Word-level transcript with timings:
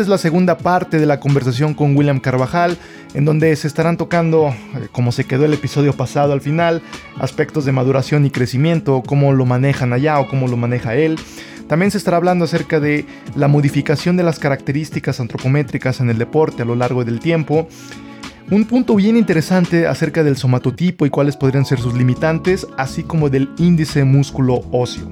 esta 0.00 0.06
es 0.06 0.08
la 0.08 0.30
segunda 0.30 0.56
parte 0.56 0.98
de 0.98 1.04
la 1.04 1.20
conversación 1.20 1.74
con 1.74 1.94
William 1.94 2.20
Carvajal, 2.20 2.78
en 3.12 3.26
donde 3.26 3.54
se 3.54 3.66
estarán 3.66 3.98
tocando, 3.98 4.48
eh, 4.48 4.88
como 4.92 5.12
se 5.12 5.24
quedó 5.24 5.44
el 5.44 5.52
episodio 5.52 5.92
pasado 5.92 6.32
al 6.32 6.40
final, 6.40 6.80
aspectos 7.18 7.66
de 7.66 7.72
maduración 7.72 8.24
y 8.24 8.30
crecimiento, 8.30 9.02
cómo 9.06 9.34
lo 9.34 9.44
manejan 9.44 9.92
allá 9.92 10.18
o 10.18 10.26
cómo 10.26 10.48
lo 10.48 10.56
maneja 10.56 10.94
él. 10.94 11.18
También 11.68 11.90
se 11.90 11.98
estará 11.98 12.16
hablando 12.16 12.46
acerca 12.46 12.80
de 12.80 13.04
la 13.36 13.46
modificación 13.46 14.16
de 14.16 14.22
las 14.22 14.38
características 14.38 15.20
antropométricas 15.20 16.00
en 16.00 16.08
el 16.08 16.16
deporte 16.16 16.62
a 16.62 16.64
lo 16.64 16.76
largo 16.76 17.04
del 17.04 17.20
tiempo. 17.20 17.68
Un 18.50 18.64
punto 18.64 18.94
bien 18.94 19.18
interesante 19.18 19.86
acerca 19.86 20.24
del 20.24 20.38
somatotipo 20.38 21.04
y 21.04 21.10
cuáles 21.10 21.36
podrían 21.36 21.66
ser 21.66 21.78
sus 21.78 21.92
limitantes, 21.92 22.66
así 22.78 23.02
como 23.02 23.28
del 23.28 23.50
índice 23.58 24.04
músculo 24.04 24.62
óseo 24.72 25.10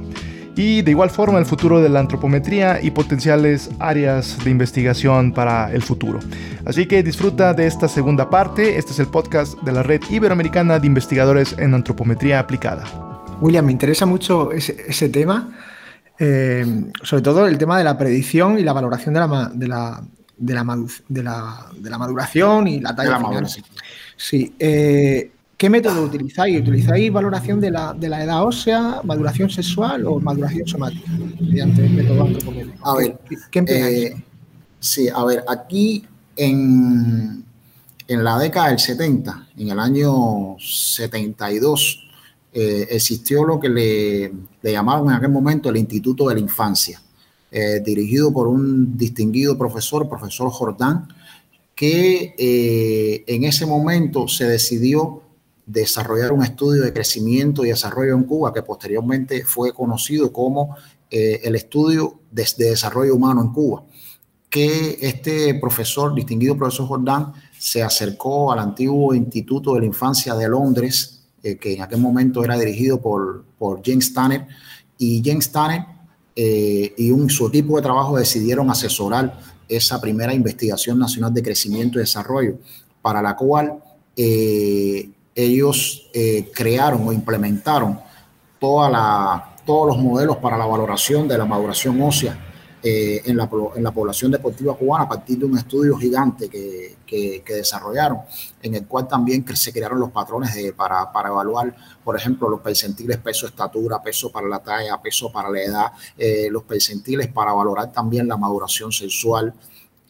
y 0.58 0.82
de 0.82 0.90
igual 0.90 1.08
forma 1.08 1.38
el 1.38 1.46
futuro 1.46 1.80
de 1.80 1.88
la 1.88 2.00
antropometría 2.00 2.82
y 2.82 2.90
potenciales 2.90 3.70
áreas 3.78 4.36
de 4.42 4.50
investigación 4.50 5.32
para 5.32 5.72
el 5.72 5.82
futuro. 5.82 6.18
Así 6.64 6.86
que 6.86 7.00
disfruta 7.04 7.54
de 7.54 7.68
esta 7.68 7.86
segunda 7.86 8.28
parte. 8.28 8.76
Este 8.76 8.90
es 8.90 8.98
el 8.98 9.06
podcast 9.06 9.56
de 9.62 9.70
la 9.70 9.84
Red 9.84 10.02
Iberoamericana 10.10 10.80
de 10.80 10.88
Investigadores 10.88 11.54
en 11.58 11.74
Antropometría 11.74 12.40
Aplicada. 12.40 12.82
William, 13.40 13.64
me 13.64 13.70
interesa 13.70 14.04
mucho 14.04 14.50
ese, 14.50 15.08
tema, 15.10 15.56
eh, 16.18 16.66
sobre 17.04 17.22
todo 17.22 17.46
el 17.46 17.56
tema 17.56 17.78
de 17.78 17.84
la 17.84 17.96
predicción 17.96 18.58
y 18.58 18.64
la 18.64 18.72
valoración 18.72 19.14
de 19.14 19.20
la, 19.20 19.50
de 19.54 19.68
la, 19.68 20.02
de 20.36 20.54
la, 21.22 21.66
de 21.76 21.88
la, 21.88 21.98
maduración 21.98 22.66
y 22.66 22.80
la 22.80 22.96
talla 22.96 23.18
final. 23.18 23.46
Sí, 24.16 24.52
eh, 24.58 25.30
¿Qué 25.58 25.68
método 25.68 26.04
utilizáis? 26.04 26.60
¿Utilizáis 26.60 27.12
valoración 27.12 27.60
de 27.60 27.72
la, 27.72 27.96
edad 28.00 28.44
ósea, 28.44 29.00
maduración 29.02 29.50
sexual 29.50 30.06
o 30.06 30.20
maduración 30.20 30.68
somática? 30.68 31.10
Mediante 31.40 31.84
el 31.84 31.94
método 31.94 32.28
A 32.84 32.94
ver, 32.94 33.18
¿qué, 33.50 33.64
eh, 33.66 34.22
sí, 34.78 35.08
a 35.12 35.24
ver, 35.24 35.42
aquí 35.48 36.04
en, 36.36 37.44
en 38.06 38.22
la 38.22 38.38
década 38.38 38.68
del 38.68 38.78
70, 38.78 39.48
en 39.56 39.70
el 39.70 39.80
año 39.80 40.56
72, 40.60 42.08
eh, 42.52 42.86
existió 42.90 43.42
lo 43.42 43.58
que 43.58 43.68
le, 43.68 44.32
le, 44.62 44.72
llamaban 44.72 45.08
en 45.08 45.14
aquel 45.14 45.30
momento 45.30 45.70
el 45.70 45.76
Instituto 45.78 46.28
de 46.28 46.36
la 46.36 46.40
Infancia, 46.40 47.02
eh, 47.50 47.82
dirigido 47.84 48.32
por 48.32 48.46
un 48.46 48.96
distinguido 48.96 49.58
profesor, 49.58 50.08
profesor 50.08 50.50
Jordán, 50.50 51.08
que 51.74 53.24
en 53.26 53.44
ese 53.44 53.66
momento 53.66 54.26
se 54.26 54.44
decidió 54.44 55.22
desarrollar 55.68 56.32
un 56.32 56.42
estudio 56.42 56.82
de 56.82 56.94
crecimiento 56.94 57.64
y 57.64 57.68
desarrollo 57.68 58.14
en 58.14 58.24
Cuba 58.24 58.54
que 58.54 58.62
posteriormente 58.62 59.44
fue 59.44 59.72
conocido 59.72 60.32
como 60.32 60.74
eh, 61.10 61.40
el 61.44 61.56
estudio 61.56 62.20
de, 62.30 62.46
desarrollo 62.56 63.14
humano 63.14 63.42
en 63.42 63.52
Cuba, 63.52 63.84
que 64.48 64.98
este 65.02 65.54
profesor, 65.54 66.14
distinguido 66.14 66.56
profesor 66.56 66.86
Jordán, 66.86 67.34
se 67.58 67.82
acercó 67.82 68.50
al 68.50 68.60
antiguo 68.60 69.14
Instituto 69.14 69.74
de 69.74 69.80
la 69.80 69.86
Infancia 69.86 70.34
de 70.34 70.48
Londres, 70.48 71.26
eh, 71.42 71.56
que 71.56 71.74
en 71.74 71.82
aquel 71.82 72.00
momento 72.00 72.42
era 72.42 72.58
dirigido 72.58 72.98
por, 72.98 73.44
por 73.58 73.82
James 73.84 74.12
Tanner, 74.14 74.46
y 74.96 75.22
James 75.22 75.52
Tanner 75.52 75.84
eh, 76.34 76.94
y 76.96 77.28
su 77.28 77.46
equipo 77.46 77.76
de 77.76 77.82
trabajo 77.82 78.16
decidieron 78.16 78.70
asesorar 78.70 79.38
esa 79.68 80.00
primera 80.00 80.32
investigación 80.32 80.98
nacional 80.98 81.34
de 81.34 81.42
crecimiento 81.42 81.98
y 81.98 82.02
desarrollo, 82.02 82.56
para 83.02 83.20
la 83.20 83.36
cual 83.36 83.82
ellos 85.38 86.10
eh, 86.12 86.50
crearon 86.52 87.06
o 87.06 87.12
implementaron 87.12 88.00
todos 88.58 89.86
los 89.86 89.96
modelos 89.98 90.38
para 90.38 90.58
la 90.58 90.66
valoración 90.66 91.28
de 91.28 91.38
la 91.38 91.44
maduración 91.44 92.02
ósea 92.02 92.36
eh, 92.82 93.22
en, 93.24 93.36
la, 93.36 93.48
población 93.92 94.32
deportiva 94.32 94.76
cubana 94.76 95.04
a 95.04 95.08
partir 95.08 95.38
de 95.38 95.44
un 95.44 95.56
estudio 95.56 95.96
gigante 95.96 96.48
que, 96.48 97.42
desarrollaron, 97.46 98.18
en 98.62 98.74
el 98.74 98.86
cual 98.86 99.06
también 99.06 99.44
se 99.56 99.72
crearon 99.72 100.00
los 100.00 100.10
patrones 100.10 100.50
para, 100.76 101.08
evaluar, 101.28 101.74
por 102.02 102.16
ejemplo, 102.16 102.48
los 102.48 102.60
percentiles 102.60 103.18
peso, 103.18 103.46
estatura, 103.46 104.02
peso 104.02 104.32
para 104.32 104.48
la 104.48 104.58
talla, 104.58 105.00
peso 105.00 105.30
para 105.30 105.50
la 105.50 105.62
edad, 105.62 105.92
eh, 106.16 106.48
los 106.50 106.64
percentiles 106.64 107.28
para 107.28 107.52
valorar 107.52 107.92
también 107.92 108.26
la 108.26 108.36
maduración 108.36 108.90
sexual, 108.90 109.54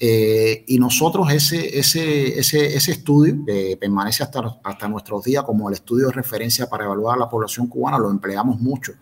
eh, 0.01 0.65
y 0.67 0.79
nosotros 0.79 1.31
ese, 1.33 1.79
ese, 1.79 2.39
ese, 2.39 2.77
ese 2.77 2.93
estudio 2.93 3.37
permanece 3.81 4.23
hasta, 4.23 4.59
hasta 4.63 4.89
nuestros 4.89 5.25
días 5.25 5.43
como 5.45 5.69
el 5.69 5.75
estudio 5.75 6.07
de 6.07 6.13
referencia 6.13 6.69
para 6.69 6.85
evaluar 6.85 7.17
a 7.17 7.21
la 7.21 7.29
población 7.29 7.67
cubana, 7.67 7.99
lo 7.99 8.11
empleamos 8.11 8.61
mucho 8.61 8.93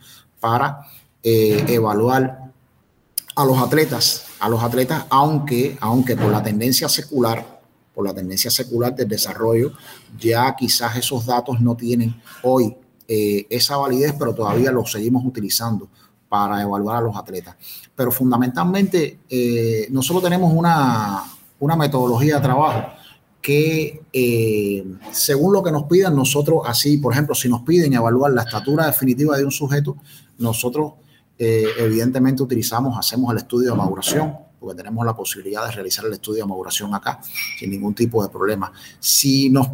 para 0.41 0.81
eh, 1.23 1.65
evaluar 1.69 2.53
a 3.35 3.45
los 3.45 3.59
atletas, 3.59 4.27
a 4.39 4.49
los 4.49 4.63
atletas, 4.63 5.05
aunque, 5.11 5.77
aunque 5.81 6.17
por 6.17 6.31
la 6.31 6.43
tendencia 6.43 6.89
secular, 6.89 7.61
por 7.93 8.07
la 8.07 8.15
tendencia 8.15 8.51
secular 8.51 8.95
del 8.95 9.09
desarrollo, 9.09 9.73
ya 10.17 10.55
quizás 10.55 10.97
esos 10.97 11.27
datos 11.27 11.61
no 11.61 11.77
tienen 11.77 12.15
hoy 12.43 12.77
eh, 13.09 13.47
esa 13.51 13.77
validez, 13.77 14.15
pero 14.19 14.35
todavía 14.35 14.71
los 14.71 14.93
seguimos 14.93 15.25
utilizando 15.27 15.89
para 16.29 16.63
evaluar 16.63 16.97
a 16.97 17.01
los 17.01 17.17
atletas. 17.17 17.57
Pero 17.95 18.11
fundamentalmente, 18.11 19.21
eh, 19.29 19.87
nosotros 19.91 20.23
tenemos 20.23 20.53
una, 20.53 21.23
una, 21.61 21.77
metodología 21.77 22.37
de 22.37 22.41
trabajo 22.43 22.93
que, 23.41 24.03
eh, 24.13 24.85
según 25.13 25.53
lo 25.53 25.63
que 25.63 25.71
nos 25.71 25.85
pidan, 25.85 26.17
nosotros 26.17 26.63
así, 26.67 26.99
por 26.99 27.13
ejemplo, 27.13 27.35
si 27.35 27.49
nos 27.49 27.63
piden 27.63 27.93
evaluar 27.95 28.33
la 28.33 28.43
estatura 28.43 28.87
definitiva 28.87 29.37
de 29.37 29.45
un 29.45 29.53
sujeto, 29.53 29.97
nosotros 30.39 30.95
eh, 31.39 31.67
evidentemente 31.79 32.43
utilizamos, 32.43 32.99
hacemos 32.99 33.31
el 33.31 33.39
estudio 33.39 33.71
de 33.71 33.77
maduración, 33.77 34.35
porque 34.59 34.77
tenemos 34.77 35.05
la 35.05 35.15
posibilidad 35.15 35.67
de 35.67 35.73
realizar 35.73 36.07
el 36.07 36.15
estudio 36.15 36.43
de 36.43 36.49
maduración 36.49 36.95
acá 36.95 37.21
sin 37.59 37.71
ningún 37.71 37.95
tipo 37.95 38.23
de 38.23 38.29
problema. 38.31 38.73
Si 38.99 39.51
nos 39.51 39.69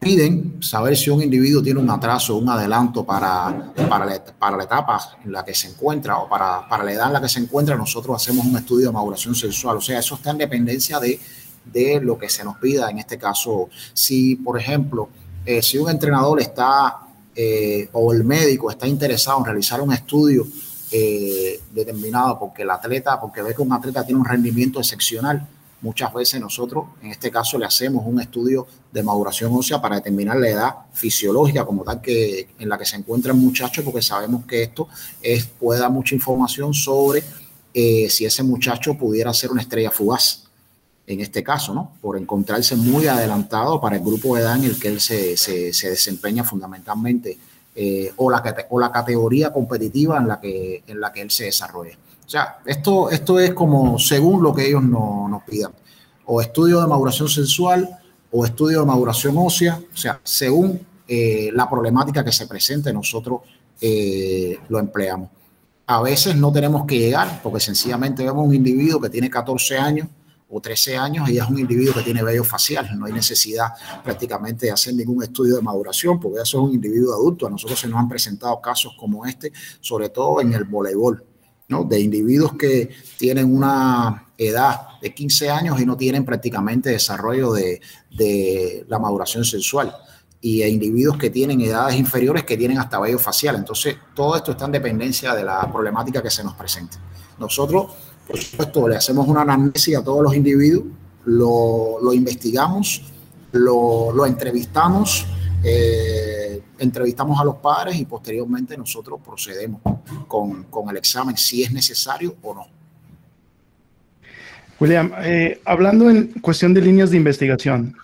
piden 0.00 0.62
saber 0.62 0.96
si 0.96 1.10
un 1.10 1.22
individuo 1.22 1.62
tiene 1.62 1.78
un 1.78 1.90
atraso, 1.90 2.38
un 2.38 2.48
adelanto 2.48 3.04
para, 3.04 3.70
para, 3.86 4.06
la, 4.06 4.24
para 4.24 4.56
la 4.56 4.64
etapa 4.64 4.98
en 5.22 5.30
la 5.30 5.44
que 5.44 5.54
se 5.54 5.68
encuentra 5.68 6.16
o 6.16 6.28
para, 6.28 6.66
para 6.66 6.82
la 6.82 6.92
edad 6.92 7.08
en 7.08 7.12
la 7.12 7.20
que 7.20 7.28
se 7.28 7.38
encuentra, 7.38 7.76
nosotros 7.76 8.16
hacemos 8.16 8.46
un 8.46 8.56
estudio 8.56 8.86
de 8.86 8.92
maduración 8.94 9.34
sexual. 9.34 9.76
O 9.76 9.80
sea, 9.80 9.98
eso 9.98 10.14
está 10.14 10.30
en 10.30 10.38
dependencia 10.38 10.98
de, 10.98 11.20
de 11.66 12.00
lo 12.00 12.18
que 12.18 12.30
se 12.30 12.42
nos 12.42 12.56
pida. 12.56 12.90
En 12.90 12.98
este 12.98 13.18
caso, 13.18 13.68
si, 13.92 14.36
por 14.36 14.58
ejemplo, 14.58 15.10
eh, 15.44 15.60
si 15.60 15.76
un 15.76 15.90
entrenador 15.90 16.40
está 16.40 17.00
eh, 17.36 17.88
o 17.92 18.12
el 18.14 18.24
médico 18.24 18.70
está 18.70 18.86
interesado 18.86 19.38
en 19.40 19.44
realizar 19.44 19.82
un 19.82 19.92
estudio 19.92 20.46
eh, 20.90 21.60
determinado 21.72 22.38
porque 22.38 22.62
el 22.62 22.70
atleta, 22.70 23.20
porque 23.20 23.42
ve 23.42 23.54
que 23.54 23.62
un 23.62 23.72
atleta 23.72 24.04
tiene 24.04 24.18
un 24.18 24.26
rendimiento 24.26 24.80
excepcional, 24.80 25.46
muchas 25.82 26.12
veces 26.12 26.40
nosotros, 26.40 26.84
en 27.02 27.10
este 27.10 27.30
caso, 27.30 27.58
le 27.58 27.66
hacemos 27.66 28.04
un 28.06 28.20
estudio 28.20 28.66
de 28.92 29.02
maduración 29.02 29.52
ósea 29.54 29.80
para 29.80 29.96
determinar 29.96 30.36
la 30.36 30.48
edad 30.48 30.74
fisiológica 30.92 31.64
como 31.64 31.84
tal 31.84 32.00
que 32.00 32.48
en 32.58 32.68
la 32.68 32.78
que 32.78 32.84
se 32.84 32.96
encuentra 32.96 33.32
el 33.32 33.38
muchacho, 33.38 33.84
porque 33.84 34.02
sabemos 34.02 34.44
que 34.46 34.62
esto 34.64 34.88
es, 35.22 35.46
puede 35.46 35.80
dar 35.80 35.90
mucha 35.90 36.14
información 36.14 36.74
sobre 36.74 37.22
eh, 37.72 38.08
si 38.10 38.24
ese 38.24 38.42
muchacho 38.42 38.94
pudiera 38.94 39.32
ser 39.32 39.50
una 39.50 39.62
estrella 39.62 39.90
fugaz, 39.90 40.44
en 41.06 41.20
este 41.20 41.42
caso, 41.42 41.74
¿no? 41.74 41.92
Por 42.00 42.16
encontrarse 42.16 42.76
muy 42.76 43.06
adelantado 43.06 43.80
para 43.80 43.96
el 43.96 44.02
grupo 44.02 44.36
de 44.36 44.42
edad 44.42 44.56
en 44.56 44.64
el 44.64 44.78
que 44.78 44.88
él 44.88 45.00
se, 45.00 45.36
se, 45.36 45.88
desempeña 45.88 46.44
fundamentalmente, 46.44 47.38
eh, 47.74 48.12
o, 48.16 48.30
la, 48.30 48.42
o 48.68 48.78
la 48.78 48.92
categoría 48.92 49.52
competitiva 49.52 50.18
en 50.18 50.28
la 50.28 50.40
que, 50.40 50.82
en 50.86 51.00
la 51.00 51.12
que 51.12 51.22
él 51.22 51.30
se 51.30 51.44
desarrolla. 51.44 51.96
O 52.30 52.32
sea, 52.32 52.60
esto, 52.64 53.10
esto 53.10 53.40
es 53.40 53.52
como 53.54 53.98
según 53.98 54.40
lo 54.40 54.54
que 54.54 54.68
ellos 54.68 54.84
nos 54.84 55.42
pidan. 55.42 55.72
O 56.26 56.40
estudio 56.40 56.80
de 56.80 56.86
maduración 56.86 57.28
sensual 57.28 57.90
o 58.30 58.46
estudio 58.46 58.78
de 58.78 58.86
maduración 58.86 59.34
ósea, 59.36 59.80
o 59.92 59.96
sea, 59.96 60.20
según 60.22 60.80
eh, 61.08 61.50
la 61.52 61.68
problemática 61.68 62.24
que 62.24 62.30
se 62.30 62.46
presente, 62.46 62.92
nosotros 62.92 63.40
eh, 63.80 64.60
lo 64.68 64.78
empleamos. 64.78 65.28
A 65.88 66.00
veces 66.02 66.36
no 66.36 66.52
tenemos 66.52 66.86
que 66.86 67.00
llegar, 67.00 67.40
porque 67.42 67.58
sencillamente 67.58 68.22
vemos 68.22 68.46
un 68.46 68.54
individuo 68.54 69.00
que 69.00 69.10
tiene 69.10 69.28
14 69.28 69.76
años 69.76 70.06
o 70.48 70.60
13 70.60 70.98
años 70.98 71.28
y 71.28 71.38
es 71.38 71.48
un 71.48 71.58
individuo 71.58 71.94
que 71.94 72.02
tiene 72.02 72.22
vello 72.22 72.44
facial. 72.44 72.96
No 72.96 73.06
hay 73.06 73.12
necesidad 73.12 73.70
prácticamente 74.04 74.66
de 74.66 74.72
hacer 74.72 74.94
ningún 74.94 75.24
estudio 75.24 75.56
de 75.56 75.62
maduración, 75.62 76.20
porque 76.20 76.42
eso 76.42 76.58
es 76.58 76.68
un 76.68 76.74
individuo 76.74 77.12
adulto. 77.12 77.48
A 77.48 77.50
nosotros 77.50 77.80
se 77.80 77.88
nos 77.88 77.98
han 77.98 78.08
presentado 78.08 78.60
casos 78.60 78.92
como 78.96 79.26
este, 79.26 79.52
sobre 79.80 80.10
todo 80.10 80.40
en 80.40 80.54
el 80.54 80.62
voleibol 80.62 81.24
de 81.88 82.00
individuos 82.00 82.54
que 82.54 82.90
tienen 83.16 83.54
una 83.54 84.26
edad 84.36 84.98
de 85.00 85.14
15 85.14 85.50
años 85.50 85.80
y 85.80 85.86
no 85.86 85.96
tienen 85.96 86.24
prácticamente 86.24 86.90
desarrollo 86.90 87.52
de, 87.52 87.80
la 88.88 88.98
maduración 88.98 89.44
sexual 89.44 89.94
y 90.40 90.62
individuos 90.64 91.16
que 91.16 91.30
tienen 91.30 91.60
edades 91.60 91.96
inferiores 91.96 92.44
que 92.44 92.56
tienen 92.56 92.78
hasta 92.78 92.98
vello 92.98 93.18
facial. 93.18 93.56
Entonces, 93.56 93.96
todo 94.14 94.36
esto 94.36 94.52
está 94.52 94.64
en 94.64 94.72
dependencia 94.72 95.34
de 95.34 95.44
la 95.44 95.70
problemática 95.70 96.22
que 96.22 96.30
se 96.30 96.42
nos 96.42 96.54
presente. 96.54 96.96
Nosotros, 97.38 97.92
por 98.26 98.38
supuesto, 98.38 98.88
le 98.88 98.96
hacemos 98.96 99.28
una 99.28 99.42
anamnesis 99.42 99.96
a 99.96 100.02
todos 100.02 100.22
los 100.22 100.34
individuos, 100.34 100.86
lo, 101.24 102.12
investigamos, 102.12 103.02
lo, 103.52 104.12
lo 104.12 104.26
entrevistamos, 104.26 105.26
eh, 105.62 106.19
entrevistamos 106.80 107.40
a 107.40 107.44
los 107.44 107.56
padres 107.56 107.96
y 107.96 108.04
posteriormente 108.04 108.76
nosotros 108.76 109.20
procedemos 109.24 109.80
con, 110.26 110.66
el 110.90 110.96
examen 110.96 111.36
si 111.36 111.62
es 111.62 111.72
necesario 111.72 112.36
o 112.42 112.54
no. 112.54 112.66
William, 114.80 115.12
eh, 115.18 115.60
hablando 115.66 116.08
en 116.08 116.28
cuestión 116.40 116.72
de 116.72 116.80
líneas 116.80 117.10
de 117.10 117.18
investigación, 117.18 117.94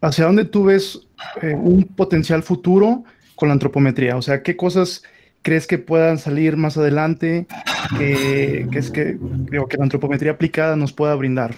¿hacia 0.00 0.26
dónde 0.26 0.44
tú 0.44 0.64
ves 0.64 1.00
eh, 1.40 1.54
un 1.54 1.84
potencial 1.84 2.42
futuro 2.42 3.04
con 3.36 3.48
la 3.48 3.52
antropometría? 3.52 4.16
O 4.16 4.22
sea, 4.22 4.42
¿qué 4.42 4.56
cosas 4.56 5.04
crees 5.42 5.68
que 5.68 5.78
puedan 5.78 6.18
salir 6.18 6.56
más 6.56 6.76
adelante 6.76 7.46
que, 7.96 8.68
es 8.72 8.90
que, 8.90 9.16
que 9.48 9.76
la 9.76 9.84
antropometría 9.84 10.32
aplicada 10.32 10.74
nos 10.74 10.92
pueda 10.92 11.14
brindar? 11.14 11.54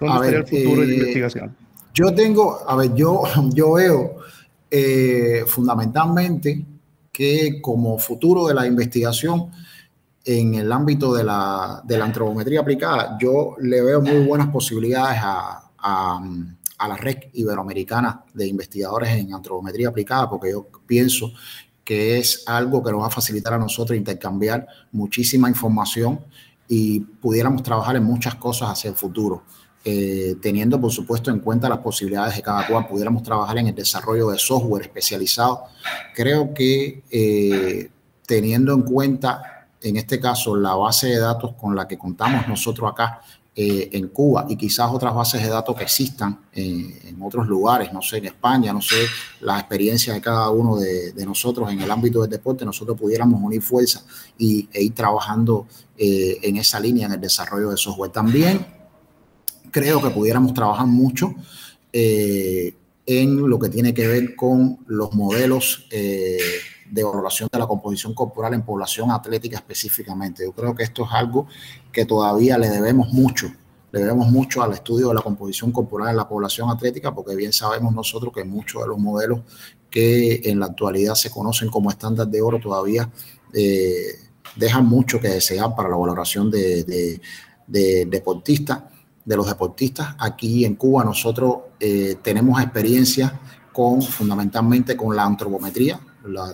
¿Dónde 0.00 0.36
el 0.36 0.46
futuro 0.46 0.80
de 0.80 0.86
la 0.86 0.92
eh, 0.92 0.96
investigación? 0.96 1.56
Yo 1.92 2.14
tengo, 2.14 2.58
a 2.66 2.76
ver, 2.76 2.94
yo, 2.94 3.22
yo 3.52 3.72
veo 3.72 4.19
eh, 4.70 5.44
fundamentalmente 5.46 6.64
que 7.12 7.60
como 7.60 7.98
futuro 7.98 8.46
de 8.46 8.54
la 8.54 8.66
investigación 8.66 9.50
en 10.24 10.54
el 10.54 10.70
ámbito 10.70 11.12
de 11.14 11.24
la, 11.24 11.82
de 11.84 11.98
la 11.98 12.04
antropometría 12.04 12.60
aplicada, 12.60 13.18
yo 13.20 13.56
le 13.60 13.82
veo 13.82 14.00
muy 14.00 14.24
buenas 14.26 14.48
posibilidades 14.48 15.18
a, 15.22 15.70
a, 15.78 16.20
a 16.78 16.88
la 16.88 16.96
red 16.96 17.18
iberoamericana 17.32 18.24
de 18.32 18.46
investigadores 18.46 19.10
en 19.10 19.34
antropometría 19.34 19.88
aplicada, 19.88 20.28
porque 20.30 20.52
yo 20.52 20.68
pienso 20.86 21.32
que 21.84 22.18
es 22.18 22.44
algo 22.46 22.82
que 22.82 22.92
nos 22.92 23.02
va 23.02 23.08
a 23.08 23.10
facilitar 23.10 23.54
a 23.54 23.58
nosotros 23.58 23.98
intercambiar 23.98 24.66
muchísima 24.92 25.48
información 25.48 26.20
y 26.68 27.00
pudiéramos 27.00 27.64
trabajar 27.64 27.96
en 27.96 28.04
muchas 28.04 28.36
cosas 28.36 28.70
hacia 28.70 28.90
el 28.90 28.96
futuro. 28.96 29.42
Eh, 29.82 30.36
teniendo 30.42 30.78
por 30.78 30.92
supuesto 30.92 31.30
en 31.30 31.38
cuenta 31.38 31.66
las 31.66 31.78
posibilidades 31.78 32.36
de 32.36 32.42
cada 32.42 32.66
cual, 32.66 32.86
pudiéramos 32.86 33.22
trabajar 33.22 33.56
en 33.56 33.68
el 33.68 33.74
desarrollo 33.74 34.28
de 34.28 34.38
software 34.38 34.82
especializado. 34.82 35.64
Creo 36.14 36.52
que 36.52 37.02
eh, 37.10 37.90
teniendo 38.26 38.74
en 38.74 38.82
cuenta, 38.82 39.68
en 39.80 39.96
este 39.96 40.20
caso, 40.20 40.54
la 40.54 40.74
base 40.74 41.06
de 41.06 41.18
datos 41.18 41.54
con 41.54 41.74
la 41.74 41.88
que 41.88 41.96
contamos 41.96 42.46
nosotros 42.46 42.92
acá 42.92 43.22
eh, 43.56 43.88
en 43.92 44.08
Cuba 44.08 44.44
y 44.50 44.56
quizás 44.56 44.90
otras 44.92 45.14
bases 45.14 45.42
de 45.42 45.48
datos 45.48 45.74
que 45.74 45.84
existan 45.84 46.38
en 46.52 47.16
otros 47.22 47.46
lugares, 47.46 47.90
no 47.90 48.02
sé, 48.02 48.18
en 48.18 48.26
España, 48.26 48.74
no 48.74 48.82
sé, 48.82 49.06
la 49.40 49.58
experiencia 49.58 50.12
de 50.12 50.20
cada 50.20 50.50
uno 50.50 50.76
de, 50.76 51.14
nosotros 51.24 51.72
en 51.72 51.80
el 51.80 51.90
ámbito 51.90 52.20
del 52.20 52.30
deporte, 52.30 52.66
nosotros 52.66 52.98
pudiéramos 53.00 53.40
unir 53.42 53.62
fuerzas 53.62 54.04
y, 54.36 54.68
e 54.74 54.82
ir 54.82 54.94
trabajando 54.94 55.66
en 55.96 56.56
esa 56.58 56.78
línea 56.78 57.06
en 57.06 57.14
el 57.14 57.20
desarrollo 57.20 57.70
de 57.70 57.76
software. 57.78 58.10
También 58.10 58.79
creo 59.70 60.00
que 60.02 60.10
pudiéramos 60.10 60.54
trabajar 60.54 60.86
mucho 60.86 61.34
eh, 61.92 62.74
en 63.06 63.48
lo 63.48 63.58
que 63.58 63.68
tiene 63.68 63.92
que 63.92 64.06
ver 64.06 64.36
con 64.36 64.78
los 64.86 65.12
modelos 65.14 65.86
eh, 65.90 66.38
de 66.88 67.04
valoración 67.04 67.48
de 67.52 67.58
la 67.58 67.66
composición 67.66 68.14
corporal 68.14 68.54
en 68.54 68.62
población 68.62 69.10
atlética 69.10 69.56
específicamente. 69.56 70.44
Yo 70.44 70.52
creo 70.52 70.74
que 70.74 70.84
esto 70.84 71.04
es 71.04 71.10
algo 71.12 71.46
que 71.92 72.04
todavía 72.04 72.58
le 72.58 72.68
debemos 72.68 73.12
mucho, 73.12 73.52
le 73.92 74.00
debemos 74.00 74.28
mucho 74.28 74.62
al 74.62 74.72
estudio 74.72 75.08
de 75.08 75.14
la 75.14 75.22
composición 75.22 75.72
corporal 75.72 76.10
en 76.10 76.16
la 76.16 76.28
población 76.28 76.70
atlética, 76.70 77.14
porque 77.14 77.34
bien 77.34 77.52
sabemos 77.52 77.94
nosotros 77.94 78.32
que 78.32 78.44
muchos 78.44 78.82
de 78.82 78.88
los 78.88 78.98
modelos 78.98 79.40
que 79.90 80.42
en 80.44 80.60
la 80.60 80.66
actualidad 80.66 81.14
se 81.14 81.30
conocen 81.30 81.68
como 81.68 81.90
estándar 81.90 82.28
de 82.28 82.40
oro 82.40 82.60
todavía 82.60 83.10
eh, 83.52 84.14
dejan 84.54 84.86
mucho 84.86 85.18
que 85.20 85.28
desear 85.28 85.74
para 85.74 85.88
la 85.88 85.96
valoración 85.96 86.48
de, 86.50 86.84
de 87.66 88.06
deportistas 88.06 88.82
de 89.24 89.36
los 89.36 89.46
deportistas. 89.46 90.14
Aquí 90.18 90.64
en 90.64 90.76
Cuba 90.76 91.04
nosotros 91.04 91.58
eh, 91.78 92.16
tenemos 92.22 92.60
experiencia 92.60 93.40
con 93.72 94.02
fundamentalmente 94.02 94.96
con 94.96 95.14
la 95.14 95.24
antropometría, 95.24 96.00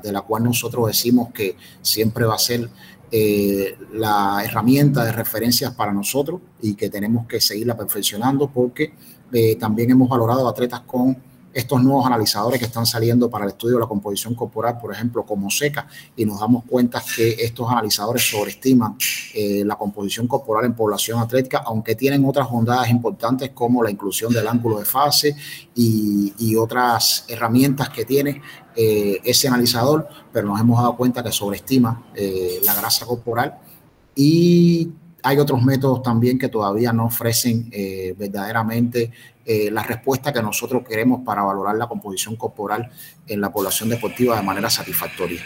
de 0.03 0.13
la 0.13 0.21
cual 0.21 0.45
nosotros 0.45 0.87
decimos 0.87 1.33
que 1.33 1.57
siempre 1.83 2.25
va 2.25 2.35
a 2.35 2.39
ser 2.39 2.71
eh, 3.11 3.77
la 3.93 4.43
herramienta 4.45 5.05
de 5.05 5.13
referencias 5.13 5.73
para 5.75 5.93
nosotros 5.93 6.41
y 6.61 6.75
que 6.75 6.91
tenemos 6.91 7.27
que 7.27 7.41
seguirla 7.41 7.77
perfeccionando 7.77 8.49
porque 8.49 8.95
eh, 9.33 9.57
también 9.57 9.91
hemos 9.91 10.09
valorado 10.09 10.47
atletas 10.49 10.81
con 10.81 11.17
estos 11.57 11.83
nuevos 11.83 12.05
analizadores 12.05 12.61
que 12.61 12.67
están 12.67 12.85
saliendo 12.85 13.31
para 13.31 13.47
el 13.47 13.53
estudio 13.53 13.77
de 13.77 13.81
la 13.81 13.87
composición 13.87 14.35
corporal, 14.35 14.77
por 14.79 14.93
ejemplo, 14.93 15.25
como 15.25 15.51
SECA, 15.51 15.87
y 16.15 16.27
nos 16.27 16.39
damos 16.39 16.65
cuenta 16.67 17.03
que 17.17 17.31
estos 17.31 17.71
analizadores 17.71 18.29
sobreestiman 18.29 18.99
eh, 19.35 19.63
la 19.65 19.77
composición 19.77 20.29
corporal 20.29 20.67
en 20.67 20.75
población 20.75 21.19
atlética, 21.19 21.63
aunque 21.65 21.95
tienen 21.95 22.27
otras 22.27 22.51
bondades 22.51 22.91
importantes 22.91 23.53
como 23.55 23.83
la 23.83 23.91
inclusión 23.91 24.35
del 24.35 24.47
ángulo 24.47 24.79
de 24.79 24.85
fase 24.85 25.35
y, 25.75 26.55
otras 26.57 27.25
herramientas 27.29 27.91
que 27.91 28.05
tiene 28.05 28.41
eh, 28.75 29.21
ese 29.25 29.47
analizador, 29.49 30.09
pero 30.33 30.47
nos 30.47 30.59
hemos 30.59 30.79
dado 30.79 30.97
cuenta 30.97 31.23
que 31.23 31.31
sobreestima 31.31 32.07
eh, 32.15 32.61
la 32.65 32.75
grasa 32.75 33.05
corporal. 33.05 33.59
Y 34.15 34.91
hay 35.27 35.39
otros 35.39 35.63
métodos 35.63 36.03
también 36.03 36.39
que 36.39 36.49
todavía 36.49 36.93
no 36.93 37.07
ofrecen 37.07 37.71
verdaderamente 38.17 39.11
eh, 39.49 39.71
la 39.71 39.85
respuesta 39.85 40.33
que 40.33 40.43
nosotros 40.43 40.83
queremos 40.89 41.21
para 41.25 41.41
valorar 41.45 41.77
la 41.77 41.87
composición 41.87 42.35
corporal 42.35 42.91
en 43.29 43.41
la 43.41 43.53
población 43.53 43.89
deportiva 43.89 44.37
de 44.37 44.43
manera 44.43 44.69
satisfactoria. 44.69 45.41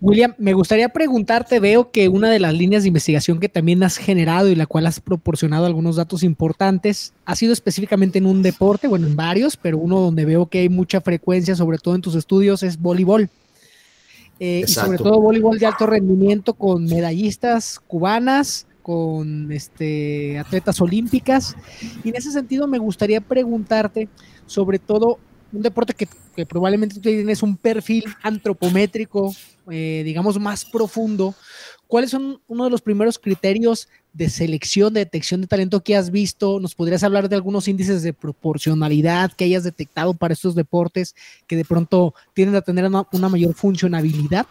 William, 0.00 0.34
me 0.38 0.54
gustaría 0.54 0.88
preguntarte, 0.88 1.60
veo 1.60 1.90
que 1.90 2.08
una 2.08 2.30
de 2.30 2.40
las 2.40 2.54
líneas 2.54 2.84
de 2.84 2.88
investigación 2.88 3.38
que 3.38 3.50
también 3.50 3.82
has 3.82 3.98
generado 3.98 4.48
y 4.48 4.54
la 4.54 4.64
cual 4.64 4.86
has 4.86 4.98
proporcionado 4.98 5.66
algunos 5.66 5.96
datos 5.96 6.22
importantes 6.22 7.12
ha 7.26 7.36
sido 7.36 7.52
específicamente 7.52 8.16
en 8.16 8.24
un 8.24 8.42
deporte, 8.42 8.88
bueno, 8.88 9.06
en 9.06 9.16
varios, 9.16 9.58
pero 9.58 9.76
uno 9.76 10.00
donde 10.00 10.24
veo 10.24 10.46
que 10.46 10.60
hay 10.60 10.70
mucha 10.70 11.02
frecuencia, 11.02 11.54
sobre 11.54 11.76
todo 11.76 11.96
en 11.96 12.00
tus 12.00 12.14
estudios, 12.14 12.62
es 12.62 12.80
voleibol. 12.80 13.28
Eh, 14.40 14.64
y 14.66 14.70
sobre 14.70 14.98
todo 14.98 15.20
voleibol 15.20 15.58
de 15.58 15.66
alto 15.66 15.86
rendimiento 15.86 16.54
con 16.54 16.84
medallistas 16.84 17.80
cubanas, 17.80 18.66
con 18.82 19.50
este, 19.52 20.38
atletas 20.38 20.80
olímpicas. 20.80 21.56
Y 22.04 22.10
en 22.10 22.16
ese 22.16 22.30
sentido 22.30 22.66
me 22.66 22.78
gustaría 22.78 23.20
preguntarte 23.20 24.08
sobre 24.46 24.78
todo 24.78 25.18
un 25.52 25.62
deporte 25.62 25.94
que, 25.94 26.08
probablemente 26.46 26.94
tú 26.94 27.00
tienes 27.00 27.42
un 27.42 27.56
perfil 27.56 28.04
antropométrico, 28.22 29.34
eh, 29.70 30.02
digamos, 30.04 30.38
más 30.38 30.64
profundo. 30.64 31.34
¿Cuáles 31.86 32.10
son 32.10 32.40
uno 32.46 32.64
de 32.64 32.70
los 32.70 32.80
primeros 32.80 33.18
criterios 33.18 33.88
de 34.18 34.28
selección, 34.28 34.92
de 34.92 35.00
detección 35.00 35.40
de 35.40 35.46
talento 35.46 35.80
que 35.80 35.96
has 35.96 36.10
visto? 36.10 36.58
¿Nos 36.58 36.74
podrías 36.74 37.04
hablar 37.04 37.28
de 37.28 37.36
algunos 37.36 37.68
índices 37.68 38.02
de 38.02 38.12
proporcionalidad 38.12 39.32
que 39.32 39.44
hayas 39.44 39.62
detectado 39.62 40.12
para 40.12 40.34
estos 40.34 40.56
deportes 40.56 41.14
que 41.46 41.54
de 41.54 41.64
pronto 41.64 42.14
tienden 42.34 42.56
a 42.56 42.60
tener 42.60 42.84
una 42.84 43.28
mayor 43.28 43.54
funcionabilidad? 43.54 44.46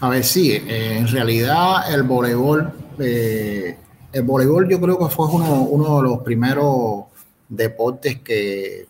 A 0.00 0.08
ver, 0.08 0.24
sí, 0.24 0.50
eh, 0.50 0.98
en 0.98 1.06
realidad 1.06 1.94
el 1.94 2.02
voleibol, 2.02 2.72
eh, 2.98 3.78
el 4.12 4.22
voleibol 4.24 4.68
yo 4.68 4.80
creo 4.80 4.98
que 4.98 5.06
fue 5.06 5.26
uno, 5.28 5.96
de 5.96 6.02
los 6.02 6.18
primeros 6.22 7.04
deportes 7.48 8.20
que, 8.20 8.86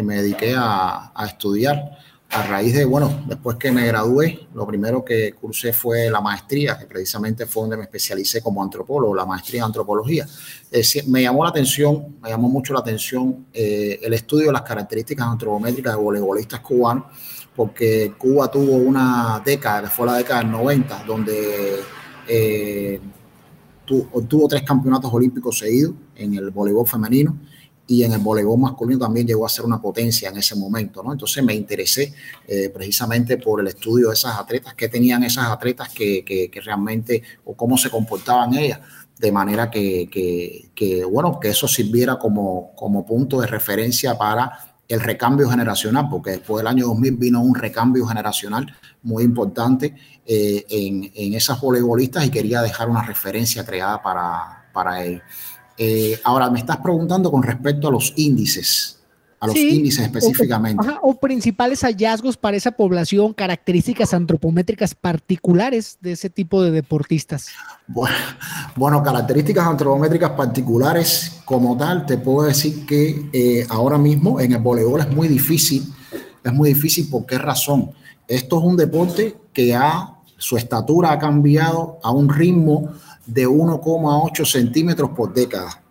me 0.00 0.22
dediqué 0.22 0.54
a, 0.56 1.12
estudiar. 1.26 1.98
A 2.30 2.42
raíz 2.42 2.74
de, 2.74 2.84
bueno, 2.84 3.24
después 3.26 3.56
que 3.56 3.72
me 3.72 3.86
gradué, 3.86 4.48
lo 4.54 4.66
primero 4.66 5.02
que 5.02 5.32
cursé 5.32 5.72
fue 5.72 6.10
la 6.10 6.20
maestría, 6.20 6.78
que 6.78 6.84
precisamente 6.84 7.46
fue 7.46 7.62
donde 7.62 7.78
me 7.78 7.84
especialicé 7.84 8.42
como 8.42 8.62
antropólogo, 8.62 9.14
la 9.14 9.24
maestría 9.24 9.60
en 9.60 9.64
antropología. 9.64 10.26
me 11.06 11.22
llamó 11.22 11.44
la 11.44 11.50
atención, 11.50 12.18
me 12.20 12.28
llamó 12.28 12.50
mucho 12.50 12.74
la 12.74 12.80
atención 12.80 13.46
eh, 13.52 13.98
el 14.02 14.12
estudio 14.12 14.48
de 14.48 14.52
las 14.52 14.62
características 14.62 15.26
antropométricas 15.26 15.94
de 15.94 16.02
voleibolistas 16.02 16.60
cubanos 16.60 17.04
porque 17.58 18.14
Cuba 18.16 18.48
tuvo 18.48 18.76
una 18.76 19.42
década, 19.44 19.82
que 19.82 19.88
fue 19.88 20.06
la 20.06 20.18
década 20.18 20.42
del 20.42 20.52
90, 20.52 21.04
donde 21.04 21.80
eh, 22.28 23.00
tuvo 23.84 24.46
tres 24.46 24.62
campeonatos 24.62 25.12
olímpicos 25.12 25.58
seguidos 25.58 25.94
en 26.14 26.34
el 26.34 26.50
voleibol 26.50 26.86
femenino 26.86 27.36
y 27.90 28.04
en 28.04 28.12
el 28.12 28.18
voleibol 28.18 28.60
masculino 28.60 29.00
también 29.00 29.26
llegó 29.26 29.46
a 29.46 29.48
ser 29.48 29.64
una 29.64 29.80
potencia 29.80 30.28
en 30.28 30.36
ese 30.36 30.54
momento, 30.54 31.02
¿no? 31.02 31.10
Entonces 31.10 31.42
me 31.42 31.54
interesé 31.54 32.12
eh, 32.46 32.68
precisamente 32.68 33.38
por 33.38 33.60
el 33.60 33.68
estudio 33.68 34.08
de 34.08 34.14
esas 34.14 34.38
atletas, 34.38 34.74
qué 34.74 34.88
tenían 34.88 35.24
esas 35.24 35.46
atletas 35.46 35.88
que, 35.88 36.22
que, 36.24 36.60
realmente, 36.60 37.22
o 37.46 37.56
cómo 37.56 37.78
se 37.78 37.88
comportaban 37.88 38.54
ellas, 38.54 38.80
de 39.18 39.32
manera 39.32 39.70
que, 39.70 40.08
que, 40.74 41.04
bueno, 41.04 41.40
que 41.40 41.48
eso 41.48 41.66
sirviera 41.66 42.18
como, 42.18 42.72
como 42.76 43.06
punto 43.06 43.40
de 43.40 43.46
referencia 43.46 44.18
para 44.18 44.76
el 44.86 45.00
recambio 45.00 45.48
generacional, 45.48 46.08
porque 46.10 46.32
después 46.32 46.58
del 46.58 46.66
año 46.66 46.86
2000 46.88 47.16
vino 47.16 47.40
un 47.40 47.54
recambio 47.54 48.06
generacional 48.06 48.74
muy 49.02 49.24
importante 49.24 49.94
eh, 50.26 50.66
en, 50.68 51.34
esas 51.34 51.58
voleibolistas 51.58 52.26
y 52.26 52.30
quería 52.30 52.60
dejar 52.60 52.90
una 52.90 53.02
referencia 53.02 53.64
creada 53.64 54.02
para, 54.02 54.68
para 54.74 55.04
él. 55.04 55.22
Eh, 55.78 56.20
ahora, 56.24 56.50
me 56.50 56.58
estás 56.58 56.78
preguntando 56.78 57.30
con 57.30 57.42
respecto 57.42 57.88
a 57.88 57.90
los 57.92 58.12
índices 58.16 58.98
a 59.40 59.46
los 59.46 59.56
índices 59.56 60.04
específicamente. 60.04 60.84
O, 61.02 61.14
principales 61.14 61.82
hallazgos 61.82 62.36
para 62.36 62.56
esa 62.56 62.72
población, 62.72 63.32
características 63.32 64.12
antropométricas 64.12 64.94
particulares 64.94 65.98
de 66.00 66.12
ese 66.12 66.28
tipo 66.28 66.62
de 66.62 66.70
deportistas. 66.70 67.48
Bueno, 68.76 69.02
características 69.02 69.66
antropométricas 69.66 70.30
particulares 70.32 71.40
como 71.44 71.76
tal, 71.76 72.04
te 72.06 72.18
puedo 72.18 72.48
decir 72.48 72.84
que 72.86 73.28
eh, 73.32 73.66
ahora 73.68 73.98
mismo 73.98 74.40
en 74.40 74.52
el 74.52 74.58
voleibol 74.58 75.00
es 75.00 75.10
muy 75.10 75.28
difícil, 75.28 75.84
es 76.42 76.52
muy 76.52 76.70
difícil, 76.70 77.08
¿por 77.08 77.24
qué 77.26 77.38
razón? 77.38 77.92
Esto 78.26 78.58
es 78.58 78.64
un 78.64 78.76
deporte 78.76 79.36
que 79.52 79.74
ha, 79.74 80.16
su 80.36 80.56
estatura 80.56 81.12
ha 81.12 81.18
cambiado 81.18 81.98
a 82.02 82.10
un 82.10 82.28
ritmo 82.28 82.92
de 83.28 83.46
1,8 83.46 84.44
centímetros 84.44 85.10
por 85.10 85.32
década. 85.32 85.82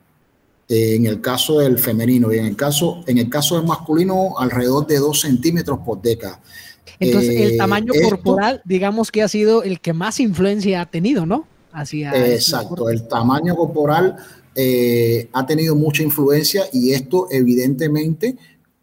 en 0.70 1.06
el 1.06 1.22
caso 1.22 1.60
del 1.60 1.80
femenino 1.80 2.34
y 2.34 2.40
en 2.40 2.46
el 2.46 2.58
caso, 2.58 3.02
en 3.08 3.20
el 3.20 3.30
caso 3.30 3.56
del 3.56 3.66
masculino 3.66 4.38
alrededor 4.38 4.86
de 4.86 4.98
2 4.98 5.22
centímetros 5.22 5.80
por 5.80 6.02
década. 6.02 6.42
Entonces, 7.00 7.30
el 7.40 7.52
eh, 7.54 7.58
tamaño 7.58 7.94
corporal, 8.04 8.62
digamos 8.66 9.10
que 9.10 9.22
ha 9.22 9.30
sido 9.30 9.64
el 9.64 9.80
que 9.80 9.94
más 9.94 10.20
influencia 10.20 10.82
ha 10.82 10.86
tenido, 10.86 11.26
¿no? 11.26 11.48
Hacia 11.72 12.12
exacto, 12.34 12.90
el 12.90 13.08
tamaño 13.08 13.56
corporal 13.56 14.18
eh, 14.56 15.30
ha 15.34 15.46
tenido 15.46 15.76
mucha 15.76 16.02
influencia 16.02 16.64
y 16.74 16.92
esto 16.92 17.28
evidentemente 17.30 18.36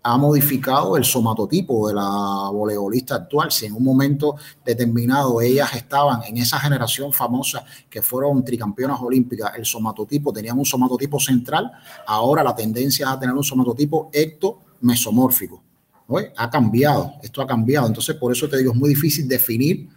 ha 0.07 0.19
modificado 0.19 0.99
el 0.99 1.05
somatotipo 1.05 1.89
de 1.89 1.95
la 1.95 2.51
voleibolista 2.53 3.15
actual. 3.15 3.51
Si 3.51 3.65
en 3.65 3.73
un 3.73 3.83
momento 3.83 4.37
determinado 4.63 5.41
ellas 5.41 5.75
estaban 5.75 6.23
en 6.25 6.37
esa 6.37 6.61
generación 6.61 7.11
famosa 7.11 7.65
que 7.89 8.03
fueron 8.03 8.45
tricampeonas 8.45 9.01
olímpicas, 9.01 9.53
el 9.57 9.65
somatotipo, 9.65 10.31
tenían 10.31 10.59
un 10.59 10.67
somatotipo 10.67 11.19
central, 11.19 11.73
ahora 12.07 12.45
la 12.45 12.55
tendencia 12.55 13.07
es 13.07 13.13
a 13.13 13.19
tener 13.19 13.35
un 13.35 13.43
somatotipo 13.43 14.11
ectomesomórfico. 14.13 15.63
Ha 16.37 16.51
cambiado, 16.51 17.15
esto 17.23 17.41
ha 17.41 17.47
cambiado. 17.47 17.87
Entonces, 17.87 18.15
por 18.17 18.31
eso 18.31 18.47
te 18.47 18.59
digo, 18.59 18.73
es 18.73 18.79
muy 18.79 18.91
difícil 18.91 19.27
definir, 19.27 19.89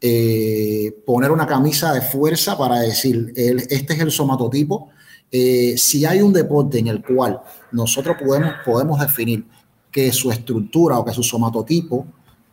eh, 0.00 1.02
poner 1.04 1.30
una 1.30 1.46
camisa 1.46 1.92
de 1.92 2.00
fuerza 2.00 2.56
para 2.56 2.80
decir, 2.80 3.34
este 3.36 3.92
es 3.92 4.00
el 4.00 4.10
somatotipo 4.10 4.88
eh, 5.32 5.74
si 5.76 6.04
hay 6.04 6.22
un 6.22 6.32
deporte 6.32 6.78
en 6.78 6.88
el 6.88 7.02
cual 7.02 7.40
nosotros 7.72 8.16
podemos, 8.18 8.54
podemos 8.64 9.00
definir 9.00 9.44
que 9.90 10.12
su 10.12 10.30
estructura 10.30 10.98
o 10.98 11.04
que 11.04 11.12
su 11.12 11.22
somatotipo 11.22 12.06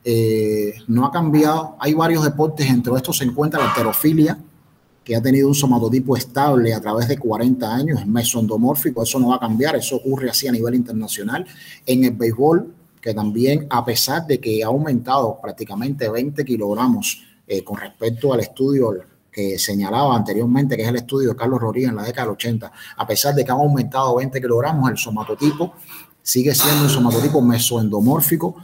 eh, 0.03 0.73
no 0.87 1.05
ha 1.05 1.11
cambiado, 1.11 1.75
hay 1.79 1.93
varios 1.93 2.23
deportes, 2.23 2.69
entre 2.69 2.95
estos 2.95 3.17
se 3.17 3.23
encuentra 3.23 3.63
la 3.63 3.71
heterofilia, 3.71 4.37
que 5.03 5.15
ha 5.15 5.21
tenido 5.21 5.47
un 5.47 5.55
somatotipo 5.55 6.17
estable 6.17 6.73
a 6.73 6.81
través 6.81 7.07
de 7.07 7.17
40 7.17 7.73
años, 7.73 8.01
es 8.01 8.07
mesondomórfico, 8.07 9.03
eso 9.03 9.19
no 9.19 9.29
va 9.29 9.35
a 9.35 9.39
cambiar, 9.39 9.75
eso 9.75 9.95
ocurre 9.95 10.29
así 10.29 10.47
a 10.47 10.51
nivel 10.51 10.75
internacional. 10.75 11.45
En 11.85 12.03
el 12.03 12.11
béisbol, 12.11 12.73
que 13.01 13.13
también 13.13 13.67
a 13.69 13.85
pesar 13.85 14.27
de 14.27 14.39
que 14.39 14.63
ha 14.63 14.67
aumentado 14.67 15.39
prácticamente 15.41 16.09
20 16.09 16.43
kilogramos 16.43 17.23
eh, 17.47 17.63
con 17.63 17.77
respecto 17.77 18.33
al 18.33 18.41
estudio 18.41 18.93
que 19.37 19.59
señalaba 19.59 20.15
anteriormente, 20.15 20.75
que 20.75 20.81
es 20.81 20.89
el 20.89 20.95
estudio 20.95 21.29
de 21.29 21.35
Carlos 21.35 21.61
Rodríguez 21.61 21.91
en 21.91 21.97
la 21.97 22.01
década 22.01 22.25
del 22.25 22.33
80, 22.33 22.71
a 22.97 23.05
pesar 23.05 23.35
de 23.35 23.45
que 23.45 23.51
han 23.51 23.59
aumentado 23.59 24.15
20 24.15 24.41
kilogramos, 24.41 24.89
el 24.89 24.97
somatotipo 24.97 25.75
sigue 26.23 26.55
siendo 26.55 26.85
un 26.85 26.89
somatotipo 26.89 27.39
mesoendomórfico, 27.39 28.55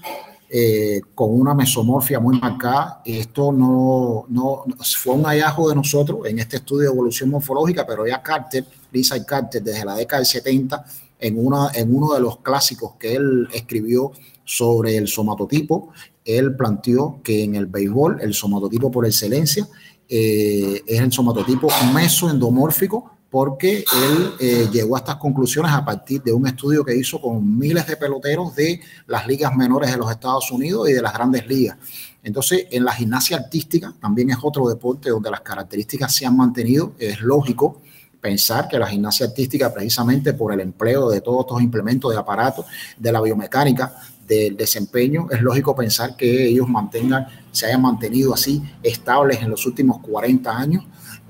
eh, 0.50 1.00
con 1.14 1.40
una 1.40 1.54
mesomorfia 1.54 2.20
muy 2.20 2.40
marcada. 2.40 3.04
Esto 3.06 3.52
no, 3.52 4.26
no, 4.30 4.64
fue 4.98 5.14
un 5.14 5.26
hallazgo 5.26 5.70
de 5.70 5.76
nosotros 5.76 6.26
en 6.26 6.40
este 6.40 6.56
estudio 6.56 6.90
de 6.90 6.94
evolución 6.96 7.30
morfológica, 7.30 7.86
pero 7.86 8.08
ya 8.08 8.24
Carter, 8.24 8.66
Lisa 8.92 9.16
y 9.16 9.24
Carter, 9.26 9.62
desde 9.62 9.86
la 9.86 9.94
década 9.94 10.22
del 10.22 10.26
70, 10.26 10.86
en, 11.20 11.46
una, 11.46 11.70
en 11.76 11.96
uno 11.96 12.16
de 12.16 12.20
los 12.20 12.40
clásicos 12.40 12.94
que 13.00 13.14
él 13.14 13.48
escribió 13.54 14.12
sobre 14.44 14.98
el 14.98 15.08
somatotipo, 15.08 15.90
él 16.26 16.56
planteó 16.56 17.20
que 17.24 17.44
en 17.44 17.54
el 17.54 17.68
béisbol 17.68 18.22
el 18.22 18.34
somatotipo 18.34 18.90
por 18.90 19.06
excelencia 19.06 19.68
eh, 20.16 20.84
es 20.86 21.00
el 21.00 21.12
somatotipo 21.12 21.68
mesoendomórfico 21.92 23.18
porque 23.32 23.78
él 23.80 24.34
eh, 24.40 24.70
llegó 24.72 24.96
a 24.96 25.00
estas 25.00 25.16
conclusiones 25.16 25.72
a 25.72 25.84
partir 25.84 26.22
de 26.22 26.32
un 26.32 26.46
estudio 26.46 26.86
que 26.86 26.96
hizo 26.96 27.20
con 27.20 27.58
miles 27.58 27.88
de 27.88 27.98
peloteros 27.98 28.56
de 28.56 28.80
las 29.08 29.26
ligas 29.26 29.56
menores 29.56 29.90
de 29.90 29.98
los 29.98 30.12
Estados 30.12 30.52
Unidos 30.52 30.88
y 30.88 30.94
de 30.94 31.02
las 31.02 31.14
grandes 31.14 31.48
ligas. 31.48 31.80
Entonces, 32.22 32.68
en 32.70 32.86
la 32.86 32.94
gimnasia 32.94 33.38
artística 33.38 33.92
también 34.00 34.30
es 34.30 34.38
otro 34.40 34.70
deporte 34.70 35.10
donde 35.10 35.32
las 35.32 35.42
características 35.42 36.14
se 36.14 36.28
han 36.28 36.38
mantenido. 36.38 36.94
Es 37.00 37.20
lógico 37.22 37.82
pensar 38.22 38.68
que 38.68 38.78
la 38.78 38.86
gimnasia 38.86 39.26
artística, 39.26 39.74
precisamente 39.74 40.34
por 40.34 40.54
el 40.54 40.60
empleo 40.60 41.10
de 41.10 41.22
todos 41.22 41.40
estos 41.40 41.60
implementos 41.64 42.12
de 42.12 42.20
aparatos, 42.20 42.68
de 43.00 43.12
la 43.12 43.20
biomecánica, 43.20 43.96
del 44.28 44.56
desempeño, 44.56 45.28
es 45.32 45.42
lógico 45.42 45.76
pensar 45.76 46.16
que 46.16 46.48
ellos 46.48 46.68
mantengan, 46.68 47.28
se 47.52 47.66
hayan 47.66 47.82
mantenido 47.82 48.34
así 48.34 48.62
estables 48.82 49.42
en 49.42 49.50
los 49.50 49.66
últimos 49.66 50.00
40 50.00 50.58
años. 50.58 50.86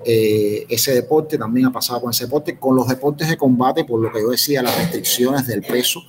Eh, 0.06 0.66
ese 0.70 0.94
deporte 0.94 1.38
también 1.38 1.68
ha 1.68 1.72
pasado 1.72 2.02
con 2.02 2.12
ese 2.12 2.26
deporte, 2.26 2.58
con 2.58 2.76
los 2.76 2.88
deportes 2.88 3.30
de 3.30 3.38
combate, 3.38 3.86
por 3.86 4.00
lo 4.00 4.12
que 4.12 4.22
yo 4.22 4.30
decía, 4.30 4.62
las 4.62 4.78
restricciones 4.78 5.48
del 5.48 5.62
peso, 5.62 6.02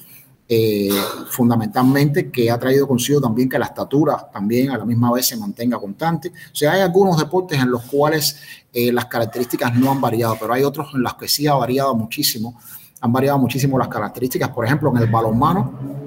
eh, 0.49 0.91
fundamentalmente, 1.31 2.31
que 2.31 2.51
ha 2.51 2.59
traído 2.59 2.87
consigo 2.87 3.21
también 3.21 3.49
que 3.49 3.59
la 3.59 3.67
estatura 3.67 4.29
también 4.33 4.71
a 4.71 4.79
la 4.79 4.85
misma 4.85 5.13
vez 5.13 5.27
se 5.27 5.37
mantenga 5.37 5.79
constante. 5.79 6.29
O 6.29 6.55
sea, 6.55 6.73
hay 6.73 6.81
algunos 6.83 7.17
deportes 7.19 7.59
en 7.59 7.71
los 7.71 7.83
cuales 7.85 8.37
eh, 8.73 8.93
las 8.93 9.07
características 9.07 9.75
no 9.75 9.91
han 9.91 10.01
variado, 10.01 10.37
pero 10.39 10.53
hay 10.53 10.65
otros 10.65 10.89
en 10.95 11.03
los 11.03 11.15
que 11.15 11.29
sí 11.29 11.47
ha 11.47 11.55
variado 11.55 11.95
muchísimo, 11.95 12.61
han 13.01 13.13
variado 13.13 13.39
muchísimo 13.39 13.79
las 13.79 13.89
características. 13.89 14.51
Por 14.51 14.67
ejemplo, 14.67 14.91
en 14.91 15.03
el 15.03 15.07
balonmano, 15.07 16.04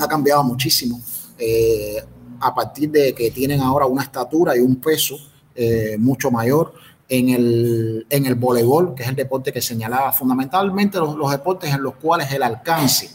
ha 0.00 0.08
cambiado 0.08 0.42
muchísimo 0.44 1.00
eh, 1.38 2.02
a 2.40 2.54
partir 2.54 2.90
de 2.90 3.14
que 3.14 3.30
tienen 3.30 3.60
ahora 3.60 3.86
una 3.86 4.02
estatura 4.02 4.56
y 4.56 4.60
un 4.60 4.76
peso 4.76 5.16
eh, 5.54 5.96
mucho 5.98 6.30
mayor. 6.30 6.74
En 7.08 7.28
el, 7.28 8.06
en 8.08 8.24
el 8.24 8.36
voleibol, 8.36 8.94
que 8.94 9.02
es 9.02 9.08
el 9.10 9.16
deporte 9.16 9.52
que 9.52 9.60
señalaba 9.60 10.12
fundamentalmente 10.12 10.96
los, 10.96 11.30
deportes 11.30 11.70
en 11.74 11.82
los 11.82 11.96
cuales 11.96 12.32
el 12.32 12.42
alcance, 12.42 13.10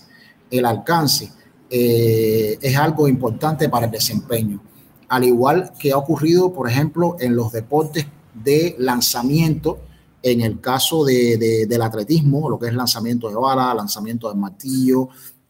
el 0.52 0.66
alcance 0.68 1.32
eh, 1.68 2.60
es 2.62 2.78
algo 2.78 3.08
importante 3.08 3.70
para 3.70 3.88
el 3.88 3.92
desempeño. 3.92 4.62
Al 5.10 5.24
igual 5.24 5.72
que 5.80 5.94
ha 5.94 5.98
ocurrido, 5.98 6.54
por 6.54 6.70
ejemplo, 6.70 7.16
en 7.20 7.36
los 7.36 7.52
deportes 7.52 8.06
de 8.36 8.76
lanzamiento, 8.78 9.80
en 10.22 10.42
el 10.42 10.60
caso 10.60 11.06
de, 11.06 11.66
del 11.68 11.82
atletismo, 11.82 12.50
lo 12.50 12.60
que 12.60 12.68
es 12.68 12.74
lanzamiento 12.74 13.30
de 13.30 13.36
bala, 13.36 13.74
lanzamiento 13.74 14.30
de 14.30 14.36
martillo, 14.36 15.10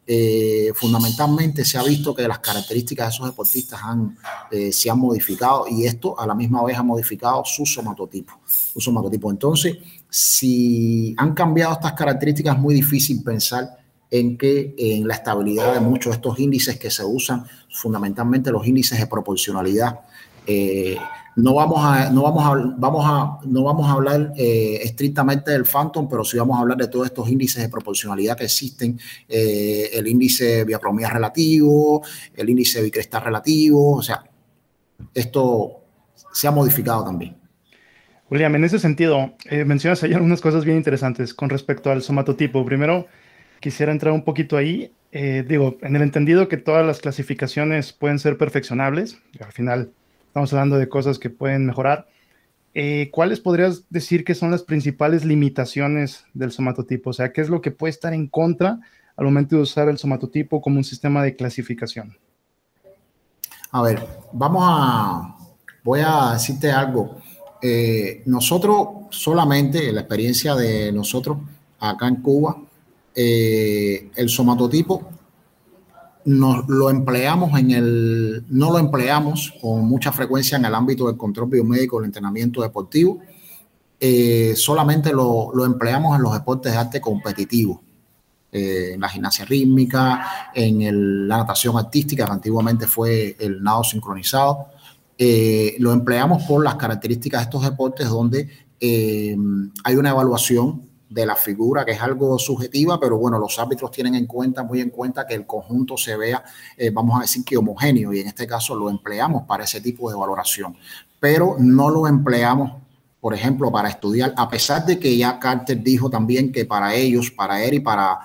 eh, 0.09 0.71
fundamentalmente 0.73 1.65
se 1.65 1.77
ha 1.77 1.83
visto 1.83 2.15
que 2.15 2.25
las 2.25 2.39
características 2.39 3.07
de 3.07 3.15
esos 3.15 3.27
deportistas 3.27 3.81
han, 3.83 4.17
eh, 4.49 4.71
se 4.71 4.89
han 4.89 4.97
modificado 4.97 5.65
y 5.69 5.85
esto 5.85 6.17
a 6.17 6.25
la 6.25 6.33
misma 6.33 6.63
vez 6.63 6.77
ha 6.77 6.83
modificado 6.83 7.43
su 7.43 7.65
somatotipo. 7.65 8.39
Su 8.45 8.79
somatotipo. 8.79 9.29
Entonces, 9.29 9.77
si 10.09 11.13
han 11.17 11.33
cambiado 11.33 11.73
estas 11.73 11.91
características, 11.91 12.55
es 12.55 12.61
muy 12.61 12.73
difícil 12.73 13.21
pensar 13.21 13.77
en 14.09 14.37
que 14.37 14.73
en 14.77 15.05
la 15.05 15.15
estabilidad 15.15 15.73
de 15.73 15.81
muchos 15.81 16.11
de 16.11 16.15
estos 16.15 16.39
índices 16.39 16.79
que 16.79 16.89
se 16.89 17.03
usan, 17.03 17.45
fundamentalmente 17.69 18.49
los 18.49 18.65
índices 18.65 18.97
de 18.97 19.07
proporcionalidad, 19.07 19.99
eh, 20.45 20.97
no 21.37 21.53
vamos 21.53 21.77
a, 21.79 22.09
no 22.09 22.23
vamos 22.23 22.43
a, 22.43 22.75
vamos 22.77 23.05
a, 23.05 23.47
no 23.47 23.63
vamos 23.63 23.87
a 23.87 23.91
hablar 23.91 24.33
eh, 24.35 24.79
estrictamente 24.81 25.51
del 25.51 25.65
Phantom, 25.65 26.09
pero 26.09 26.23
sí 26.23 26.35
vamos 26.35 26.57
a 26.57 26.61
hablar 26.61 26.79
de 26.79 26.87
todos 26.87 27.05
estos 27.05 27.29
índices 27.29 27.61
de 27.61 27.69
proporcionalidad 27.69 28.35
que 28.35 28.45
existen, 28.45 28.99
eh, 29.29 29.91
el 29.93 30.07
índice 30.07 30.63
biacromía 30.63 31.11
relativo, 31.11 32.01
el 32.33 32.49
índice 32.49 32.81
bicrestal 32.81 33.23
relativo, 33.23 33.97
o 33.97 34.01
sea, 34.01 34.23
esto 35.13 35.83
se 36.33 36.47
ha 36.47 36.51
modificado 36.51 37.05
también. 37.05 37.37
William, 38.31 38.55
en 38.55 38.63
ese 38.63 38.79
sentido, 38.79 39.35
eh, 39.45 39.63
mencionas 39.63 40.01
ahí 40.01 40.13
algunas 40.13 40.41
cosas 40.41 40.65
bien 40.65 40.77
interesantes 40.77 41.35
con 41.35 41.49
respecto 41.49 41.91
al 41.91 42.01
somatotipo. 42.01 42.65
Primero, 42.65 43.05
quisiera 43.59 43.91
entrar 43.91 44.11
un 44.11 44.23
poquito 44.23 44.57
ahí. 44.57 44.91
digo, 45.11 45.77
en 45.81 45.95
el 45.95 46.01
entendido 46.01 46.47
que 46.47 46.57
todas 46.57 46.85
las 46.85 46.99
clasificaciones 46.99 47.93
pueden 47.93 48.17
ser 48.17 48.37
perfeccionables, 48.37 49.19
al 49.39 49.51
final 49.51 49.91
estamos 50.27 50.53
hablando 50.53 50.77
de 50.77 50.87
cosas 50.87 51.19
que 51.19 51.29
pueden 51.29 51.65
mejorar. 51.65 52.07
Eh, 52.73 53.09
¿Cuáles 53.11 53.39
podrías 53.39 53.83
decir 53.89 54.23
que 54.23 54.35
son 54.35 54.51
las 54.51 54.61
principales 54.61 55.25
limitaciones 55.25 56.25
del 56.33 56.51
somatotipo? 56.51 57.09
O 57.09 57.13
sea, 57.13 57.33
¿qué 57.33 57.41
es 57.41 57.49
lo 57.49 57.61
que 57.61 57.71
puede 57.71 57.91
estar 57.91 58.13
en 58.13 58.27
contra 58.27 58.79
al 59.15 59.25
momento 59.25 59.55
de 59.55 59.63
usar 59.63 59.89
el 59.89 59.97
somatotipo 59.97 60.61
como 60.61 60.77
un 60.77 60.83
sistema 60.83 61.23
de 61.23 61.35
clasificación? 61.35 62.15
A 63.71 63.81
ver, 63.81 64.05
vamos 64.31 64.63
a, 64.63 65.35
voy 65.83 66.01
a 66.05 66.33
decirte 66.33 66.71
algo. 66.71 67.17
Eh, 67.61 68.21
nosotros 68.25 68.87
solamente, 69.09 69.91
la 69.91 70.01
experiencia 70.01 70.55
de 70.55 70.91
nosotros 70.91 71.37
acá 71.79 72.07
en 72.07 72.17
Cuba, 72.17 72.57
eh, 73.15 74.11
el 74.15 74.29
somatotipo 74.29 75.16
nos 76.27 76.67
lo 76.67 76.89
empleamos 76.89 77.57
en 77.57 77.71
el, 77.71 78.43
no 78.49 78.71
lo 78.71 78.79
empleamos 78.79 79.53
con 79.61 79.87
mucha 79.87 80.11
frecuencia 80.11 80.57
en 80.57 80.65
el 80.65 80.75
ámbito 80.75 81.07
del 81.07 81.15
control 81.15 81.49
biomédico, 81.49 81.99
el 81.99 82.05
entrenamiento 82.05 82.61
deportivo. 82.61 83.19
Eh, 83.97 84.53
solamente 84.57 85.13
lo, 85.13 85.53
empleamos 85.65 86.17
en 86.17 86.23
los 86.23 86.33
deportes 86.33 86.73
de 86.73 86.77
arte 86.77 86.99
competitivo, 86.99 87.81
eh, 88.51 88.91
en 88.95 88.99
la 88.99 89.07
gimnasia 89.07 89.45
rítmica, 89.45 90.51
en 90.53 90.81
el, 90.81 91.29
la 91.29 91.37
natación 91.37 91.77
artística, 91.77 92.25
que 92.25 92.31
antiguamente 92.33 92.87
fue 92.87 93.37
el 93.39 93.63
nado 93.63 93.85
sincronizado. 93.85 94.67
Eh, 95.17 95.77
lo 95.79 95.93
empleamos 95.93 96.43
por 96.43 96.61
las 96.61 96.75
características 96.75 97.39
de 97.39 97.43
estos 97.45 97.63
deportes 97.63 98.09
donde 98.09 98.49
hay 98.81 99.95
una 99.95 100.09
evaluación 100.09 100.86
de 101.09 101.25
la 101.25 101.35
figura, 101.35 101.85
que 101.85 101.91
es 101.91 102.01
algo 102.01 102.37
subjetiva, 102.37 102.99
pero 102.99 103.17
bueno, 103.17 103.39
los 103.39 103.57
árbitros 103.59 103.91
tienen 103.91 104.15
en 104.15 104.25
cuenta, 104.25 104.63
muy 104.63 104.81
en 104.81 104.89
cuenta 104.89 105.25
que 105.25 105.35
el 105.35 105.45
conjunto 105.45 105.97
se 105.97 106.17
vea, 106.17 106.43
eh, 106.75 106.89
vamos 106.89 107.17
a 107.17 107.21
decir 107.21 107.43
que 107.45 107.57
homogéneo, 107.57 108.13
y 108.13 108.19
en 108.19 108.27
este 108.27 108.45
caso 108.45 108.75
lo 108.75 108.89
empleamos 108.89 109.43
para 109.43 109.63
ese 109.63 109.79
tipo 109.81 110.09
de 110.09 110.17
valoración, 110.17 110.75
pero 111.19 111.55
no 111.59 111.89
lo 111.89 112.07
empleamos 112.07 112.71
por 113.19 113.33
ejemplo, 113.33 113.71
para 113.71 113.89
estudiar, 113.89 114.33
a 114.37 114.47
pesar 114.47 114.85
de 114.85 114.99
que 114.99 115.17
ya 115.17 115.39
Carter 115.39 115.81
dijo 115.81 116.09
también 116.09 116.51
que 116.51 116.65
para 116.65 116.93
ellos, 116.93 117.31
para 117.31 117.63
él 117.63 117.73
y 117.73 117.79
para, 117.79 118.19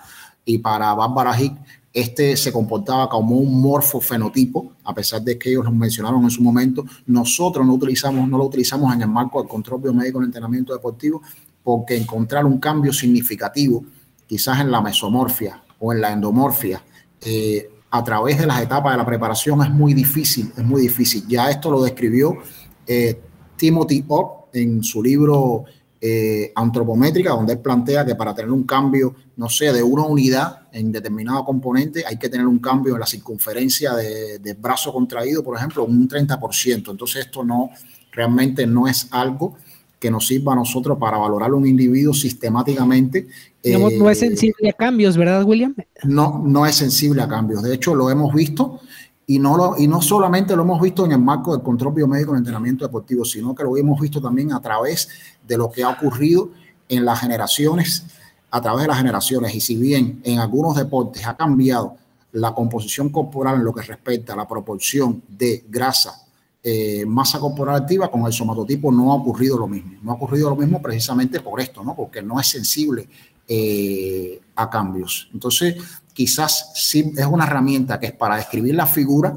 y 0.45 0.59
para 0.59 0.95
Barbara 0.95 1.41
Hick, 1.41 1.55
este 1.93 2.37
se 2.37 2.53
comportaba 2.53 3.09
como 3.09 3.37
un 3.37 3.61
morfofenotipo, 3.61 4.73
a 4.85 4.95
pesar 4.95 5.23
de 5.23 5.39
que 5.39 5.51
ellos 5.51 5.65
lo 5.65 5.73
mencionaron 5.73 6.23
en 6.23 6.31
su 6.31 6.43
momento, 6.43 6.85
nosotros 7.07 7.67
no 7.67 7.75
utilizamos, 7.75 8.29
no 8.29 8.39
lo 8.39 8.45
utilizamos 8.45 8.95
en 8.95 9.03
el 9.03 9.09
marco 9.09 9.41
del 9.41 9.49
control 9.49 9.83
biomédico 9.83 10.19
en 10.19 10.27
entrenamiento 10.27 10.73
deportivo, 10.73 11.21
porque 11.63 11.97
encontrar 11.97 12.45
un 12.45 12.59
cambio 12.59 12.93
significativo, 12.93 13.85
quizás 14.27 14.61
en 14.61 14.71
la 14.71 14.81
mesomorfia 14.81 15.63
o 15.79 15.93
en 15.93 16.01
la 16.01 16.13
endomorfia, 16.13 16.83
eh, 17.21 17.69
a 17.91 18.03
través 18.03 18.39
de 18.39 18.47
las 18.47 18.63
etapas 18.63 18.93
de 18.95 18.99
la 18.99 19.07
preparación 19.07 19.63
es 19.63 19.71
muy 19.71 19.93
difícil, 19.93 20.51
es 20.57 20.65
muy 20.65 20.83
difícil. 20.83 21.25
Ya 21.29 21.51
esto 21.51 21.71
lo 21.71 21.83
describió 21.83 22.39
eh, 22.87 23.21
Timothy 23.57 24.05
Opp 24.09 24.55
en 24.55 24.83
su 24.83 25.03
libro 25.03 25.65
eh, 26.01 26.53
antropométrica, 26.57 27.31
donde 27.31 27.53
él 27.53 27.59
plantea 27.61 28.05
que 28.05 28.15
para 28.15 28.35
tener 28.35 28.51
un 28.51 28.65
cambio, 28.65 29.15
no 29.37 29.49
sé, 29.49 29.73
de 29.73 29.83
una 29.83 30.05
unidad 30.05 30.69
en 30.73 30.91
determinado 30.91 31.45
componente, 31.45 32.05
hay 32.07 32.19
que 32.19 32.29
tener 32.29 32.47
un 32.47 32.59
cambio 32.59 32.95
en 32.95 33.01
la 33.01 33.07
circunferencia 33.07 33.95
del 33.95 34.43
de 34.43 34.55
brazo 34.55 34.93
contraído, 34.93 35.45
por 35.45 35.57
ejemplo, 35.57 35.85
un 35.85 36.09
30%. 36.09 36.91
Entonces 36.91 37.27
esto 37.27 37.45
no, 37.45 37.71
realmente 38.11 38.67
no 38.67 38.89
es 38.89 39.07
algo 39.11 39.57
que 40.03 40.11
nos 40.11 40.27
sirva 40.27 40.53
a 40.53 40.57
nosotros 40.57 40.99
para 40.99 41.17
valorar 41.17 41.55
un 41.55 41.65
individuo 41.65 42.13
sistemáticamente. 42.13 43.29
no 43.65 44.11
es 44.11 44.21
eh, 44.21 44.27
sensible 44.27 44.69
a 44.69 44.73
cambios, 44.73 45.17
¿verdad, 45.17 45.45
William? 45.45 45.77
No, 46.03 46.43
no 46.45 46.67
es 46.67 46.75
sensible 46.75 47.23
a 47.23 47.29
cambios. 47.29 47.63
De 47.63 47.73
hecho, 47.73 47.95
lo 47.95 48.11
hemos 48.11 48.35
visto 48.35 48.81
y 49.29 49.39
no, 49.39 49.57
lo, 49.57 49.79
y 49.79 49.87
no 49.87 50.03
solamente 50.03 50.57
lo 50.57 50.63
hemos 50.63 50.83
visto 50.83 51.05
en 51.05 51.13
el 51.13 51.21
marco 51.21 51.53
del 51.53 51.63
control 51.63 51.95
biomédico 51.95 52.33
en 52.33 52.39
entrenamiento 52.39 52.85
deportivo, 52.85 53.25
sino 53.25 53.55
que 53.55 53.63
lo 53.63 53.77
hemos 53.77 54.01
visto 54.01 54.21
también 54.21 54.53
a 54.53 54.61
través 54.61 55.09
de 55.47 55.57
lo 55.57 55.71
que 55.71 55.85
ha 55.85 55.91
ocurrido 55.91 56.51
en 56.89 57.05
las 57.05 57.21
generaciones, 57.21 58.05
a 58.51 58.61
través 58.61 58.83
de 58.83 58.89
las 58.89 58.99
generaciones. 58.99 59.55
Y 59.55 59.61
si 59.61 59.77
bien 59.77 60.21
en 60.25 60.41
algunos 60.41 60.75
deportes 60.75 61.25
ha 61.29 61.37
cambiado 61.37 61.95
la 62.33 62.53
composición 62.53 63.11
corporal 63.11 63.55
en 63.55 63.65
lo 63.65 63.73
que 63.73 63.83
respecta 63.83 64.33
a 64.33 64.37
la 64.37 64.49
proporción 64.49 65.23
de 65.29 65.65
grasa, 65.69 66.27
eh, 66.65 67.05
masa 67.07 67.41
corporal 67.41 67.75
activa, 67.75 68.09
con 68.09 68.25
el 68.25 68.33
somatotipo 68.33 68.93
no 68.93 69.11
ha 69.11 69.17
ocurrido 69.17 69.59
lo 69.59 69.67
mismo. 69.67 69.99
No 70.03 70.13
ha 70.13 70.15
ocurrido 70.15 70.49
lo 70.49 70.57
mismo 70.57 70.81
precisamente 70.81 71.41
por 71.41 71.61
esto, 71.61 71.83
¿no? 71.83 71.97
Porque 71.97 72.23
no 72.23 72.39
es 72.39 72.47
sensible 72.47 73.09
eh, 73.49 74.41
a 74.55 74.71
cambios. 74.71 75.29
Entonces, 75.33 75.77
quizás 76.13 76.71
sí 76.75 77.13
es 77.17 77.27
una 77.27 77.47
herramienta 77.47 77.99
que 77.99 78.07
es 78.07 78.13
para 78.13 78.37
describir 78.37 78.77
la 78.77 78.87
figura, 78.87 79.35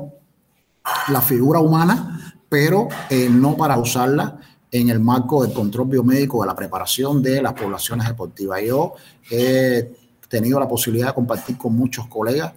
la 1.07 1.21
figura 1.21 1.59
humana, 1.59 2.35
pero 2.47 2.87
eh, 3.09 3.27
no 3.29 3.57
para 3.57 3.77
usarla 3.79 4.39
en 4.71 4.89
el 4.89 4.99
marco 4.99 5.43
del 5.43 5.53
control 5.53 5.87
biomédico 5.87 6.41
de 6.41 6.47
la 6.47 6.55
preparación 6.55 7.23
de 7.23 7.41
las 7.41 7.53
poblaciones 7.53 8.07
deportivas. 8.07 8.61
Yo 8.61 8.93
he 9.31 9.91
tenido 10.29 10.59
la 10.59 10.67
posibilidad 10.67 11.07
de 11.07 11.13
compartir 11.15 11.57
con 11.57 11.75
muchos 11.75 12.07
colegas 12.07 12.53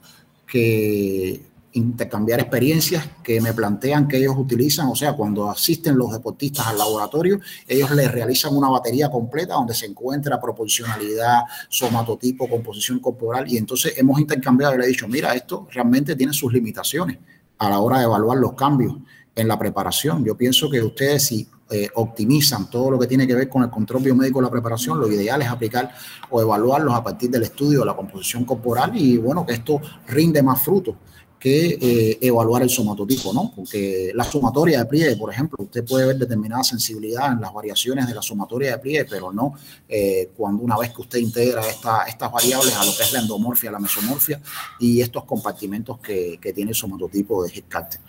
que 0.46 1.42
intercambiar 1.72 2.40
experiencias 2.40 3.06
que 3.22 3.40
me 3.40 3.52
plantean 3.52 4.08
que 4.08 4.18
ellos 4.18 4.34
utilizan, 4.36 4.88
o 4.88 4.96
sea, 4.96 5.12
cuando 5.12 5.50
asisten 5.50 5.96
los 5.96 6.12
deportistas 6.12 6.66
al 6.66 6.78
laboratorio, 6.78 7.40
ellos 7.66 7.90
les 7.90 8.10
realizan 8.10 8.56
una 8.56 8.68
batería 8.68 9.10
completa 9.10 9.54
donde 9.54 9.74
se 9.74 9.86
encuentra 9.86 10.40
proporcionalidad, 10.40 11.42
somatotipo, 11.68 12.48
composición 12.48 13.00
corporal, 13.00 13.50
y 13.50 13.56
entonces 13.56 13.94
hemos 13.96 14.18
intercambiado 14.18 14.74
y 14.74 14.78
le 14.78 14.84
he 14.84 14.88
dicho, 14.88 15.06
mira, 15.08 15.34
esto 15.34 15.68
realmente 15.70 16.16
tiene 16.16 16.32
sus 16.32 16.52
limitaciones 16.52 17.18
a 17.58 17.68
la 17.68 17.80
hora 17.80 17.98
de 17.98 18.04
evaluar 18.04 18.38
los 18.38 18.54
cambios 18.54 18.94
en 19.34 19.46
la 19.46 19.58
preparación. 19.58 20.24
Yo 20.24 20.36
pienso 20.36 20.70
que 20.70 20.82
ustedes 20.82 21.24
si 21.24 21.48
eh, 21.70 21.88
optimizan 21.96 22.70
todo 22.70 22.92
lo 22.92 22.98
que 22.98 23.06
tiene 23.06 23.26
que 23.26 23.34
ver 23.34 23.48
con 23.48 23.62
el 23.62 23.70
control 23.70 24.02
biomédico 24.02 24.38
de 24.38 24.46
la 24.46 24.50
preparación, 24.50 24.98
lo 24.98 25.10
ideal 25.10 25.42
es 25.42 25.48
aplicar 25.48 25.92
o 26.30 26.40
evaluarlos 26.40 26.94
a 26.94 27.04
partir 27.04 27.30
del 27.30 27.42
estudio 27.42 27.80
de 27.80 27.86
la 27.86 27.94
composición 27.94 28.44
corporal 28.44 28.96
y 28.96 29.18
bueno, 29.18 29.44
que 29.44 29.52
esto 29.52 29.80
rinde 30.06 30.42
más 30.42 30.62
frutos 30.62 30.94
que 31.38 31.78
eh, 31.80 32.18
evaluar 32.20 32.62
el 32.62 32.70
somatotipo, 32.70 33.32
¿no? 33.32 33.52
Porque 33.54 34.10
la 34.14 34.24
sumatoria 34.24 34.80
de 34.80 34.86
pliegue, 34.86 35.16
por 35.16 35.32
ejemplo, 35.32 35.58
usted 35.62 35.84
puede 35.84 36.06
ver 36.06 36.16
determinada 36.16 36.64
sensibilidad 36.64 37.32
en 37.32 37.40
las 37.40 37.52
variaciones 37.52 38.06
de 38.08 38.14
la 38.14 38.22
sumatoria 38.22 38.72
de 38.72 38.78
pliegue, 38.78 39.06
pero 39.08 39.32
no 39.32 39.54
eh, 39.88 40.30
cuando 40.36 40.62
una 40.62 40.76
vez 40.76 40.90
que 40.90 41.02
usted 41.02 41.18
integra 41.20 41.62
estas 41.68 42.32
variables 42.32 42.74
a 42.76 42.84
lo 42.84 42.96
que 42.96 43.02
es 43.02 43.12
la 43.12 43.20
endomorfia, 43.20 43.70
la 43.70 43.78
mesomorfia 43.78 44.40
y 44.80 45.00
estos 45.00 45.24
compartimentos 45.24 45.98
que, 46.00 46.38
tiene 46.54 46.70
el 46.70 46.74
somatotipo 46.74 47.44
de 47.44 47.52
Hickarten. 47.54 48.00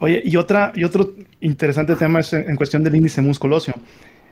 Oye, 0.00 0.20
y, 0.24 0.36
otra, 0.36 0.72
y 0.74 0.82
otro 0.82 1.14
interesante 1.40 1.94
tema 1.94 2.20
es 2.20 2.32
en, 2.32 2.56
cuestión 2.56 2.82
del 2.82 2.96
índice 2.96 3.22
musculoso. 3.22 3.72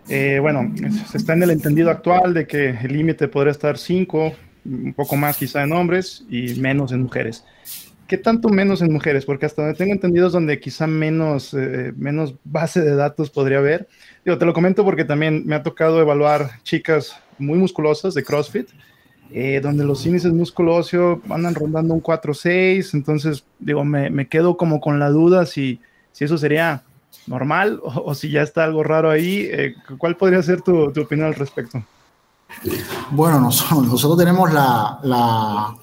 Eh, 0.09 0.39
bueno, 0.41 0.75
se 1.11 1.19
está 1.19 1.35
en 1.35 1.45
el 1.45 1.51
entendido 1.51 1.91
actual 1.91 2.35
de 2.35 2.47
que 2.47 2.71
el 2.71 2.93
límite 2.93 3.29
podría 3.29 3.53
estar 3.53 3.79
5, 3.79 4.33
un 4.65 4.95
poco 4.95 5.17
más 5.17 5.37
quizá 5.37 5.63
en 5.63 5.73
hombres 5.73 6.25
y 6.29 6.55
menos 6.55 6.93
en 6.93 7.03
mujeres. 7.03 7.45
¿Qué 8.09 8.17
tanto 8.17 8.49
menos 8.49 8.81
en 8.81 8.91
mujeres? 8.91 9.27
Porque 9.27 9.45
hasta 9.45 9.63
donde 9.63 9.77
tengo 9.77 9.93
entendido 9.93 10.31
donde 10.31 10.59
quizá 10.59 10.87
menos, 10.87 11.53
eh, 11.53 11.93
menos 11.95 12.35
base 12.43 12.81
de 12.81 12.97
datos 12.97 13.29
podría 13.29 13.59
haber. 13.59 13.87
Digo, 14.25 14.39
te 14.39 14.47
lo 14.47 14.55
comento 14.55 14.83
porque 14.83 15.05
también 15.05 15.47
me 15.47 15.55
ha 15.55 15.63
tocado 15.63 16.01
evaluar 16.01 16.51
chicas 16.63 17.15
muy 17.39 17.59
musculosas 17.59 18.15
de 18.15 18.25
CrossFit, 18.25 18.71
eh, 19.31 19.61
donde 19.63 19.85
los 19.85 20.07
índices 20.07 20.33
músculo 20.33 20.81
andan 21.29 21.55
rondando 21.55 21.93
un 21.93 22.03
4-6, 22.03 22.95
entonces 22.95 23.45
digo, 23.59 23.85
me, 23.85 24.09
me, 24.09 24.27
quedo 24.27 24.57
como 24.57 24.81
con 24.81 24.99
la 24.99 25.11
duda 25.11 25.45
si, 25.45 25.79
si 26.13 26.25
eso 26.25 26.39
sería 26.39 26.85
normal 27.27 27.79
o, 27.83 28.15
si 28.15 28.31
ya 28.31 28.41
está 28.41 28.65
algo 28.65 28.83
raro 28.83 29.11
ahí. 29.11 29.49
Eh, 29.53 29.75
¿Cuál 29.99 30.17
podría 30.17 30.43
ser 30.43 30.63
tu, 30.63 30.91
tu 30.93 31.03
opinión 31.03 31.29
al 31.29 31.35
respecto? 31.35 31.85
Bueno, 33.11 33.41
nosotros, 33.41 34.17
tenemos 34.17 34.53
la, 34.53 35.77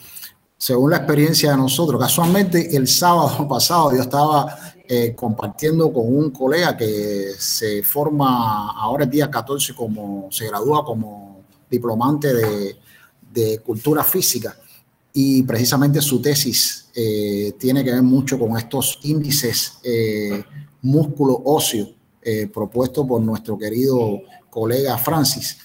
según 0.58 0.92
la 0.92 0.98
experiencia 0.98 1.52
de 1.52 1.58
nosotros, 1.58 2.00
casualmente 2.00 2.76
el 2.76 2.88
sábado 2.88 3.48
pasado 3.50 3.96
yo 3.96 4.02
estaba 4.02 4.58
eh, 4.88 5.14
compartiendo 5.16 5.92
con 5.92 6.16
un 6.16 6.30
colega 6.30 6.78
que 6.78 7.32
se 7.38 7.82
forma 7.84 8.72
ahora 8.72 9.06
el 9.06 9.10
día 9.10 9.30
14 9.32 9.74
como, 9.74 10.28
se 10.32 10.48
gradúa 10.48 10.86
como 10.86 11.44
diplomante 11.70 12.34
de, 12.34 12.78
cultura 13.66 14.02
física 14.02 14.56
y 15.12 15.44
precisamente 15.44 16.00
su 16.00 16.22
tesis 16.22 16.90
eh, 16.96 17.54
tiene 17.60 17.84
que 17.84 17.92
ver 17.92 18.02
mucho 18.02 18.40
con 18.40 18.56
estos 18.56 19.00
índices 19.04 19.80
eh, 19.84 20.42
músculo 20.82 21.42
óseo 21.44 21.90
propuestos 22.54 23.06
por 23.06 23.22
nuestro 23.22 23.56
querido 23.58 24.22
colega 24.50 24.98
Francis. 24.98 25.58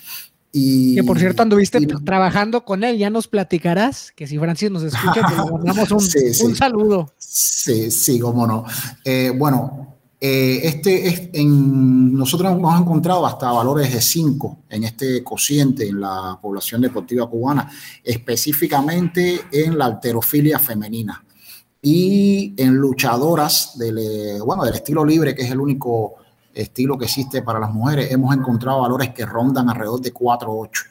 Y, 0.53 0.97
que 0.97 1.05
por 1.05 1.19
cierto 1.19 1.43
anduviste 1.43 1.81
trabajando 2.05 2.65
con 2.65 2.83
él, 2.83 2.99
ya 2.99 3.09
nos 3.09 3.29
platicarás, 3.29 4.13
que 4.13 4.27
si 4.27 4.37
Francis 4.39 4.71
nos 4.71 4.83
escucha, 4.83 5.23
te 5.27 5.35
mandamos 5.53 5.91
un, 5.93 6.57
saludo. 6.57 7.13
Sí, 7.19 7.91
sí, 7.91 8.19
cómo 8.19 8.47
no. 8.47 8.65
Eh, 9.05 9.33
bueno, 9.37 9.97
eh, 10.21 10.61
este 10.65 11.09
es 11.09 11.31
en, 11.33 12.13
nosotros 12.15 12.53
hemos 12.53 12.79
encontrado 12.79 13.25
hasta 13.25 13.51
valores 13.53 13.95
de 13.95 14.03
5 14.03 14.65
en 14.69 14.85
este 14.85 15.25
cociente 15.25 15.89
en 15.89 16.01
la 16.01 16.39
población 16.43 16.83
deportiva 16.83 17.31
cubana, 17.31 17.71
específicamente 18.05 19.41
en 19.51 19.79
la 19.79 19.87
alterofilia 19.87 20.59
femenina 20.59 21.25
y 21.81 22.55
en 22.59 22.75
luchadoras 22.75 23.79
del, 23.79 24.43
bueno, 24.45 24.65
del 24.65 24.75
estilo 24.75 25.05
libre, 25.05 25.35
que 25.35 25.43
es 25.43 25.51
el 25.51 25.61
único 25.61 26.17
estilo 26.61 26.99
que 26.99 27.07
existe 27.07 27.43
para 27.43 27.59
las 27.59 27.73
mujeres, 27.73 28.11
hemos 28.11 28.35
encontrado 28.35 28.81
valores 28.81 29.11
que 29.11 29.27
rondan 29.27 29.69
alrededor 29.69 30.01
de 30.01 30.13
4 30.13 30.51
o 30.51 30.61
8. 30.63 30.83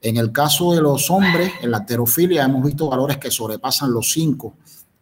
En 0.00 0.16
el 0.16 0.30
caso 0.30 0.74
de 0.74 0.80
los 0.80 1.10
hombres, 1.10 1.52
en 1.60 1.70
la 1.70 1.78
heterofilia, 1.78 2.44
hemos 2.44 2.64
visto 2.64 2.88
valores 2.88 3.18
que 3.18 3.30
sobrepasan 3.30 3.92
los 3.92 4.12
5, 4.12 4.54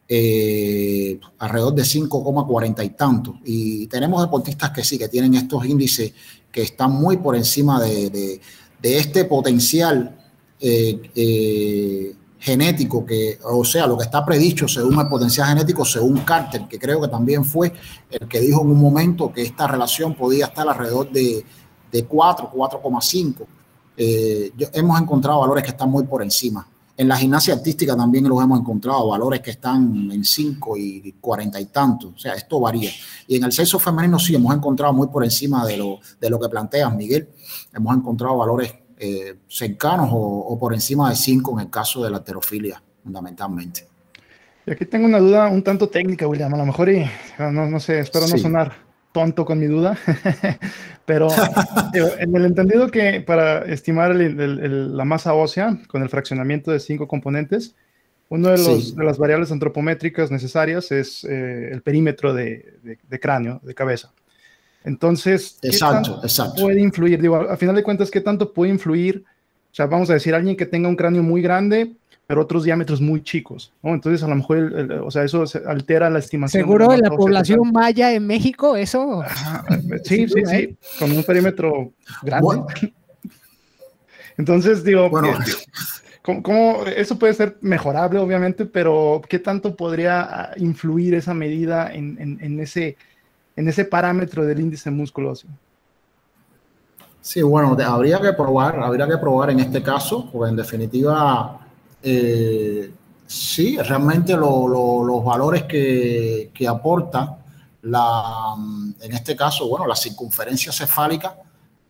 eh, 0.08 1.20
alrededor 1.38 1.74
de 1.74 1.84
5,40 1.84 2.84
y 2.84 2.90
tanto. 2.90 3.40
Y 3.44 3.86
tenemos 3.88 4.22
deportistas 4.22 4.70
que 4.70 4.84
sí, 4.84 4.98
que 4.98 5.08
tienen 5.08 5.34
estos 5.34 5.66
índices 5.66 6.12
que 6.50 6.62
están 6.62 6.92
muy 6.92 7.18
por 7.18 7.36
encima 7.36 7.80
de, 7.80 8.40
este 8.82 9.24
potencial 9.24 10.16
eh, 10.60 11.10
eh, 11.14 12.14
genético, 12.46 13.04
que, 13.04 13.40
o 13.42 13.64
sea, 13.64 13.88
lo 13.88 13.98
que 13.98 14.04
está 14.04 14.24
predicho 14.24 14.68
según 14.68 15.00
el 15.00 15.08
potencial 15.08 15.48
genético, 15.48 15.84
según 15.84 16.20
Carter, 16.20 16.68
que 16.68 16.78
creo 16.78 17.00
que 17.00 17.08
también 17.08 17.44
fue 17.44 17.72
el 18.08 18.28
que 18.28 18.38
dijo 18.38 18.62
en 18.62 18.68
un 18.68 18.80
momento 18.80 19.32
que 19.32 19.42
esta 19.42 19.66
relación 19.66 20.14
podía 20.14 20.46
estar 20.46 20.68
alrededor 20.68 21.10
de, 21.10 21.44
de 21.90 22.04
4, 22.04 22.52
4,5. 22.54 23.46
Eh, 23.96 24.52
hemos 24.74 25.00
encontrado 25.00 25.40
valores 25.40 25.64
que 25.64 25.70
están 25.70 25.90
muy 25.90 26.04
por 26.04 26.22
encima. 26.22 26.64
En 26.96 27.08
la 27.08 27.16
gimnasia 27.16 27.52
artística 27.52 27.96
también 27.96 28.28
los 28.28 28.40
hemos 28.40 28.60
encontrado, 28.60 29.08
valores 29.08 29.40
que 29.40 29.50
están 29.50 30.08
en 30.12 30.24
5 30.24 30.76
y 30.76 31.16
40 31.20 31.60
y 31.60 31.66
tantos. 31.66 32.14
O 32.14 32.18
sea, 32.18 32.34
esto 32.34 32.60
varía. 32.60 32.92
Y 33.26 33.38
en 33.38 33.42
el 33.42 33.50
sexo 33.50 33.80
femenino 33.80 34.20
sí 34.20 34.36
hemos 34.36 34.54
encontrado 34.54 34.92
muy 34.92 35.08
por 35.08 35.24
encima 35.24 35.66
de 35.66 35.78
lo, 35.78 35.98
de 36.20 36.30
lo 36.30 36.38
que 36.38 36.48
planteas, 36.48 36.94
Miguel. 36.94 37.28
Hemos 37.74 37.96
encontrado 37.96 38.36
valores 38.36 38.72
eh, 38.98 39.36
cercanos 39.48 40.08
o, 40.12 40.58
por 40.58 40.74
encima 40.74 41.10
de 41.10 41.16
5 41.16 41.52
en 41.52 41.66
el 41.66 41.70
caso 41.70 42.02
de 42.02 42.10
la 42.10 42.18
heterofilia, 42.18 42.82
fundamentalmente. 43.02 43.86
Y 44.66 44.72
aquí 44.72 44.84
tengo 44.84 45.06
una 45.06 45.18
duda 45.18 45.48
un 45.48 45.62
tanto 45.62 45.88
técnica, 45.88 46.26
William, 46.26 46.52
a 46.54 46.58
lo 46.58 46.66
mejor, 46.66 46.88
y 46.88 47.04
no, 47.38 47.52
no 47.52 47.80
sé, 47.80 48.00
espero 48.00 48.26
no 48.26 48.36
sonar 48.36 48.86
tonto 49.12 49.46
con 49.46 49.58
mi 49.58 49.66
duda, 49.66 49.96
pero 51.06 51.28
en 51.94 52.36
el 52.36 52.44
entendido 52.44 52.90
que 52.90 53.22
para 53.22 53.60
estimar 53.64 54.14
la 54.14 55.04
masa 55.04 55.32
ósea 55.32 55.78
con 55.88 56.02
el 56.02 56.10
fraccionamiento 56.10 56.70
de 56.70 56.80
cinco 56.80 57.08
componentes, 57.08 57.74
una 58.28 58.50
de, 58.50 58.92
de 58.94 59.04
las 59.04 59.18
variables 59.18 59.52
antropométricas 59.52 60.30
necesarias 60.30 60.90
es 60.92 61.24
eh, 61.24 61.70
el 61.72 61.80
perímetro 61.82 62.34
de, 62.34 62.98
cráneo, 63.20 63.60
de 63.62 63.74
cabeza. 63.74 64.12
Entonces, 64.86 65.58
¿qué 65.60 65.70
tanto 65.76 66.22
puede 66.56 66.80
influir? 66.80 67.20
Digo, 67.20 67.36
a, 67.36 67.56
final 67.56 67.74
de 67.74 67.82
cuentas, 67.82 68.10
¿qué 68.10 68.20
tanto 68.20 68.52
puede 68.52 68.70
influir? 68.70 69.24
O 69.72 69.74
sea, 69.74 69.86
vamos 69.86 70.08
a 70.08 70.14
decir, 70.14 70.34
alguien 70.34 70.56
que 70.56 70.64
tenga 70.64 70.88
un 70.88 70.96
cráneo 70.96 71.22
muy 71.22 71.42
grande, 71.42 71.92
pero 72.26 72.40
otros 72.40 72.64
diámetros 72.64 73.00
muy 73.00 73.22
chicos, 73.22 73.72
¿no? 73.82 73.94
Entonces, 73.94 74.22
a 74.22 74.28
lo 74.28 74.36
mejor, 74.36 75.02
o 75.04 75.10
sea, 75.10 75.24
eso 75.24 75.44
altera 75.66 76.08
la 76.08 76.20
estimación. 76.20 76.62
¿Seguro 76.62 76.92
en 76.92 77.00
la 77.00 77.10
población 77.10 77.72
maya 77.72 78.12
en 78.14 78.26
México 78.26 78.76
eso? 78.76 79.22
sí, 80.04 80.28
sí, 80.28 80.42
sí, 80.46 80.56
¿eh? 80.56 80.76
con 80.98 81.10
un 81.10 81.22
perímetro 81.24 81.92
grande. 82.22 82.92
Entonces, 84.38 84.84
digo, 84.84 85.10
bueno. 85.10 85.28
Eh, 85.28 86.40
¿Cómo, 86.42 86.84
eso 86.86 87.18
puede 87.18 87.34
ser 87.34 87.56
mejorable, 87.60 88.18
obviamente, 88.18 88.66
pero 88.66 89.22
¿qué 89.28 89.38
tanto 89.38 89.76
podría 89.76 90.22
ah, 90.22 90.50
influir 90.56 91.14
esa 91.14 91.34
medida 91.34 91.92
en, 91.94 92.58
ese, 92.58 92.96
en 93.56 93.68
ese 93.68 93.86
parámetro 93.86 94.44
del 94.44 94.60
índice 94.60 94.90
musculoso? 94.90 95.48
Sí, 97.20 97.42
bueno, 97.42 97.76
habría 97.84 98.20
que 98.20 98.32
probar, 98.34 98.78
habría 98.78 99.08
que 99.08 99.16
probar 99.16 99.50
en 99.50 99.60
este 99.60 99.82
caso, 99.82 100.28
porque 100.30 100.50
en 100.50 100.56
definitiva, 100.56 101.58
eh, 102.02 102.92
sí, 103.26 103.76
realmente 103.78 104.36
los 104.36 105.24
valores 105.24 105.64
que, 105.64 106.66
aporta 106.68 107.38
la, 107.82 108.54
en 109.00 109.12
este 109.12 109.34
caso, 109.34 109.68
bueno, 109.68 109.86
la 109.86 109.96
circunferencia 109.96 110.70
cefálica, 110.70 111.36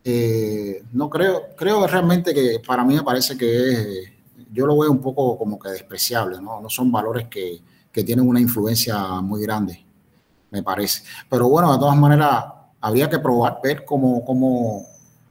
eh, 0.03 0.83
no 0.93 1.09
creo, 1.09 1.49
creo 1.55 1.85
realmente 1.85 2.33
que 2.33 2.61
para 2.65 2.83
mí 2.83 2.95
me 2.95 3.03
parece 3.03 3.37
que 3.37 3.71
es 3.71 4.11
yo 4.51 4.65
lo 4.65 4.77
veo 4.77 4.89
un 4.89 5.01
poco 5.01 5.37
como 5.37 5.59
que 5.59 5.69
despreciable, 5.69 6.41
¿no? 6.41 6.61
No 6.61 6.69
son 6.69 6.91
valores 6.91 7.27
que 7.27 7.61
tienen 8.03 8.27
una 8.27 8.39
influencia 8.39 8.97
muy 9.21 9.41
grande, 9.41 9.86
me 10.51 10.63
parece. 10.63 11.03
Pero 11.29 11.49
bueno, 11.49 11.71
de 11.73 11.79
todas 11.79 11.97
maneras, 11.97 12.45
habría 12.81 13.09
que 13.09 13.19
probar, 13.19 13.59
ver 13.63 13.85
cómo, 13.85 14.23
cómo, 14.23 14.85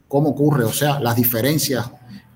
cómo 0.08 0.30
ocurre, 0.30 0.64
o 0.64 0.72
sea, 0.72 1.00
las 1.00 1.16
diferencias 1.16 1.90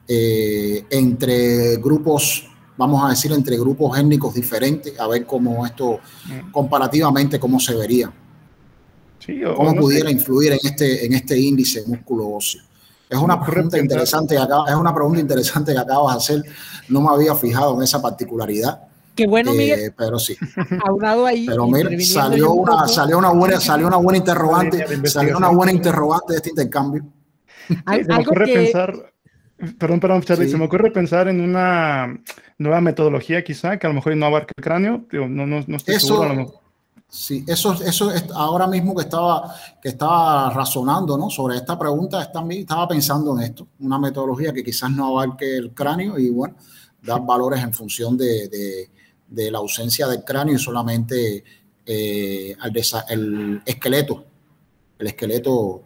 eh, 0.08 0.84
entre 0.90 1.76
grupos, 1.76 2.48
vamos 2.76 3.04
a 3.04 3.10
decir, 3.10 3.32
entre 3.32 3.58
grupos 3.58 3.98
étnicos 3.98 4.34
diferentes, 4.34 4.98
a 4.98 5.06
ver 5.06 5.26
cómo 5.26 5.64
esto, 5.66 6.00
mm. 6.26 6.50
comparativamente, 6.50 7.38
cómo 7.38 7.60
se 7.60 7.74
vería. 7.74 8.12
Sí, 9.18 9.40
cómo 9.54 9.74
pudiera 9.74 10.10
influir 10.10 10.52
en 10.52 10.58
este, 10.62 11.04
en 11.04 11.12
este 11.12 11.38
índice 11.38 11.84
músculo 11.86 12.30
óseo. 12.30 12.62
Es 13.10 13.18
una 13.18 13.44
pregunta 13.44 13.76
interesante 13.76 14.36
que 14.36 14.42
es 14.42 14.76
una 14.76 14.94
pregunta 14.94 15.20
interesante 15.20 15.72
que 15.72 15.78
acabas 15.78 16.14
de 16.14 16.18
hacer. 16.18 16.52
No 16.88 17.00
me 17.00 17.10
había 17.10 17.34
fijado 17.34 17.76
en 17.76 17.82
esa 17.82 18.00
particularidad. 18.00 18.80
Qué 19.14 19.26
bueno, 19.26 19.52
Miguel. 19.52 19.80
Eh, 19.80 19.94
pero 19.96 20.18
sí. 20.18 20.36
Aunado 20.86 21.26
ahí. 21.26 21.46
Pero 21.46 21.66
mira, 21.66 21.90
salió 22.04 22.52
una, 22.52 22.88
salió 22.88 23.18
una 23.18 23.30
buena, 23.30 23.60
salió 23.60 23.86
una 23.86 23.96
buena 23.96 24.18
interrogante, 24.18 25.08
salió 25.08 25.36
una 25.36 25.48
buena 25.48 25.72
interrogante 25.72 26.32
de 26.32 26.36
este 26.36 26.50
intercambio. 26.50 27.04
se 27.68 28.04
me 28.04 28.16
ocurre 28.16 28.46
pensar, 28.46 29.12
perdón, 29.78 30.00
perdón, 30.00 30.22
Charlie, 30.22 30.48
se 30.48 30.56
me 30.56 30.64
ocurre 30.64 30.90
pensar 30.90 31.28
en 31.28 31.40
una 31.40 32.18
nueva 32.58 32.80
metodología 32.80 33.42
quizá 33.44 33.78
que 33.78 33.86
a 33.86 33.90
lo 33.90 33.94
mejor 33.94 34.16
no 34.16 34.26
abarca 34.26 34.52
el 34.56 34.62
cráneo, 34.62 35.04
no, 35.12 35.46
no, 35.46 35.64
no 35.66 35.76
estoy 35.76 35.94
Eso, 35.94 36.22
seguro. 36.22 36.60
Sí, 37.10 37.44
eso, 37.48 37.72
eso 37.72 38.12
es 38.12 38.24
ahora 38.32 38.68
mismo 38.68 38.94
que 38.94 39.02
estaba, 39.02 39.52
que 39.82 39.88
estaba 39.88 40.48
razonando 40.50 41.18
¿no? 41.18 41.28
sobre 41.28 41.56
esta 41.56 41.76
pregunta, 41.76 42.22
estaba 42.22 42.86
pensando 42.86 43.36
en 43.36 43.42
esto, 43.42 43.66
una 43.80 43.98
metodología 43.98 44.52
que 44.52 44.62
quizás 44.62 44.92
no 44.92 45.08
abarque 45.08 45.56
el 45.56 45.72
cráneo 45.72 46.16
y 46.20 46.30
bueno, 46.30 46.54
dar 47.02 47.20
valores 47.26 47.64
en 47.64 47.72
función 47.72 48.16
de, 48.16 48.88
la 49.30 49.58
ausencia 49.58 50.06
del 50.06 50.24
cráneo 50.24 50.54
y 50.54 50.58
solamente 50.58 51.44
eh, 51.86 52.56
el 53.08 53.62
esqueleto, 53.64 54.24
el 54.98 55.06
esqueleto 55.06 55.82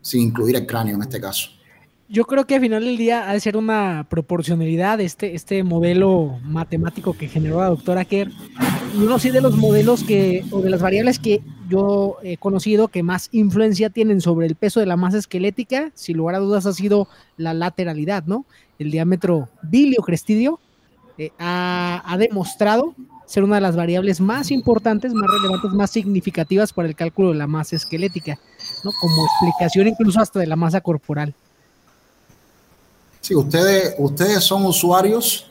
sin 0.00 0.22
incluir 0.22 0.56
el 0.56 0.66
cráneo 0.66 0.96
en 0.96 1.02
este 1.02 1.20
caso. 1.20 1.50
Yo 2.08 2.24
creo 2.24 2.46
que 2.46 2.54
al 2.54 2.60
final 2.60 2.84
del 2.84 2.96
día 2.96 3.28
ha 3.28 3.32
de 3.32 3.40
ser 3.40 3.56
una 3.56 4.06
proporcionalidad 4.08 5.00
este, 5.00 5.34
este 5.34 5.64
modelo 5.64 6.38
matemático 6.44 7.14
que 7.14 7.26
generó 7.26 7.60
la 7.60 7.66
doctora 7.66 8.04
Kerr. 8.04 8.30
Uno 8.96 9.18
sí 9.18 9.30
de 9.30 9.40
los 9.40 9.56
modelos 9.56 10.04
que, 10.04 10.44
o 10.52 10.60
de 10.60 10.70
las 10.70 10.80
variables 10.80 11.18
que 11.18 11.42
yo 11.68 12.18
he 12.22 12.36
conocido 12.36 12.86
que 12.88 13.02
más 13.02 13.28
influencia 13.32 13.90
tienen 13.90 14.20
sobre 14.20 14.46
el 14.46 14.54
peso 14.54 14.78
de 14.78 14.86
la 14.86 14.96
masa 14.96 15.18
esquelética, 15.18 15.90
sin 15.94 16.16
lugar 16.16 16.36
a 16.36 16.38
dudas 16.38 16.64
ha 16.66 16.72
sido 16.72 17.08
la 17.36 17.54
lateralidad, 17.54 18.24
¿no? 18.24 18.46
El 18.78 18.92
diámetro 18.92 19.48
bilio-crestidio 19.62 20.60
eh, 21.18 21.30
ha, 21.38 22.02
ha 22.04 22.16
demostrado 22.18 22.94
ser 23.26 23.42
una 23.42 23.56
de 23.56 23.60
las 23.60 23.76
variables 23.76 24.20
más 24.20 24.50
importantes, 24.50 25.12
más 25.12 25.28
relevantes, 25.30 25.72
más 25.72 25.90
significativas 25.90 26.72
para 26.72 26.88
el 26.88 26.94
cálculo 26.94 27.32
de 27.32 27.38
la 27.38 27.46
masa 27.46 27.76
esquelética, 27.76 28.38
¿no? 28.84 28.92
Como 29.00 29.26
explicación 29.26 29.88
incluso 29.88 30.20
hasta 30.20 30.38
de 30.38 30.46
la 30.46 30.56
masa 30.56 30.80
corporal. 30.80 31.34
Sí, 33.20 33.34
ustedes, 33.34 33.94
ustedes 33.98 34.44
son 34.44 34.64
usuarios 34.64 35.50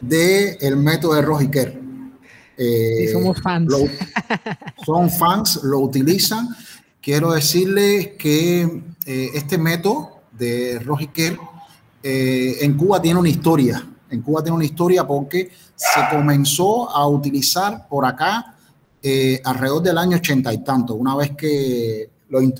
del 0.00 0.76
método 0.76 1.14
de 1.14 1.22
Rojiker. 1.22 1.78
Eh, 2.56 3.10
somos 3.12 3.40
fans. 3.42 3.72
son 4.86 5.10
fans, 5.10 5.60
lo 5.62 5.80
utilizan. 5.80 6.48
Quiero 7.02 7.32
decirles 7.32 8.12
que 8.18 8.62
eh, 9.06 9.30
este 9.34 9.58
método 9.58 10.22
de 10.32 10.78
Rojiker 10.78 11.38
eh, 12.02 12.56
en 12.60 12.76
Cuba 12.78 13.02
tiene 13.02 13.20
una 13.20 13.28
historia. 13.28 13.86
En 14.10 14.22
Cuba 14.22 14.42
tiene 14.42 14.56
una 14.56 14.64
historia 14.64 15.06
porque 15.06 15.50
se 15.74 16.00
comenzó 16.10 16.90
a 16.90 17.06
utilizar 17.06 17.88
por 17.88 18.04
acá 18.04 18.56
eh, 19.02 19.40
alrededor 19.44 19.82
del 19.82 19.98
año 19.98 20.16
ochenta 20.18 20.52
y 20.52 20.58
tanto, 20.58 20.94
una 20.94 21.16
vez 21.16 21.32
que 21.36 22.10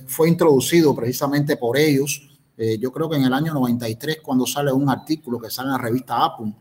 fue 0.06 0.28
introducido 0.28 0.94
precisamente 0.96 1.56
por 1.56 1.76
ellos 1.76 2.30
eh, 2.62 2.76
yo 2.78 2.92
creo 2.92 3.08
que 3.08 3.16
en 3.16 3.24
el 3.24 3.32
año 3.32 3.54
93, 3.54 4.18
cuando 4.22 4.44
sale 4.44 4.70
un 4.70 4.86
artículo 4.90 5.38
que 5.38 5.48
sale 5.48 5.68
en 5.68 5.72
la 5.72 5.78
revista 5.78 6.22
APUM, 6.22 6.54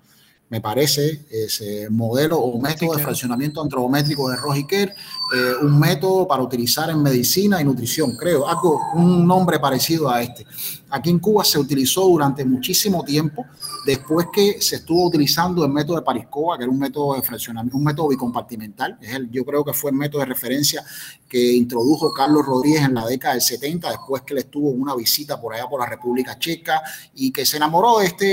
me 0.49 0.61
parece, 0.61 1.25
ese 1.29 1.89
modelo 1.91 2.39
o 2.39 2.59
método 2.59 2.95
de 2.95 3.03
fraccionamiento 3.03 3.61
antropométrico 3.61 4.29
de 4.29 4.35
Rojiker, 4.35 4.89
eh, 4.89 5.53
un 5.61 5.79
método 5.79 6.27
para 6.27 6.41
utilizar 6.41 6.89
en 6.89 7.03
medicina 7.03 7.61
y 7.61 7.63
nutrición, 7.63 8.15
creo, 8.17 8.47
algo, 8.47 8.81
un 8.95 9.27
nombre 9.27 9.59
parecido 9.59 10.09
a 10.09 10.23
este. 10.23 10.47
Aquí 10.89 11.11
en 11.11 11.19
Cuba 11.19 11.43
se 11.43 11.59
utilizó 11.59 12.01
durante 12.01 12.43
muchísimo 12.43 13.03
tiempo, 13.03 13.45
después 13.85 14.25
que 14.33 14.59
se 14.59 14.77
estuvo 14.77 15.05
utilizando 15.05 15.63
el 15.63 15.71
método 15.71 15.97
de 15.97 16.01
Pariscoa, 16.01 16.57
que 16.57 16.63
era 16.63 16.71
un 16.71 16.79
método 16.79 17.13
de 17.13 17.21
fraccionamiento, 17.21 17.77
un 17.77 17.83
método 17.83 18.07
bicompartimental, 18.07 18.97
es 18.99 19.13
el, 19.13 19.29
yo 19.29 19.45
creo 19.45 19.63
que 19.63 19.73
fue 19.73 19.91
el 19.91 19.97
método 19.97 20.21
de 20.21 20.25
referencia 20.25 20.83
que 21.29 21.53
introdujo 21.53 22.11
Carlos 22.11 22.43
Rodríguez 22.43 22.81
en 22.81 22.95
la 22.95 23.05
década 23.05 23.35
del 23.35 23.43
70, 23.43 23.87
después 23.87 24.23
que 24.23 24.33
él 24.33 24.39
estuvo 24.39 24.71
una 24.71 24.95
visita 24.95 25.39
por 25.39 25.53
allá 25.53 25.67
por 25.69 25.79
la 25.79 25.85
República 25.85 26.39
Checa 26.39 26.81
y 27.13 27.31
que 27.31 27.45
se 27.45 27.57
enamoró 27.57 27.99
de, 27.99 28.07
este, 28.07 28.25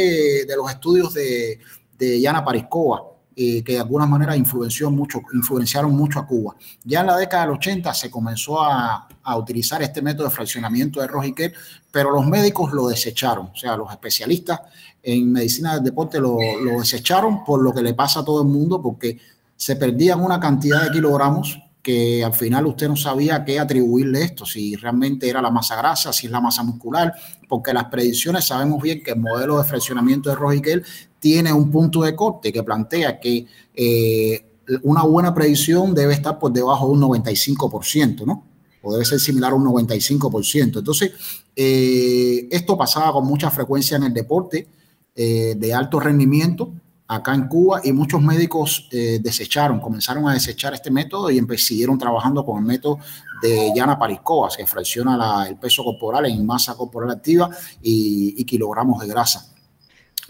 de 0.47 0.57
los 0.57 0.71
estudios 0.71 1.13
de 1.13 1.61
de 1.99 2.21
Yana 2.21 2.45
Pariscova, 2.45 3.03
eh, 3.35 3.63
que 3.63 3.73
de 3.73 3.81
alguna 3.81 4.07
manera 4.07 4.37
influenció 4.37 4.91
mucho, 4.91 5.21
influenciaron 5.35 5.95
mucho 5.95 6.19
a 6.19 6.27
Cuba. 6.27 6.57
Ya 6.85 7.01
en 7.01 7.07
la 7.07 7.17
década 7.17 7.43
del 7.43 7.57
80 7.57 7.93
se 7.93 8.11
comenzó 8.11 8.63
a, 8.63 9.09
utilizar 9.37 9.83
este 9.83 10.01
método 10.01 10.29
de 10.29 10.35
fraccionamiento 10.35 11.01
de 11.01 11.09
Rojiquet, 11.09 11.53
pero 11.91 12.11
los 12.13 12.25
médicos 12.27 12.73
lo 12.73 12.87
desecharon, 12.87 13.51
o 13.53 13.57
sea, 13.57 13.77
los 13.77 13.91
especialistas 13.91 14.61
en 15.03 15.33
medicina 15.33 15.75
del 15.75 15.83
deporte 15.83 16.21
lo, 16.21 16.39
lo 16.63 16.79
desecharon 16.79 17.45
por 17.45 17.61
lo 17.61 17.73
que 17.75 17.83
le 17.83 17.93
pasa 17.93 18.21
a 18.21 18.25
todo 18.25 18.43
el 18.43 18.49
mundo, 18.49 18.81
porque 18.81 19.19
se 19.57 19.75
perdían 19.77 20.23
una 20.23 20.39
cantidad 20.39 20.85
de 20.85 20.93
kilogramos 20.93 21.59
que 21.87 22.25
al 22.25 22.35
final 22.35 22.67
usted 22.67 22.89
no 22.89 22.97
sabía 22.97 23.45
qué 23.45 23.61
atribuirle 23.61 24.21
esto, 24.25 24.45
si 24.45 24.75
realmente 24.75 25.29
era 25.29 25.41
la 25.41 25.53
masa 25.53 25.77
grasa, 25.77 26.13
si 26.13 26.27
es 26.27 26.33
la 26.33 26.41
masa 26.41 26.65
muscular, 26.65 27.15
porque 27.49 27.73
las 27.73 27.85
predicciones 27.85 28.45
sabemos 28.45 28.83
bien 28.83 29.05
que 29.05 29.13
el 29.13 29.21
modelo 29.21 29.57
de 29.57 29.63
fraccionamiento 29.63 30.29
de 30.29 30.35
Rojiquel 30.35 30.85
tiene 31.21 31.53
un 31.53 31.71
punto 31.71 32.03
de 32.03 32.17
corte 32.17 32.53
que 32.53 32.65
plantea 32.65 33.21
que 33.21 33.47
eh, 33.73 34.47
una 34.83 35.05
buena 35.05 35.33
predicción 35.33 35.95
debe 35.95 36.15
estar 36.15 36.41
por 36.41 36.53
debajo 36.53 36.89
de 36.89 36.93
un 36.95 37.03
95%, 37.03 38.27
¿no? 38.27 38.43
O 38.83 38.93
debe 38.93 39.05
ser 39.05 39.21
similar 39.21 39.53
a 39.53 39.55
un 39.55 39.65
95%. 39.67 40.79
Entonces, 40.79 41.13
eh, 41.55 42.49
esto 42.51 42.77
pasaba 42.77 43.13
con 43.13 43.25
mucha 43.29 43.49
frecuencia 43.49 43.97
en 43.97 44.03
el 44.03 44.13
deporte 44.13 44.67
eh, 45.15 45.55
de 45.57 45.73
alto 45.73 46.01
rendimiento 46.01 46.73
acá 47.09 47.35
en 47.35 47.47
Cuba 47.47 47.81
y 47.85 47.93
muchos 47.93 48.21
médicos 48.21 48.89
eh, 48.91 49.21
desecharon, 49.23 49.81
comenzaron 49.81 50.29
a 50.29 50.35
desechar 50.35 50.75
este 50.75 50.91
método 50.91 51.31
y 51.31 51.41
siguieron 51.59 51.99
trabajando 51.99 52.45
con 52.45 52.59
el 52.59 52.65
método 52.65 52.99
de 53.43 53.73
Yana 53.75 53.99
Pariscoas, 53.99 54.57
que 54.57 54.67
fracciona 54.67 55.47
el 55.47 55.57
peso 55.57 55.85
corporal 55.85 56.27
en 56.27 56.45
masa 56.45 56.75
corporal 56.75 57.11
activa 57.11 57.51
y, 57.83 58.45
kilogramos 58.45 59.01
de 59.01 59.09
grasa. 59.09 59.53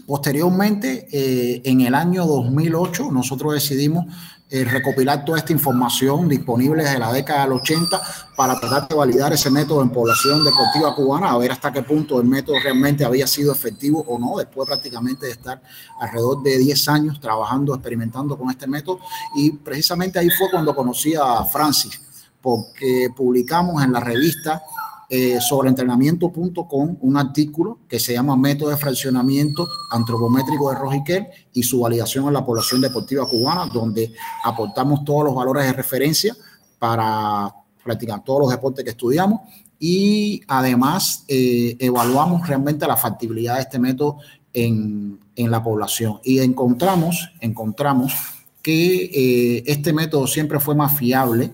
Posteriormente, 0.05 1.07
eh, 1.11 1.61
en 1.65 1.81
el 1.81 1.95
año 1.95 2.25
2008, 2.25 3.11
nosotros 3.11 3.53
decidimos 3.53 4.05
eh, 4.49 4.63
recopilar 4.63 5.25
toda 5.25 5.39
esta 5.39 5.51
información 5.51 6.29
disponible 6.29 6.81
desde 6.81 6.99
la 6.99 7.11
década 7.11 7.43
del 7.43 7.51
80 7.51 8.01
para 8.35 8.57
tratar 8.57 8.87
de 8.87 8.95
validar 8.95 9.33
ese 9.33 9.51
método 9.51 9.81
en 9.81 9.89
población 9.89 10.41
deportiva 10.41 10.95
cubana, 10.95 11.31
a 11.31 11.37
ver 11.37 11.51
hasta 11.51 11.69
qué 11.73 11.83
punto 11.83 12.21
el 12.21 12.27
método 12.27 12.55
realmente 12.63 13.03
había 13.03 13.27
sido 13.27 13.51
efectivo 13.51 14.05
o 14.07 14.17
no, 14.17 14.37
después 14.37 14.65
prácticamente 14.65 15.25
de 15.25 15.33
estar 15.33 15.61
alrededor 15.99 16.43
de 16.43 16.57
10 16.59 16.87
años 16.87 17.19
trabajando, 17.19 17.73
experimentando 17.75 18.37
con 18.37 18.49
este 18.49 18.67
método. 18.67 18.99
Y 19.35 19.51
precisamente 19.51 20.17
ahí 20.17 20.29
fue 20.29 20.49
cuando 20.49 20.73
conocí 20.73 21.13
a 21.13 21.43
Francis, 21.43 21.99
porque 22.41 23.09
publicamos 23.13 23.83
en 23.83 23.91
la 23.91 23.99
revista 23.99 24.63
eh, 25.09 25.39
sobre 25.39 25.69
entrenamiento.com 25.69 26.97
un 26.99 27.17
artículo 27.17 27.79
que 27.87 27.99
se 27.99 28.13
llama 28.13 28.35
Método 28.35 28.69
de 28.69 28.77
Fraccionamiento 28.77 29.67
Antropométrico 29.91 30.69
de 30.69 30.77
Rojiquel 30.77 31.27
y 31.53 31.63
su 31.63 31.79
validación 31.79 32.27
en 32.27 32.33
la 32.33 32.45
población 32.45 32.81
deportiva 32.81 33.25
cubana, 33.25 33.67
donde 33.67 34.13
aportamos 34.43 35.05
todos 35.05 35.23
los 35.23 35.35
valores 35.35 35.65
de 35.65 35.73
referencia 35.73 36.35
para 36.77 37.53
practicar 37.83 38.23
todos 38.23 38.41
los 38.41 38.49
deportes 38.49 38.83
que 38.83 38.91
estudiamos. 38.91 39.39
Y 39.79 40.41
además 40.47 41.23
eh, 41.27 41.77
evaluamos 41.79 42.45
realmente 42.47 42.85
la 42.85 42.97
factibilidad 42.97 43.55
de 43.55 43.61
este 43.61 43.79
método 43.79 44.17
en, 44.51 45.19
en 45.35 45.51
la 45.51 45.63
población. 45.63 46.19
Y 46.23 46.39
encontramos, 46.39 47.29
encontramos 47.39 48.13
que 48.61 49.05
eh, 49.05 49.63
este 49.67 49.93
método 49.93 50.27
siempre 50.27 50.59
fue 50.59 50.75
más 50.75 50.97
fiable 50.97 51.53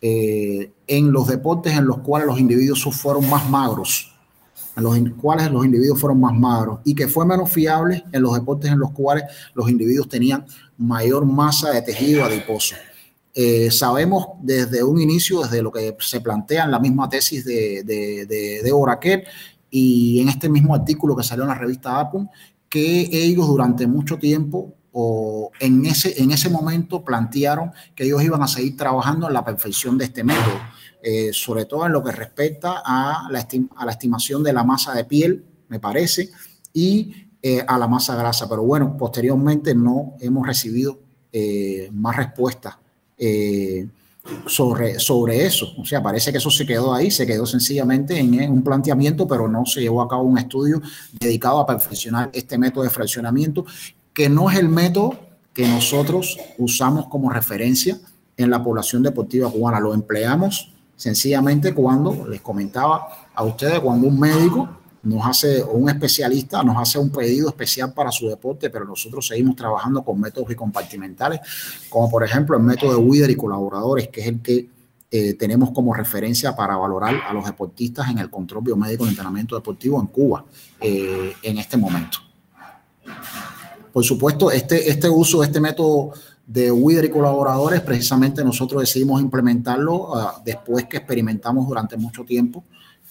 eh, 0.00 0.72
en 0.86 1.12
los 1.12 1.26
deportes 1.26 1.72
en 1.72 1.86
los 1.86 1.98
cuales 1.98 2.26
los 2.26 2.38
individuos 2.38 2.82
fueron 2.94 3.28
más 3.28 3.48
magros, 3.48 4.14
en 4.76 4.84
los 4.84 4.96
cuales 5.20 5.50
los 5.50 5.64
individuos 5.64 6.00
fueron 6.00 6.20
más 6.20 6.34
magros, 6.34 6.80
y 6.84 6.94
que 6.94 7.08
fue 7.08 7.26
menos 7.26 7.50
fiable 7.50 8.04
en 8.12 8.22
los 8.22 8.34
deportes 8.34 8.70
en 8.70 8.78
los 8.78 8.92
cuales 8.92 9.24
los 9.54 9.68
individuos 9.68 10.08
tenían 10.08 10.46
mayor 10.76 11.26
masa 11.26 11.70
de 11.70 11.82
tejido 11.82 12.24
adiposo. 12.24 12.76
Eh, 13.34 13.70
sabemos 13.70 14.26
desde 14.40 14.82
un 14.82 15.00
inicio, 15.00 15.42
desde 15.42 15.62
lo 15.62 15.70
que 15.70 15.96
se 16.00 16.20
plantea 16.20 16.64
en 16.64 16.70
la 16.70 16.80
misma 16.80 17.08
tesis 17.08 17.44
de, 17.44 17.82
de, 17.84 18.26
de, 18.26 19.24
y 19.70 20.20
en 20.20 20.28
este 20.28 20.48
mismo 20.48 20.74
artículo 20.74 21.14
que 21.14 21.22
salió 21.22 21.44
en 21.44 21.50
la 21.50 21.54
revista 21.54 22.00
APUM, 22.00 22.28
que 22.68 23.08
ellos 23.12 23.46
durante 23.46 23.86
mucho 23.86 24.18
tiempo 24.18 24.74
o 24.92 25.50
en 25.60 25.84
ese, 25.86 26.20
en 26.22 26.30
ese 26.30 26.48
momento 26.48 27.04
plantearon 27.04 27.72
que 27.94 28.04
ellos 28.04 28.22
iban 28.22 28.42
a 28.42 28.48
seguir 28.48 28.76
trabajando 28.76 29.26
en 29.26 29.34
la 29.34 29.44
perfección 29.44 29.98
de 29.98 30.06
este 30.06 30.24
método, 30.24 30.58
eh, 31.02 31.30
sobre 31.32 31.66
todo 31.66 31.86
en 31.86 31.92
lo 31.92 32.02
que 32.02 32.12
respecta 32.12 32.82
a 32.84 33.28
la, 33.30 33.46
a 33.76 33.84
la, 33.84 33.92
estimación 33.92 34.42
de 34.42 34.52
la 34.52 34.64
masa 34.64 34.94
de 34.94 35.04
piel, 35.04 35.44
me 35.68 35.78
parece, 35.78 36.30
y 36.72 37.28
eh, 37.42 37.64
a 37.66 37.78
la 37.78 37.86
masa 37.86 38.16
grasa. 38.16 38.48
Pero 38.48 38.62
bueno, 38.62 38.96
posteriormente 38.96 39.74
no 39.74 40.14
hemos 40.20 40.46
recibido 40.46 40.98
eh, 41.32 41.90
más 41.92 42.16
respuestas 42.16 42.76
sobre, 44.46 44.98
sobre 44.98 45.44
eso. 45.44 45.66
O 45.78 45.84
sea, 45.84 46.02
parece 46.02 46.30
que 46.30 46.38
eso 46.38 46.50
se 46.50 46.66
quedó 46.66 46.94
ahí, 46.94 47.10
se 47.10 47.26
quedó 47.26 47.46
sencillamente 47.46 48.18
en, 48.18 48.34
en, 48.40 48.52
un 48.52 48.62
planteamiento, 48.62 49.26
pero 49.26 49.48
no 49.48 49.64
se 49.66 49.80
llevó 49.80 50.02
a 50.02 50.08
cabo 50.08 50.22
un 50.22 50.38
estudio 50.38 50.80
dedicado 51.18 51.58
a 51.58 51.66
perfeccionar 51.66 52.30
este 52.32 52.58
método 52.58 52.84
de 52.84 52.90
fraccionamiento 52.90 53.64
que 54.18 54.28
no 54.28 54.50
es 54.50 54.58
el 54.58 54.68
método 54.68 55.16
que 55.54 55.68
nosotros 55.68 56.36
usamos 56.58 57.06
como 57.06 57.30
referencia 57.30 58.00
en 58.36 58.50
la 58.50 58.60
población 58.64 59.00
deportiva 59.00 59.48
cubana. 59.48 59.78
Lo 59.78 59.94
empleamos 59.94 60.72
sencillamente 60.96 61.72
cuando, 61.72 62.26
les 62.26 62.40
comentaba 62.40 63.28
a 63.32 63.44
ustedes, 63.44 63.78
cuando 63.78 64.08
un 64.08 64.18
médico 64.18 64.68
nos 65.04 65.24
hace, 65.24 65.62
o 65.62 65.74
un 65.74 65.88
especialista 65.88 66.64
nos 66.64 66.78
hace 66.78 66.98
un 66.98 67.10
pedido 67.10 67.48
especial 67.48 67.92
para 67.94 68.10
su 68.10 68.26
deporte, 68.28 68.70
pero 68.70 68.84
nosotros 68.84 69.24
seguimos 69.24 69.54
trabajando 69.54 70.02
con 70.02 70.20
métodos 70.20 70.48
bicompartimentales, 70.48 71.38
como 71.88 72.10
por 72.10 72.24
ejemplo 72.24 72.56
el 72.56 72.64
método 72.64 72.94
de 72.94 72.96
Wider 72.96 73.30
y 73.30 73.36
colaboradores, 73.36 74.08
que 74.08 74.22
es 74.22 74.26
el 74.26 74.42
que 74.42 74.68
eh, 75.12 75.34
tenemos 75.34 75.70
como 75.70 75.94
referencia 75.94 76.56
para 76.56 76.76
valorar 76.76 77.14
a 77.24 77.32
los 77.32 77.44
deportistas 77.44 78.10
en 78.10 78.18
el 78.18 78.28
control 78.30 78.64
biomédico 78.64 79.04
de 79.04 79.10
entrenamiento 79.10 79.54
deportivo 79.54 80.00
en 80.00 80.08
Cuba 80.08 80.44
eh, 80.80 81.34
en 81.40 81.58
este 81.58 81.76
momento. 81.76 82.18
Por 83.98 84.04
supuesto, 84.04 84.52
este, 84.52 84.88
este 84.88 85.10
uso, 85.10 85.42
este 85.42 85.58
método 85.58 86.12
de 86.46 86.70
Wither 86.70 87.06
y 87.06 87.10
colaboradores, 87.10 87.80
precisamente 87.80 88.44
nosotros 88.44 88.82
decidimos 88.82 89.20
implementarlo 89.20 90.14
ah, 90.14 90.40
después 90.44 90.84
que 90.84 90.98
experimentamos 90.98 91.66
durante 91.66 91.96
mucho 91.96 92.22
tiempo 92.24 92.62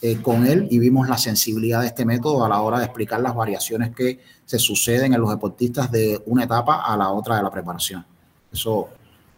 eh, 0.02 0.22
con 0.22 0.48
él 0.48 0.66
y 0.72 0.80
vimos 0.80 1.10
la 1.10 1.18
sensibilidad 1.18 1.82
de 1.82 1.88
este 1.88 2.06
método 2.06 2.46
a 2.46 2.48
la 2.48 2.62
hora 2.62 2.80
de 2.80 2.86
explicar 2.86 3.20
las 3.20 3.36
variaciones 3.36 3.94
que 3.94 4.22
se 4.46 4.60
suceden 4.60 5.14
en 5.14 5.20
los 5.20 5.30
deportistas 5.30 5.92
de 5.92 6.24
una 6.26 6.46
etapa 6.46 6.82
a 6.86 6.96
la 6.96 7.12
otra 7.12 7.36
de 7.36 7.44
la 7.44 7.52
preparación. 7.52 8.06
Eso 8.50 8.88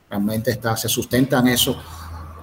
realmente 0.08 0.52
está, 0.52 0.78
se 0.78 0.88
sustenta 0.88 1.40
en 1.40 1.48
eso 1.48 1.76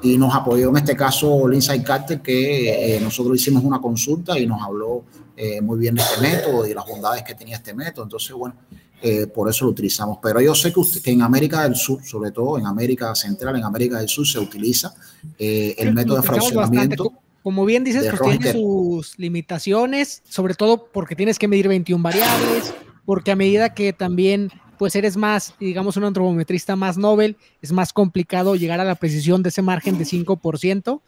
y 0.02 0.18
nos 0.18 0.34
apoyó 0.34 0.70
en 0.70 0.78
este 0.78 0.96
caso 0.96 1.46
Lindsay 1.46 1.80
Carter, 1.84 2.20
que 2.20 2.96
eh, 2.96 3.00
nosotros 3.00 3.36
hicimos 3.36 3.62
una 3.62 3.78
consulta 3.78 4.36
y 4.36 4.48
nos 4.48 4.60
habló 4.60 5.04
eh, 5.36 5.60
muy 5.60 5.78
bien 5.78 5.94
de 5.94 6.02
este 6.02 6.20
método 6.20 6.66
y 6.66 6.74
las 6.74 6.86
bondades 6.86 7.22
que 7.22 7.34
tenía 7.34 7.56
este 7.56 7.74
método. 7.74 8.04
Entonces, 8.04 8.32
bueno, 8.32 8.56
eh, 9.02 9.26
por 9.26 9.48
eso 9.48 9.64
lo 9.66 9.72
utilizamos. 9.72 10.18
Pero 10.22 10.40
yo 10.40 10.54
sé 10.54 10.72
que, 10.72 10.80
que, 11.02 11.10
en 11.10 11.22
América 11.22 11.62
del 11.62 11.76
Sur, 11.76 12.02
sobre 12.04 12.30
todo 12.30 12.58
en 12.58 12.66
América 12.66 13.14
Central, 13.14 13.56
en 13.56 13.64
América 13.64 13.98
del 13.98 14.08
Sur, 14.08 14.26
se 14.26 14.38
utiliza 14.38 14.94
eh, 15.38 15.74
el 15.78 15.94
método 15.94 16.16
de 16.16 16.22
fraccionamiento. 16.22 17.12
Como 17.42 17.64
bien 17.64 17.84
dices, 17.84 18.12
pues 18.18 18.38
tiene 18.40 18.52
sus 18.52 19.18
limitaciones, 19.18 20.22
sobre 20.28 20.54
todo 20.54 20.88
porque 20.92 21.14
tienes 21.14 21.38
que 21.38 21.46
medir 21.46 21.68
21 21.68 22.02
variables, 22.02 22.74
porque 23.04 23.30
a 23.30 23.36
medida 23.36 23.72
que 23.72 23.92
también 23.92 24.50
pues 24.78 24.94
eres 24.96 25.16
más, 25.16 25.54
digamos, 25.58 25.96
un 25.96 26.04
antropometrista 26.04 26.76
más 26.76 26.98
novel, 26.98 27.36
es 27.62 27.72
más 27.72 27.92
complicado 27.92 28.56
llegar 28.56 28.80
a 28.80 28.84
la 28.84 28.94
precisión 28.94 29.42
de 29.42 29.50
ese 29.50 29.62
margen 29.62 29.96
de 29.96 30.04
5% 30.04 31.00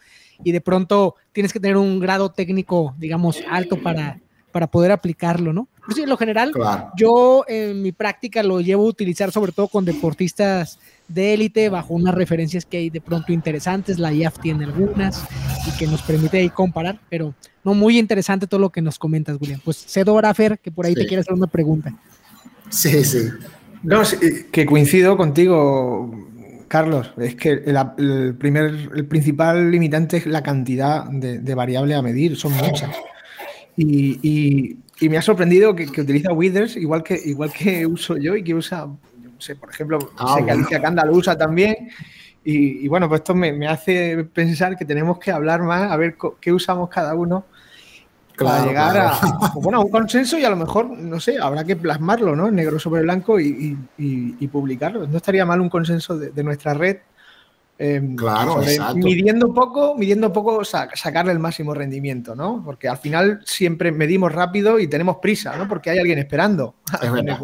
y 0.44 0.52
de 0.52 0.60
pronto 0.60 1.16
tienes 1.32 1.52
que 1.52 1.60
tener 1.60 1.76
un 1.76 1.98
grado 1.98 2.30
técnico, 2.30 2.94
digamos, 2.98 3.42
alto 3.50 3.80
para, 3.82 4.20
para 4.52 4.68
poder 4.68 4.92
aplicarlo, 4.92 5.52
¿no? 5.52 5.68
Pues 5.88 5.96
en 6.00 6.10
lo 6.10 6.18
general, 6.18 6.52
yo 6.98 7.46
en 7.48 7.80
mi 7.80 7.92
práctica 7.92 8.42
lo 8.42 8.60
llevo 8.60 8.82
a 8.82 8.88
utilizar 8.90 9.32
sobre 9.32 9.52
todo 9.52 9.68
con 9.68 9.86
deportistas 9.86 10.78
de 11.08 11.32
élite, 11.32 11.70
bajo 11.70 11.94
unas 11.94 12.14
referencias 12.14 12.66
que 12.66 12.76
hay 12.76 12.90
de 12.90 13.00
pronto 13.00 13.32
interesantes, 13.32 13.98
la 13.98 14.12
IAF 14.12 14.38
tiene 14.38 14.66
algunas 14.66 15.24
y 15.66 15.74
que 15.78 15.86
nos 15.86 16.02
permite 16.02 16.40
ahí 16.40 16.50
comparar, 16.50 17.00
pero 17.08 17.32
no 17.64 17.72
muy 17.72 17.98
interesante 17.98 18.46
todo 18.46 18.60
lo 18.60 18.68
que 18.68 18.82
nos 18.82 18.98
comentas, 18.98 19.38
William. 19.40 19.62
Pues 19.64 19.78
cedo 19.78 20.18
a 20.18 20.34
Fer, 20.34 20.58
que 20.58 20.70
por 20.70 20.84
ahí 20.84 20.92
te 20.92 21.06
quiere 21.06 21.22
hacer 21.22 21.32
una 21.32 21.46
pregunta. 21.46 21.94
Sí, 22.68 23.02
sí. 23.02 23.30
No, 23.82 24.02
que 24.52 24.66
coincido 24.66 25.16
contigo, 25.16 26.14
Carlos. 26.68 27.14
Es 27.16 27.34
que 27.34 27.62
el, 27.64 28.34
primer, 28.34 28.90
el 28.94 29.06
principal 29.06 29.70
limitante 29.70 30.18
es 30.18 30.26
la 30.26 30.42
cantidad 30.42 31.06
de, 31.06 31.38
de 31.38 31.54
variables 31.54 31.96
a 31.96 32.02
medir, 32.02 32.36
son 32.36 32.52
muchas. 32.52 32.94
Y, 33.80 34.76
y, 35.00 35.08
me 35.08 35.18
ha 35.18 35.22
sorprendido 35.22 35.74
que, 35.76 35.84
utiliza 35.84 36.32
Withers, 36.32 36.76
igual 36.76 37.04
que, 37.04 37.14
igual 37.24 37.52
que 37.52 37.86
uso 37.86 38.16
yo 38.16 38.34
y 38.34 38.42
que 38.42 38.52
usa, 38.52 38.86
no 38.86 39.40
sé, 39.40 39.54
por 39.54 39.70
ejemplo, 39.70 39.98
ah, 40.18 40.34
sé 40.36 40.44
que 40.44 40.50
Alicia 40.50 40.82
Canda 40.82 41.04
lo 41.04 41.12
usa 41.12 41.38
también. 41.38 41.88
Y, 42.42 42.88
bueno, 42.88 43.08
pues 43.08 43.20
esto 43.20 43.34
me, 43.34 43.52
me, 43.52 43.68
hace 43.68 44.24
pensar 44.24 44.76
que 44.76 44.84
tenemos 44.84 45.18
que 45.18 45.30
hablar 45.30 45.62
más, 45.62 45.92
a 45.92 45.96
ver 45.96 46.16
qué 46.40 46.52
usamos 46.52 46.88
cada 46.88 47.14
uno 47.14 47.44
para 48.36 48.66
llegar 48.66 48.96
A, 48.96 49.20
bueno, 49.54 49.82
un 49.82 49.90
consenso 49.90 50.38
y 50.38 50.44
a 50.44 50.50
lo 50.50 50.56
mejor, 50.56 50.88
no 50.88 51.20
sé, 51.20 51.38
habrá 51.38 51.62
que 51.64 51.76
plasmarlo, 51.76 52.34
¿no? 52.34 52.50
Negro 52.50 52.78
sobre 52.78 53.02
blanco 53.02 53.38
y, 53.38 53.76
publicarlo. 54.50 55.06
No 55.06 55.16
estaría 55.18 55.44
mal 55.44 55.60
un 55.60 55.68
consenso 55.68 56.18
de, 56.18 56.30
de 56.30 56.42
nuestra 56.42 56.74
red 56.74 56.98
Em, 57.80 58.16
claro, 58.16 58.60
Midiendo 58.96 59.54
poco, 59.54 59.94
midiendo 59.94 60.32
poco, 60.32 60.64
sacarle 60.64 61.30
el 61.30 61.38
máximo 61.38 61.74
rendimiento, 61.74 62.34
¿no? 62.34 62.60
Porque 62.64 62.88
al 62.88 62.98
final 62.98 63.40
siempre 63.44 63.92
medimos 63.92 64.32
rápido 64.32 64.80
y 64.80 64.88
tenemos 64.88 65.18
prisa, 65.22 65.56
¿no? 65.56 65.68
Porque 65.68 65.90
hay 65.90 65.98
alguien 65.98 66.18
esperando. 66.18 66.74
Es 67.00 67.12
verdad. 67.12 67.38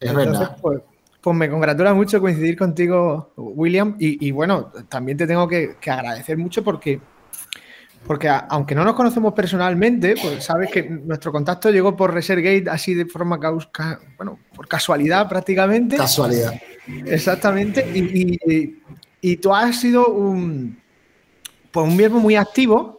Es 0.00 0.14
verdad. 0.14 0.56
Pues, 0.62 0.80
pues, 1.20 1.36
me 1.36 1.50
congratula 1.50 1.92
mucho 1.92 2.20
coincidir 2.20 2.56
contigo, 2.56 3.32
William. 3.36 3.96
Y, 3.98 4.30
bueno, 4.30 4.72
también 4.88 5.18
te 5.18 5.26
tengo 5.26 5.46
que, 5.46 5.76
agradecer 5.86 6.38
mucho 6.38 6.64
porque, 6.64 6.98
porque 8.06 8.30
aunque 8.30 8.74
no 8.74 8.82
nos 8.82 8.94
conocemos 8.94 9.34
personalmente, 9.34 10.14
pues 10.22 10.42
sabes 10.42 10.70
que 10.70 10.84
nuestro 10.84 11.32
contacto 11.32 11.70
llegó 11.70 11.94
por 11.94 12.14
Resergate 12.14 12.70
así 12.70 12.94
de 12.94 13.04
forma, 13.04 13.38
bueno, 14.16 14.38
por 14.54 14.66
casualidad 14.66 15.28
prácticamente. 15.28 15.98
Casualidad. 15.98 16.54
Exactamente. 17.04 17.86
y, 17.94 18.38
y 18.50 18.82
tú 19.38 19.54
has 19.54 19.80
sido 19.80 20.08
un, 20.08 20.80
pues 21.70 21.86
un 21.86 21.96
miembro 21.96 22.20
muy 22.20 22.36
activo 22.36 22.98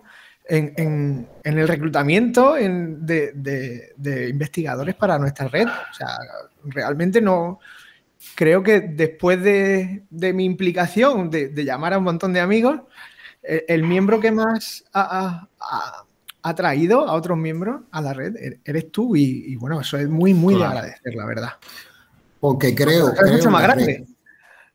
en, 0.50 1.28
el 1.44 1.68
reclutamiento 1.68 2.56
de, 2.56 4.28
investigadores 4.30 4.96
para 4.96 5.20
nuestra 5.20 5.48
red. 5.48 5.68
O 5.68 5.94
sea, 5.94 6.18
realmente 6.64 7.22
no. 7.22 7.60
Creo 8.36 8.62
que 8.64 8.82
después 8.82 9.42
de, 9.42 10.04
mi 10.10 10.46
implicación, 10.46 11.30
de, 11.30 11.52
llamar 11.64 11.94
a 11.94 11.98
un 11.98 12.04
montón 12.04 12.34
de 12.34 12.40
amigos, 12.40 12.82
el, 13.44 13.84
miembro 13.84 14.20
que 14.20 14.32
más 14.32 14.84
ha, 14.94 15.48
traído 16.56 17.08
a 17.08 17.14
otros 17.14 17.38
miembros 17.38 17.82
a 17.92 18.02
la 18.02 18.14
red 18.14 18.36
er, 18.36 18.60
eres 18.66 18.92
tú. 18.92 19.16
Y, 19.16 19.56
bueno, 19.56 19.80
eso 19.82 19.98
es 19.98 20.10
muy, 20.10 20.34
muy 20.34 20.56
de 20.56 20.66
agradecer, 20.66 21.16
la 21.16 21.26
verdad. 21.26 21.52
Porque 22.40 22.74
creo. 22.74 23.14
Es 23.14 23.32
mucho 23.32 23.52
más 23.52 23.64
grande. 23.64 24.06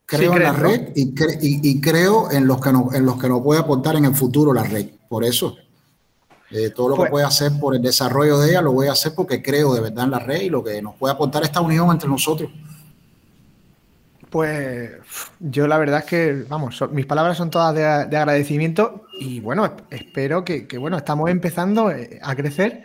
Creo 0.07 0.35
en 0.35 0.43
la 0.43 0.53
red 0.53 0.93
y, 0.95 1.81
creo 1.81 2.31
en 2.31 2.47
los, 2.47 2.61
que 2.61 2.73
no, 2.73 2.90
en 2.93 3.07
los 3.07 3.19
que 3.19 3.29
nos 3.29 3.43
puede 3.43 3.61
aportar 3.61 3.97
en 3.97 4.05
el 4.05 4.14
futuro 4.14 4.53
la 4.53 4.62
red. 4.62 4.87
Por 5.09 5.25
eso, 5.25 5.57
eh, 6.51 6.71
todo 6.71 6.90
lo 6.90 7.03
que 7.03 7.11
puede 7.11 7.25
hacer 7.25 7.53
por 7.59 7.75
el 7.75 7.81
desarrollo 7.81 8.38
de 8.38 8.51
ella 8.51 8.61
lo 8.61 8.73
voy 8.73 8.88
a 8.88 8.93
hacer 8.93 9.12
porque 9.14 9.43
creo 9.43 9.75
de 9.75 9.81
verdad 9.81 10.05
en 10.05 10.11
la 10.11 10.19
red 10.19 10.43
y 10.43 10.51
lo 10.51 10.62
que 10.62 10.83
nos 10.83 10.95
puede 10.97 11.14
aportar 11.14 11.43
esta 11.43 11.62
unión 11.62 11.90
entre 11.90 12.09
nosotros. 12.09 12.51
Pues 14.29 14.90
yo 15.38 15.67
la 15.67 15.79
verdad 15.79 16.01
es 16.01 16.05
que, 16.05 16.45
vamos, 16.49 16.83
mis 16.90 17.07
palabras 17.07 17.37
son 17.38 17.51
todas 17.51 17.75
de, 17.75 17.85
agradecimiento 17.85 19.07
y 19.21 19.40
bueno, 19.40 19.75
espero 19.90 20.45
que, 20.45 20.67
bueno, 20.79 20.99
estamos 20.99 21.31
empezando 21.31 21.90
eh, 21.90 22.19
a 22.23 22.35
crecer 22.35 22.85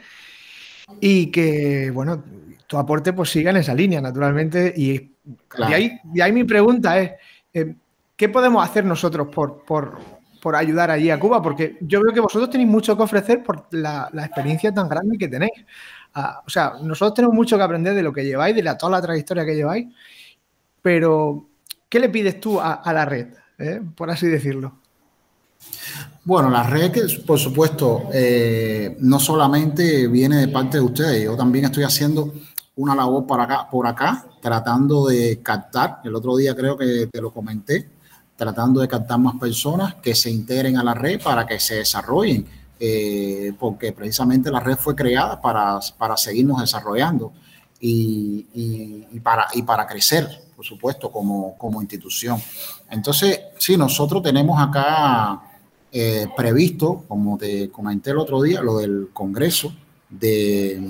y 1.01 1.31
que, 1.31 1.91
bueno, 1.91 2.23
tu 2.69 2.77
aporte 2.77 3.13
pues 3.13 3.31
siga 3.31 3.49
en 3.49 3.57
esa 3.57 3.73
línea, 3.73 3.99
naturalmente. 3.99 4.71
Y 4.77 5.15
de, 5.57 5.75
ahí, 5.75 5.99
ahí 6.21 6.31
mi 6.31 6.43
pregunta 6.43 6.99
es, 6.99 7.11
eh, 7.53 7.75
¿qué 8.15 8.29
podemos 8.29 8.63
hacer 8.63 8.85
nosotros 8.85 9.27
por, 9.33 9.63
por, 9.65 10.55
ayudar 10.55 10.91
allí 10.91 11.09
a 11.09 11.19
Cuba? 11.19 11.41
Porque 11.41 11.77
yo 11.81 12.01
veo 12.01 12.13
que 12.13 12.19
vosotros 12.19 12.49
tenéis 12.49 12.69
mucho 12.69 12.95
que 12.95 13.03
ofrecer 13.03 13.43
por 13.43 13.67
la, 13.71 14.09
experiencia 14.13 14.73
tan 14.73 14.89
grande 14.89 15.17
que 15.17 15.27
tenéis. 15.27 15.65
Ah, 16.13 16.41
o 16.45 16.49
sea, 16.49 16.73
nosotros 16.81 17.13
tenemos 17.13 17.35
mucho 17.35 17.57
que 17.57 17.63
aprender 17.63 17.93
de 17.93 18.03
lo 18.03 18.11
que 18.11 18.25
lleváis, 18.25 18.55
de 18.55 18.63
la, 18.63 18.77
toda 18.77 18.93
la 18.93 19.01
trayectoria 19.01 19.45
que 19.45 19.55
lleváis, 19.55 19.87
pero 20.81 21.47
¿qué 21.87 21.99
le 21.99 22.09
pides 22.09 22.39
tú 22.39 22.59
a, 22.59 22.81
la 22.91 23.05
red, 23.05 23.27
eh, 23.57 23.81
por 23.95 24.09
así 24.09 24.27
decirlo? 24.27 24.79
Bueno, 26.23 26.49
la 26.49 26.63
red, 26.63 26.91
por 27.25 27.39
supuesto, 27.39 28.09
eh, 28.13 28.97
no 28.99 29.19
solamente 29.19 30.07
viene 30.07 30.37
de 30.37 30.47
parte 30.47 30.77
de 30.77 30.83
ustedes, 30.83 31.23
yo 31.23 31.35
también 31.35 31.65
estoy 31.65 31.83
haciendo 31.83 32.33
una 32.79 32.95
labor 32.95 33.27
por 33.27 33.41
acá, 33.41 33.67
por 33.69 33.85
acá, 33.85 34.25
tratando 34.41 35.07
de 35.07 35.41
captar, 35.41 35.99
el 36.05 36.15
otro 36.15 36.37
día 36.37 36.55
creo 36.55 36.77
que 36.77 37.07
te 37.11 37.21
lo 37.21 37.31
comenté, 37.31 37.89
tratando 38.37 38.79
de 38.79 38.87
captar 38.87 39.19
más 39.19 39.35
personas 39.35 39.95
que 39.95 40.15
se 40.15 40.31
integren 40.31 40.77
a 40.77 40.83
la 40.83 40.93
red 40.93 41.21
para 41.21 41.45
que 41.45 41.59
se 41.59 41.75
desarrollen, 41.75 42.47
eh, 42.79 43.51
porque 43.59 43.91
precisamente 43.91 44.49
la 44.49 44.61
red 44.61 44.77
fue 44.77 44.95
creada 44.95 45.41
para, 45.41 45.77
para 45.97 46.15
seguirnos 46.15 46.61
desarrollando 46.61 47.33
y, 47.81 48.47
y, 49.11 49.19
para, 49.19 49.47
y 49.53 49.61
para 49.63 49.85
crecer, 49.85 50.29
por 50.55 50.63
supuesto, 50.63 51.11
como, 51.11 51.57
como 51.57 51.81
institución. 51.81 52.41
Entonces, 52.89 53.41
sí, 53.57 53.75
nosotros 53.75 54.23
tenemos 54.23 54.57
acá 54.57 55.41
eh, 55.91 56.27
previsto, 56.33 57.03
como 57.09 57.37
te 57.37 57.69
comenté 57.69 58.11
el 58.11 58.19
otro 58.19 58.41
día, 58.41 58.61
lo 58.61 58.77
del 58.77 59.09
Congreso 59.11 59.73
de 60.09 60.81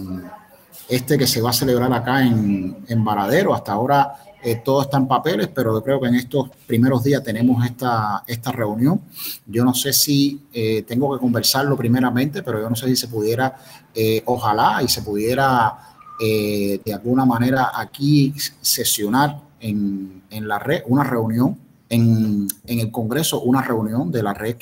este 0.88 1.18
que 1.18 1.28
se 1.28 1.42
va 1.42 1.50
a 1.50 1.54
celebrar 1.54 1.92
acá 1.94 2.26
en, 2.26 2.86
en 2.88 3.04
Varadero. 3.04 3.54
Hasta 3.54 3.74
ahora 3.74 4.16
eh, 4.42 4.62
todo 4.64 4.84
está 4.84 4.98
en 4.98 5.08
papeles, 5.08 5.50
pero 5.54 5.74
yo 5.74 5.84
creo 5.84 6.00
que 6.00 6.08
en 6.08 6.16
estos 6.16 6.50
primeros 6.66 7.04
días 7.04 7.22
tenemos 7.22 7.66
esta, 7.66 8.24
esta 8.26 8.52
reunión. 8.52 9.02
Yo 9.46 9.66
no 9.66 9.74
sé 9.74 9.92
si 9.92 10.48
eh, 10.54 10.84
tengo 10.84 11.14
que 11.14 11.20
conversarlo 11.20 11.76
primeramente, 11.76 12.42
pero 12.42 12.62
yo 12.62 12.70
no 12.70 12.76
sé 12.76 12.88
si 12.88 12.96
se 12.96 13.10
pudiera, 13.10 13.58
eh, 13.94 14.24
ojalá, 14.26 14.82
y 14.82 14.88
se 14.88 15.02
pudiera 15.02 15.86
de 16.22 16.94
alguna 16.94 17.24
manera 17.24 17.72
aquí 17.74 18.34
sesionar 18.60 19.40
en, 19.62 20.24
en, 20.30 20.50
la 20.50 20.60
red 20.60 20.84
una 20.88 21.06
reunión, 21.06 21.58
en, 21.88 22.46
en, 22.66 22.80
el 22.82 22.92
Congreso 22.92 23.40
una 23.40 23.62
reunión 23.62 24.12
de 24.12 24.22
la 24.22 24.34
red 24.34 24.58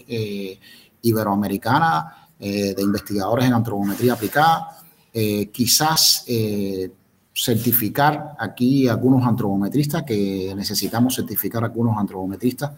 iberoamericana 1.02 2.28
de 2.38 2.80
investigadores 2.80 3.48
en 3.48 3.54
antropometría 3.54 4.14
aplicada 4.14 4.78
eh, 5.14 5.50
quizás 5.52 6.24
eh, 6.28 6.92
certificar 7.34 8.36
aquí 8.40 8.88
algunos 8.88 9.26
antropometristas, 9.26 10.04
que 10.04 10.54
necesitamos 10.56 11.16
certificar 11.16 11.64
algunos 11.64 11.98
antropometristas 11.98 12.72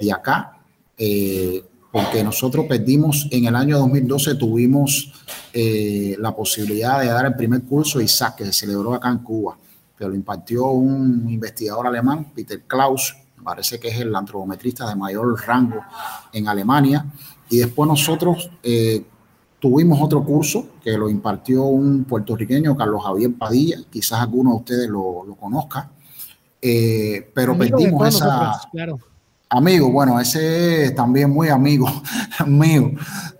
de 0.00 0.12
acá, 0.12 0.58
eh, 0.96 1.64
porque 1.90 2.22
nosotros 2.22 2.66
perdimos 2.66 3.26
en 3.30 3.46
el 3.46 3.56
año 3.56 3.78
2012, 3.78 4.36
tuvimos 4.36 5.12
la 5.52 6.34
posibilidad 6.36 7.00
de 7.00 7.06
dar 7.06 7.26
el 7.26 7.34
primer 7.34 7.62
curso 7.62 8.00
ISAC, 8.00 8.36
que 8.36 8.44
se 8.44 8.52
celebró 8.52 8.94
acá 8.94 9.08
en 9.08 9.18
Cuba, 9.18 9.58
que 9.98 10.06
lo 10.06 10.14
impartió 10.14 10.68
un 10.68 11.28
investigador 11.28 11.88
alemán, 11.88 12.30
Peter 12.32 12.62
Klaus, 12.62 13.16
parece 13.42 13.80
que 13.80 13.88
es 13.88 13.98
el 13.98 14.14
antropometrista 14.14 14.88
de 14.88 14.94
mayor 14.94 15.36
rango 15.44 15.82
en 16.32 16.46
Alemania, 16.46 17.04
y 17.48 17.58
después 17.58 17.88
nosotros 17.88 18.50
Tuvimos 19.60 20.00
otro 20.00 20.24
curso 20.24 20.66
que 20.82 20.96
lo 20.96 21.10
impartió 21.10 21.64
un 21.64 22.04
puertorriqueño, 22.04 22.74
Carlos 22.74 23.04
Javier 23.04 23.32
Padilla, 23.38 23.76
quizás 23.90 24.20
alguno 24.20 24.52
de 24.52 24.56
ustedes 24.56 24.88
lo, 24.88 25.24
lo 25.26 25.34
conozca, 25.34 25.90
eh, 26.60 27.30
pero 27.34 27.56
perdimos 27.56 28.08
esa... 28.08 28.60
Amigo, 29.52 29.90
bueno, 29.90 30.18
ese 30.20 30.84
es 30.84 30.94
también 30.94 31.28
muy 31.28 31.48
amigo 31.48 31.86
mío. 32.46 32.92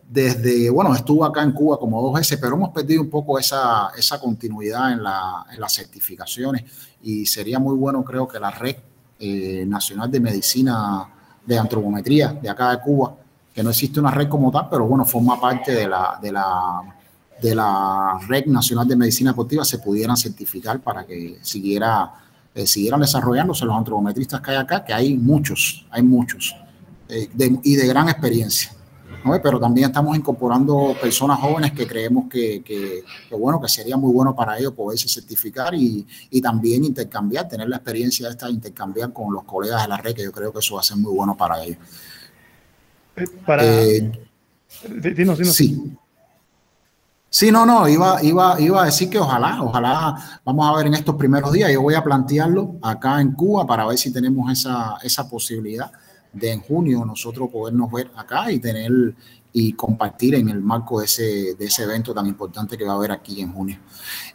Desde, 0.08 0.68
bueno, 0.68 0.92
estuvo 0.92 1.24
acá 1.24 1.40
en 1.42 1.52
Cuba 1.52 1.78
como 1.78 2.02
dos 2.02 2.14
veces, 2.14 2.36
pero 2.40 2.56
hemos 2.56 2.70
perdido 2.70 3.00
un 3.00 3.08
poco 3.08 3.38
esa, 3.38 3.90
esa 3.96 4.18
continuidad 4.18 4.92
en, 4.92 5.04
la, 5.04 5.46
en 5.52 5.60
las 5.60 5.72
certificaciones. 5.72 6.64
Y 7.02 7.24
sería 7.26 7.60
muy 7.60 7.76
bueno, 7.76 8.04
creo 8.04 8.26
que 8.26 8.40
la 8.40 8.50
Red 8.50 8.76
eh, 9.20 9.64
Nacional 9.66 10.10
de 10.10 10.18
Medicina 10.18 11.08
de 11.46 11.58
Antropometría 11.58 12.32
de 12.32 12.48
acá 12.48 12.72
de 12.72 12.80
Cuba 12.80 13.14
que 13.54 13.62
no 13.62 13.70
existe 13.70 14.00
una 14.00 14.10
red 14.10 14.28
como 14.28 14.50
tal, 14.50 14.68
pero 14.70 14.86
bueno, 14.86 15.04
forma 15.04 15.40
parte 15.40 15.72
de 15.72 15.88
la, 15.88 16.18
de 16.22 16.32
la, 16.32 16.82
de 17.40 17.54
la 17.54 18.18
Red 18.28 18.46
Nacional 18.46 18.86
de 18.86 18.96
Medicina 18.96 19.30
Deportiva, 19.30 19.64
se 19.64 19.78
pudieran 19.78 20.16
certificar 20.16 20.80
para 20.80 21.04
que 21.04 21.38
siguiera, 21.42 22.12
eh, 22.54 22.66
siguieran 22.66 23.00
desarrollándose 23.00 23.64
los 23.64 23.76
antropometristas 23.76 24.40
que 24.40 24.52
hay 24.52 24.56
acá, 24.56 24.84
que 24.84 24.92
hay 24.92 25.16
muchos, 25.16 25.86
hay 25.90 26.02
muchos, 26.02 26.54
eh, 27.08 27.28
y 27.62 27.76
de 27.76 27.86
gran 27.86 28.08
experiencia. 28.08 28.72
Pero 29.42 29.60
también 29.60 29.88
estamos 29.88 30.16
incorporando 30.16 30.96
personas 30.98 31.38
jóvenes 31.38 31.72
que 31.72 31.86
creemos 31.86 32.24
que, 32.30 32.62
que, 32.62 33.04
bueno, 33.36 33.60
que 33.60 33.68
sería 33.68 33.96
muy 33.98 34.10
bueno 34.12 34.34
para 34.34 34.58
ellos 34.58 34.72
poderse 34.72 35.08
certificar 35.08 35.74
y, 35.74 36.06
y, 36.30 36.40
también 36.40 36.84
intercambiar, 36.84 37.46
tener 37.46 37.68
la 37.68 37.76
experiencia 37.76 38.30
esta, 38.30 38.48
intercambiar 38.48 39.12
con 39.12 39.34
los 39.34 39.44
colegas 39.44 39.82
de 39.82 39.88
la 39.88 39.98
red, 39.98 40.14
que 40.14 40.22
yo 40.22 40.32
creo 40.32 40.50
que 40.52 40.60
eso 40.60 40.76
va 40.76 40.80
a 40.80 40.84
ser 40.84 40.96
muy 40.96 41.12
bueno 41.12 41.36
para 41.36 41.62
ellos. 41.62 41.76
Para... 43.44 43.64
Eh, 43.64 44.12
sí. 45.44 45.96
Sí, 47.32 47.52
no, 47.52 47.64
no, 47.64 47.88
iba, 47.88 48.20
iba, 48.24 48.60
iba 48.60 48.82
a 48.82 48.86
decir 48.86 49.08
que 49.08 49.18
ojalá, 49.18 49.62
ojalá, 49.62 50.40
vamos 50.44 50.68
a 50.68 50.76
ver 50.76 50.88
en 50.88 50.94
estos 50.94 51.14
primeros 51.14 51.52
días, 51.52 51.70
yo 51.72 51.80
voy 51.80 51.94
a 51.94 52.02
plantearlo 52.02 52.74
acá 52.82 53.20
en 53.20 53.32
Cuba 53.32 53.64
para 53.64 53.86
ver 53.86 53.96
si 53.98 54.12
tenemos 54.12 54.50
esa, 54.50 54.96
esa 55.00 55.30
posibilidad 55.30 55.92
de 56.32 56.50
en 56.50 56.60
junio 56.60 57.04
nosotros 57.04 57.48
podernos 57.48 57.90
ver 57.92 58.10
acá 58.16 58.50
y 58.50 58.58
tener 58.58 59.14
y 59.52 59.72
compartir 59.74 60.34
en 60.36 60.48
el 60.48 60.60
marco 60.60 61.00
de 61.00 61.06
ese, 61.06 61.54
de 61.54 61.64
ese 61.64 61.84
evento 61.84 62.12
tan 62.14 62.26
importante 62.26 62.76
que 62.76 62.84
va 62.84 62.92
a 62.92 62.96
haber 62.96 63.12
aquí 63.12 63.40
en 63.40 63.52
junio. 63.52 63.78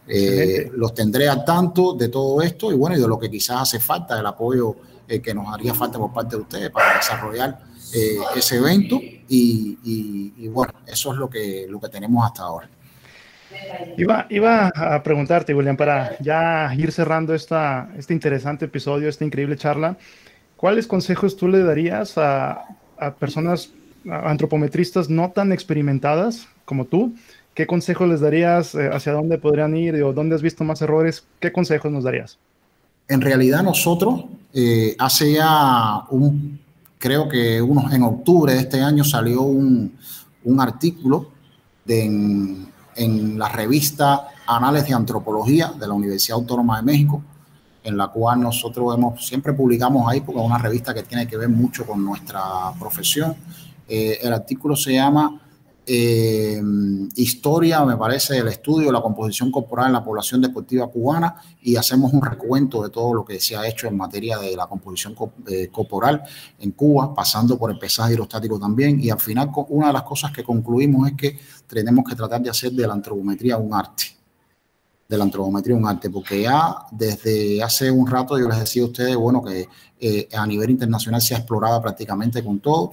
Eh, 0.08 0.72
los 0.74 0.94
tendré 0.94 1.28
al 1.28 1.44
tanto 1.44 1.94
de 1.94 2.10
todo 2.10 2.42
esto 2.42 2.72
y 2.72 2.76
bueno, 2.76 2.98
y 2.98 3.02
de 3.02 3.08
lo 3.08 3.18
que 3.18 3.30
quizás 3.30 3.62
hace 3.62 3.80
falta, 3.80 4.20
el 4.20 4.26
apoyo 4.26 4.76
eh, 5.08 5.22
que 5.22 5.34
nos 5.34 5.54
haría 5.54 5.74
falta 5.74 5.98
por 5.98 6.14
parte 6.14 6.36
de 6.36 6.42
ustedes 6.42 6.70
para 6.70 6.96
desarrollar 6.96 7.60
eh, 7.94 8.18
ese 8.36 8.58
evento 8.58 9.00
y, 9.28 10.48
bueno, 10.50 10.74
eso 10.86 11.14
es 11.14 11.18
lo 11.18 11.30
que, 11.30 11.66
lo 11.70 11.80
que 11.80 11.90
tenemos 11.90 12.26
hasta 12.26 12.44
ahora. 12.44 12.70
Iba, 13.98 14.28
iba 14.30 14.68
a 14.68 15.02
preguntarte, 15.02 15.54
William, 15.54 15.78
para 15.78 16.18
ya 16.20 16.74
ir 16.78 16.92
cerrando 16.92 17.34
esta, 17.34 17.90
este 17.98 18.14
interesante 18.14 18.66
episodio, 18.66 19.08
esta 19.08 19.24
increíble 19.24 19.58
charla, 19.58 19.98
¿cuáles 20.58 20.88
consejos 20.88 21.38
tú 21.38 21.48
le 21.48 21.64
darías 21.64 22.18
a, 22.18 22.66
a 22.98 23.14
personas, 23.14 23.72
antropometristas 24.10 25.10
no 25.10 25.32
tan 25.32 25.52
experimentadas 25.52 26.48
como 26.66 26.86
tú? 26.86 27.16
¿Qué 27.56 27.66
consejos 27.66 28.10
les 28.10 28.20
darías? 28.20 28.76
Eh, 28.76 28.90
¿Hacia 28.92 29.14
dónde 29.14 29.38
podrían 29.38 29.76
ir? 29.78 30.04
¿O 30.04 30.12
dónde 30.12 30.36
has 30.36 30.42
visto 30.42 30.66
más 30.66 30.82
errores? 30.82 31.24
¿Qué 31.40 31.54
consejos 31.54 31.90
nos 31.90 32.04
darías? 32.04 32.38
En 33.08 33.22
realidad 33.22 33.64
nosotros, 33.64 34.26
eh, 34.54 34.96
hace 35.00 35.34
ya 35.34 36.02
un 36.10 36.60
creo 37.06 37.30
que 37.30 37.62
unos, 37.62 37.94
en 37.94 38.02
octubre 38.02 38.52
de 38.52 38.62
este 38.62 38.82
año 38.82 39.04
salió 39.04 39.44
un, 39.44 39.96
un 40.44 40.60
artículo 40.60 41.30
de, 41.86 42.04
en, 42.04 42.68
en, 42.96 43.38
la 43.38 43.48
revista 43.48 44.30
Anales 44.48 44.88
de 44.88 44.96
Antropología 44.96 45.72
de 45.80 45.88
la 45.88 45.94
Universidad 45.94 46.40
Autónoma 46.40 46.78
de 46.78 46.82
México, 46.82 47.22
en 47.84 47.96
la 47.96 48.08
cual 48.08 48.42
nosotros 48.42 48.96
hemos, 48.98 49.24
siempre 49.24 49.54
publicamos 49.54 50.12
ahí, 50.12 50.22
porque 50.22 50.42
es 50.42 50.48
una 50.48 50.58
revista 50.58 50.96
que 50.96 51.04
tiene 51.04 51.28
que 51.28 51.38
ver 51.38 51.48
mucho 51.48 51.86
con 51.86 52.04
nuestra 52.04 52.42
profesión. 52.80 53.36
Eh, 53.88 54.18
el 54.24 54.34
artículo 54.34 54.76
se 54.76 54.94
llama 54.94 55.40
eh, 55.88 56.62
historia, 57.16 57.86
me 57.86 57.96
parece, 57.96 58.38
el 58.38 58.48
estudio 58.48 58.88
de 58.88 58.94
la 58.94 59.02
composición 59.02 59.52
corporal 59.52 59.88
en 59.88 59.94
la 59.94 60.04
población 60.04 60.42
deportiva 60.42 60.88
cubana 60.88 61.36
y 61.62 61.76
hacemos 61.76 62.12
un 62.12 62.24
recuento 62.24 62.82
de 62.82 62.90
todo 62.90 63.14
lo 63.14 63.26
que 63.26 63.40
se 63.40 63.56
ha 63.56 63.68
hecho 63.68 63.88
en 63.88 63.96
materia 63.96 64.38
de 64.40 64.56
la 64.56 64.68
composición 64.68 65.16
eh, 65.48 65.70
corporal 65.72 66.24
en 66.60 66.72
Cuba, 66.72 67.14
pasando 67.14 67.58
por 67.58 67.72
el 67.72 67.78
pesaje 67.78 68.14
hidrostático 68.14 68.60
también. 68.60 69.00
Y 69.00 69.10
al 69.10 69.20
final, 69.20 69.52
una 69.70 69.88
de 69.88 69.94
las 69.94 70.04
cosas 70.04 70.32
que 70.32 70.44
concluimos 70.44 71.08
es 71.08 71.16
que 71.16 71.40
tenemos 71.68 72.04
que 72.08 72.16
tratar 72.16 72.42
de 72.42 72.50
hacer 72.50 72.72
de 72.72 72.88
la 72.88 72.94
antropometría 72.94 73.58
un 73.58 73.74
arte. 73.74 74.06
de 75.08 75.18
la 75.20 75.24
antropometría 75.24 75.76
un 75.76 75.88
arte, 75.88 76.10
porque 76.10 76.42
ya 76.42 76.78
desde 76.92 77.62
hace 77.62 77.92
un 77.92 78.08
rato 78.08 78.40
yo 78.40 78.48
les 78.48 78.58
decía 78.58 78.82
a 78.82 78.86
ustedes, 78.88 79.16
bueno, 79.16 79.44
que 79.44 79.68
eh, 80.00 80.28
a 80.34 80.48
nivel 80.48 80.72
internacional 80.72 81.22
se 81.22 81.36
ha 81.36 81.38
explorado 81.38 81.80
prácticamente 81.80 82.44
con 82.44 82.60
todo, 82.60 82.92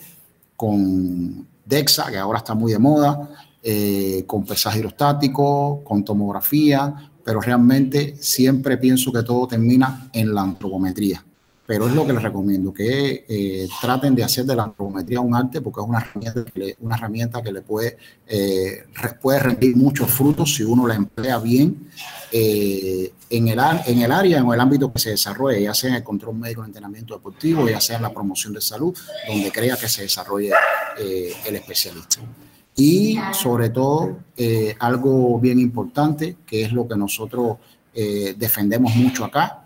con 0.55 1.47
DEXA, 1.65 2.11
que 2.11 2.19
ahora 2.19 2.39
está 2.39 2.55
muy 2.55 2.73
de 2.73 2.79
moda, 2.79 3.29
eh, 3.65 4.25
con 4.27 4.45
pesaje 4.45 4.81
hidrostático, 4.81 5.83
con 5.85 6.05
tomografía, 6.05 7.13
pero 7.25 7.41
realmente 7.41 8.17
siempre 8.19 8.77
pienso 8.77 9.13
que 9.13 9.23
todo 9.23 9.47
termina 9.47 10.11
en 10.13 10.35
la 10.35 10.43
antropometría. 10.43 11.25
Pero 11.65 11.87
es 11.87 11.95
lo 11.95 12.05
que 12.05 12.13
les 12.13 12.21
recomiendo, 12.21 12.75
que 12.75 13.25
eh, 13.29 13.69
traten 13.81 14.17
de 14.17 14.25
hacer 14.25 14.45
de 14.45 14.57
la 14.57 14.65
antropometría 14.65 15.21
un 15.21 15.33
arte 15.33 15.61
porque 15.61 15.81
es 15.81 15.87
una 15.87 16.01
herramienta 16.01 16.45
que 16.45 16.59
le, 16.59 16.77
una 16.81 16.97
herramienta 16.97 17.41
que 17.41 17.53
le 17.53 17.63
puede, 17.63 17.97
eh, 18.27 18.85
puede 19.21 19.39
rendir 19.39 19.77
muchos 19.77 20.11
frutos 20.11 20.57
si 20.57 20.65
uno 20.65 20.89
la 20.89 20.97
emplea 20.97 21.39
bien 21.39 21.89
en, 22.33 23.49
el, 23.49 23.61
en 23.87 23.99
el 24.03 24.13
área, 24.13 24.39
en 24.39 24.53
el 24.53 24.61
ámbito 24.61 24.93
que 24.93 24.99
se 24.99 25.11
desarrolle, 25.11 25.63
ya 25.63 25.73
sea 25.73 25.91
en 25.91 25.97
el 25.97 26.03
control 26.03 26.35
médico, 26.35 26.63
en 26.63 26.67
entrenamiento 26.67 27.15
deportivo, 27.15 27.69
ya 27.69 27.81
sea 27.81 27.97
en 27.97 28.03
la 28.03 28.13
promoción 28.13 28.53
de 28.53 28.61
salud, 28.61 28.99
donde 29.29 29.53
crea 29.53 29.77
que 29.77 29.89
se 29.89 30.03
desarrolle 30.03 30.51
el 30.99 31.57
especialista. 31.57 32.21
Y 32.75 33.19
sobre 33.33 33.71
todo, 33.71 34.19
algo 34.79 35.39
bien 35.39 35.59
importante, 35.59 36.37
que 36.47 36.63
es 36.63 36.73
lo 36.73 36.89
que 36.89 36.97
nosotros 36.97 37.59
defendemos 37.93 38.95
mucho 38.97 39.25
acá, 39.25 39.63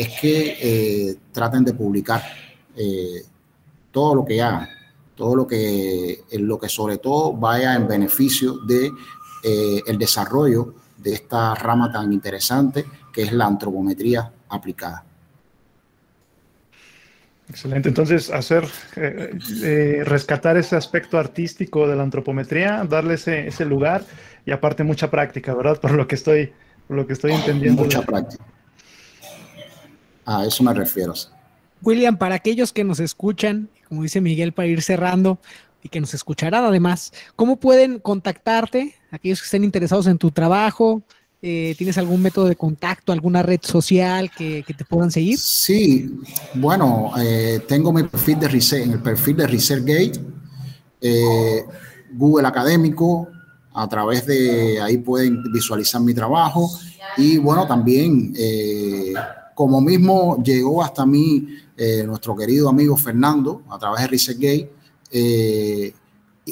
es 0.00 0.18
que 0.20 0.56
eh, 0.60 1.16
traten 1.32 1.62
de 1.62 1.74
publicar 1.74 2.22
eh, 2.74 3.22
todo 3.90 4.14
lo 4.14 4.24
que 4.24 4.40
hagan, 4.40 4.66
todo 5.14 5.36
lo 5.36 5.46
que, 5.46 6.24
lo 6.32 6.58
que 6.58 6.68
sobre 6.70 6.98
todo 6.98 7.34
vaya 7.34 7.74
en 7.74 7.86
beneficio 7.86 8.58
de 8.66 8.90
eh, 9.42 9.82
el 9.86 9.98
desarrollo 9.98 10.74
de 10.96 11.12
esta 11.12 11.54
rama 11.54 11.92
tan 11.92 12.12
interesante 12.12 12.86
que 13.12 13.22
es 13.22 13.32
la 13.32 13.46
antropometría 13.46 14.32
aplicada. 14.48 15.04
Excelente. 17.50 17.88
Entonces, 17.88 18.30
hacer, 18.30 18.64
rescatar 20.04 20.56
ese 20.56 20.76
aspecto 20.76 21.18
artístico 21.18 21.88
de 21.88 21.96
la 21.96 22.04
antropometría, 22.04 22.84
darle 22.88 23.14
ese, 23.14 23.48
ese, 23.48 23.64
lugar 23.64 24.04
y 24.46 24.52
aparte 24.52 24.84
mucha 24.84 25.10
práctica, 25.10 25.52
¿verdad? 25.52 25.80
Por 25.80 25.90
lo 25.92 26.06
que 26.06 26.14
estoy, 26.14 26.52
por 26.86 26.96
lo 26.96 27.06
que 27.08 27.12
estoy 27.12 27.32
entendiendo. 27.32 27.82
Mucha 27.82 28.02
práctica. 28.02 28.44
A 30.24 30.44
eso 30.44 30.62
me 30.62 30.72
refiero. 30.72 31.12
William, 31.82 32.16
para 32.16 32.36
aquellos 32.36 32.72
que 32.72 32.84
nos 32.84 33.00
escuchan, 33.00 33.68
como 33.88 34.04
dice 34.04 34.20
Miguel, 34.20 34.52
para 34.52 34.68
ir 34.68 34.80
cerrando 34.80 35.40
y 35.82 35.88
que 35.88 36.00
nos 36.00 36.14
escucharán 36.14 36.64
además, 36.64 37.12
¿cómo 37.34 37.58
pueden 37.58 37.98
contactarte? 37.98 38.94
Aquellos 39.10 39.40
que 39.40 39.46
estén 39.46 39.64
interesados 39.64 40.06
en 40.06 40.18
tu 40.18 40.30
trabajo, 40.30 41.02
eh, 41.42 41.74
¿tienes 41.76 41.96
algún 41.98 42.22
método 42.22 42.46
de 42.46 42.56
contacto, 42.56 43.12
alguna 43.12 43.42
red 43.42 43.60
social 43.62 44.30
que, 44.30 44.64
te 44.66 44.84
puedan 44.84 45.10
seguir? 45.10 45.38
Sí, 45.38 46.20
bueno, 46.54 47.12
eh, 47.18 47.60
tengo 47.66 47.92
mi 47.92 48.02
perfil 48.04 48.38
de 48.40 48.48
Research, 48.48 48.84
en 48.84 48.92
el 48.92 49.02
perfil 49.02 49.36
de 49.36 49.46
ResearchGate, 49.46 50.20
eh, 51.00 51.64
Google 52.12 52.46
Académico, 52.46 53.28
a 53.72 53.88
través 53.88 54.26
de 54.26 54.80
ahí 54.80 54.98
pueden 54.98 55.42
visualizar 55.52 56.00
mi 56.00 56.12
trabajo 56.12 56.68
y 57.16 57.38
bueno, 57.38 57.66
también 57.66 58.34
como 59.54 59.80
mismo 59.80 60.42
llegó 60.42 60.82
hasta 60.82 61.06
mí 61.06 61.46
nuestro 62.04 62.36
querido 62.36 62.68
amigo 62.68 62.96
Fernando 62.96 63.62
a 63.70 63.78
través 63.78 64.02
de 64.02 64.06
ResetGate 64.08 64.70
eh, 65.12 65.92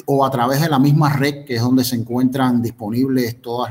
o 0.05 0.25
a 0.25 0.31
través 0.31 0.61
de 0.61 0.69
la 0.69 0.79
misma 0.79 1.13
red 1.13 1.45
que 1.45 1.55
es 1.55 1.61
donde 1.61 1.83
se 1.83 1.95
encuentran 1.95 2.61
disponibles 2.61 3.41
todos 3.41 3.69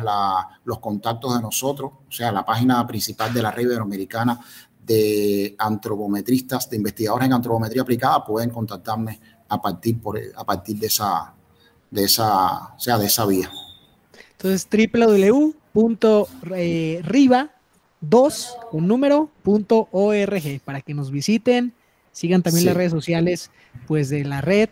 los 0.65 0.79
contactos 0.79 1.35
de 1.37 1.43
nosotros, 1.43 1.93
o 2.09 2.13
sea, 2.13 2.33
la 2.33 2.45
página 2.45 2.87
principal 2.87 3.33
de 3.33 3.43
la 3.43 3.51
red 3.51 3.65
iberoamericana 3.65 4.41
de 4.85 5.55
antropometristas, 5.59 6.71
de 6.71 6.77
investigadores 6.77 7.27
en 7.27 7.35
antropometría 7.35 7.83
aplicada, 7.83 8.25
pueden 8.25 8.51
contactarme 8.51 9.21
a 9.49 9.61
partir, 9.61 10.01
por, 10.01 10.19
a 10.35 10.45
partir 10.45 10.79
de, 10.79 10.87
esa, 10.87 11.35
de, 11.91 12.05
esa, 12.05 12.75
o 12.75 12.81
sea, 12.81 12.97
de 12.99 13.07
esa 13.07 13.27
vía. 13.27 13.51
Entonces, 14.33 14.67
www.riva 15.75 17.51
2, 18.01 18.57
un 18.73 18.87
número, 18.87 19.29
punto 19.43 19.89
org, 19.91 20.61
para 20.65 20.81
que 20.81 20.95
nos 20.95 21.11
visiten, 21.11 21.75
sigan 22.13 22.43
también 22.43 22.67
las 22.67 22.77
redes 22.77 22.93
sociales 22.93 23.51
pues 23.87 24.09
de 24.09 24.25
la 24.25 24.41
red 24.41 24.69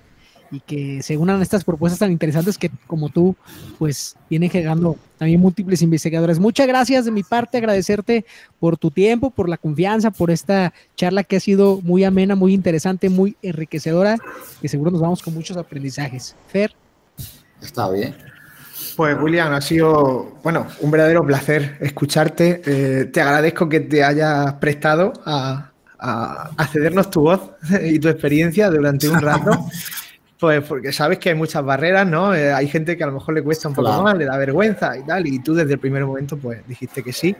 y 0.50 0.60
que 0.60 1.02
se 1.02 1.16
unan 1.16 1.40
a 1.40 1.42
estas 1.42 1.64
propuestas 1.64 1.98
tan 1.98 2.12
interesantes 2.12 2.58
que 2.58 2.70
como 2.86 3.08
tú 3.08 3.36
pues 3.78 4.16
vienen 4.28 4.50
generando 4.50 4.96
también 5.18 5.40
múltiples 5.40 5.82
investigadores. 5.82 6.38
Muchas 6.38 6.66
gracias 6.66 7.04
de 7.04 7.10
mi 7.10 7.22
parte, 7.22 7.58
agradecerte 7.58 8.24
por 8.60 8.76
tu 8.76 8.90
tiempo, 8.90 9.30
por 9.30 9.48
la 9.48 9.56
confianza, 9.56 10.10
por 10.10 10.30
esta 10.30 10.72
charla 10.94 11.24
que 11.24 11.36
ha 11.36 11.40
sido 11.40 11.80
muy 11.82 12.04
amena, 12.04 12.34
muy 12.34 12.54
interesante, 12.54 13.08
muy 13.08 13.36
enriquecedora, 13.42 14.18
que 14.60 14.68
seguro 14.68 14.90
nos 14.90 15.00
vamos 15.00 15.22
con 15.22 15.34
muchos 15.34 15.56
aprendizajes. 15.56 16.36
Fer. 16.48 16.74
Está 17.60 17.90
bien. 17.90 18.14
Pues 18.96 19.16
William, 19.20 19.52
ha 19.52 19.60
sido, 19.60 20.38
bueno, 20.42 20.66
un 20.80 20.90
verdadero 20.90 21.24
placer 21.24 21.76
escucharte. 21.80 22.62
Eh, 22.64 23.04
te 23.06 23.20
agradezco 23.20 23.68
que 23.68 23.80
te 23.80 24.02
hayas 24.02 24.54
prestado 24.54 25.12
a, 25.24 25.70
cedernos 26.72 27.10
tu 27.10 27.22
voz 27.22 27.40
y 27.82 27.98
tu 27.98 28.08
experiencia 28.08 28.70
durante 28.70 29.08
un 29.08 29.20
rato. 29.20 29.50
Pues 30.38 30.62
porque 30.64 30.92
sabes 30.92 31.18
que 31.18 31.30
hay 31.30 31.34
muchas 31.34 31.64
barreras, 31.64 32.06
¿no? 32.06 32.34
Eh, 32.34 32.52
hay 32.52 32.68
gente 32.68 32.96
que 32.96 33.04
a 33.04 33.06
lo 33.06 33.14
mejor 33.14 33.34
le 33.34 33.42
cuesta 33.42 33.68
un 33.68 33.74
poco 33.74 34.02
más, 34.02 34.16
le 34.18 34.26
da 34.26 34.36
vergüenza 34.36 34.96
y 34.96 35.02
tal, 35.02 35.26
y 35.26 35.38
tú 35.38 35.54
desde 35.54 35.74
el 35.74 35.78
primer 35.78 36.04
momento 36.04 36.36
pues 36.36 36.66
dijiste 36.66 37.02
que 37.02 37.12
sí. 37.12 37.34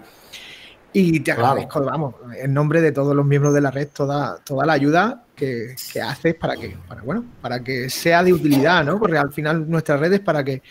Y 0.93 1.21
te 1.21 1.33
agradezco, 1.33 1.85
vamos, 1.85 2.15
en 2.39 2.55
nombre 2.55 2.81
de 2.81 2.91
todos 2.91 3.15
los 3.15 3.27
miembros 3.27 3.53
de 3.53 3.61
la 3.61 3.71
red, 3.71 3.89
toda, 3.89 4.39
toda 4.39 4.65
la 4.65 4.73
ayuda 4.73 5.25
que, 5.35 5.75
haces 6.03 6.35
para 6.37 6.57
que, 6.57 6.75
para, 6.89 7.03
bueno, 7.03 7.23
para 7.43 7.63
que 7.63 7.91
sea 7.91 8.23
de 8.23 8.33
utilidad, 8.33 8.83
¿no? 8.83 8.99
Porque 8.99 9.19
al 9.19 9.31
final 9.31 9.69
nuestra 9.69 9.99
red 9.99 10.15
es 10.15 10.21
para 10.21 10.43
que 10.43 10.63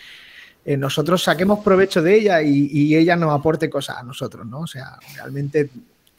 eh, 0.66 0.78
nosotros 0.78 1.22
saquemos 1.22 1.60
provecho 1.60 2.02
de 2.02 2.16
ella 2.16 2.42
y, 2.42 2.96
ella 2.96 3.16
nos 3.16 3.40
aporte 3.40 3.70
cosas 3.70 3.98
a 3.98 4.04
nosotros, 4.04 4.48
¿no? 4.48 4.62
O 4.62 4.68
sea, 4.68 4.98
realmente 5.16 5.70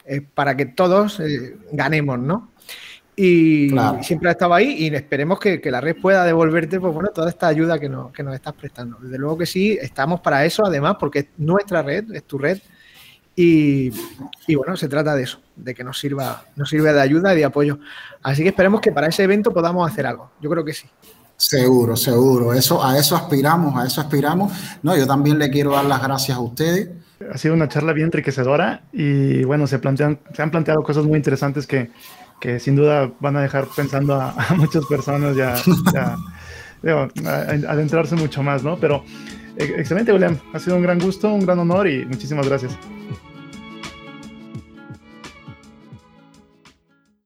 es 0.05 0.21
para 0.33 0.55
que 0.55 0.67
todos 0.67 1.19
eh, 1.19 1.57
ganemos, 1.73 2.17
¿no? 2.17 2.51
Y 3.19 3.69
siempre 4.03 4.29
ha 4.29 4.33
estado 4.33 4.53
ahí 4.53 4.75
y 4.77 4.93
esperemos 4.93 5.39
que, 5.39 5.59
la 5.71 5.81
red 5.81 5.95
pueda 5.99 6.23
devolverte, 6.23 6.79
pues 6.79 6.93
bueno, 6.93 7.09
toda 7.09 7.31
esta 7.31 7.47
ayuda 7.47 7.79
que 7.79 7.89
nos, 7.89 8.11
que 8.11 8.21
nos 8.21 8.35
estás 8.35 8.53
prestando. 8.53 8.99
Desde 9.01 9.17
luego 9.17 9.39
que 9.39 9.47
sí, 9.47 9.75
estamos 9.81 10.21
para 10.21 10.45
eso, 10.45 10.63
además, 10.63 10.97
porque 10.99 11.19
es 11.19 11.27
nuestra 11.37 11.81
red, 11.81 12.11
es 12.13 12.25
tu 12.25 12.37
red. 12.37 12.59
Y, 13.35 13.91
y, 14.45 14.53
bueno, 14.53 14.77
se 14.77 14.87
trata 14.87 15.15
de 15.15 15.23
eso, 15.23 15.39
de 15.55 15.73
que 15.73 15.83
nos 15.83 15.99
sirva, 15.99 16.45
nos 16.55 16.69
sirva 16.69 16.93
de 16.93 17.01
ayuda 17.01 17.33
y 17.33 17.37
de 17.37 17.45
apoyo. 17.45 17.79
Así 18.21 18.43
que 18.43 18.49
esperemos 18.49 18.81
que 18.81 18.91
para 18.91 19.07
ese 19.07 19.23
evento 19.23 19.51
podamos 19.51 19.91
hacer 19.91 20.05
algo. 20.05 20.29
Yo 20.39 20.51
creo 20.51 20.63
que 20.63 20.73
sí. 20.73 20.87
Seguro, 21.35 21.95
seguro. 21.95 22.53
Eso, 22.53 22.85
a 22.85 22.99
eso 22.99 23.15
aspiramos, 23.15 23.75
a 23.81 23.87
eso 23.87 23.99
aspiramos. 23.99 24.53
No, 24.83 24.95
yo 24.95 25.07
también 25.07 25.39
le 25.39 25.49
quiero 25.49 25.71
dar 25.71 25.85
las 25.85 26.03
gracias 26.03 26.37
a 26.37 26.41
ustedes. 26.41 26.89
Ha 27.33 27.37
sido 27.39 27.55
una 27.55 27.67
charla 27.67 27.93
bien 27.93 28.07
enriquecedora 28.07 28.83
y 28.91 29.43
bueno, 29.43 29.65
se, 29.65 29.79
plantean, 29.79 30.19
se 30.35 30.43
han 30.43 30.51
planteado 30.51 30.83
cosas 30.83 31.03
muy 31.03 31.17
interesantes 31.17 31.65
que, 31.65 31.89
que 32.39 32.59
sin 32.59 32.75
duda 32.75 33.11
van 33.19 33.35
a 33.37 33.41
dejar 33.41 33.67
pensando 33.75 34.15
a, 34.15 34.33
muchas 34.55 34.85
personas 34.85 35.35
ya, 35.35 35.55
adentrarse 37.67 38.15
mucho 38.15 38.43
más, 38.43 38.63
¿no? 38.63 38.77
Pero 38.77 39.03
eh, 39.57 39.75
excelente, 39.77 40.13
William. 40.13 40.37
Ha 40.53 40.59
sido 40.59 40.75
un 40.75 40.83
gran 40.83 40.99
gusto, 40.99 41.33
un 41.33 41.45
gran 41.45 41.59
honor 41.59 41.87
y 41.87 42.05
muchísimas 42.05 42.47
gracias. 42.47 42.77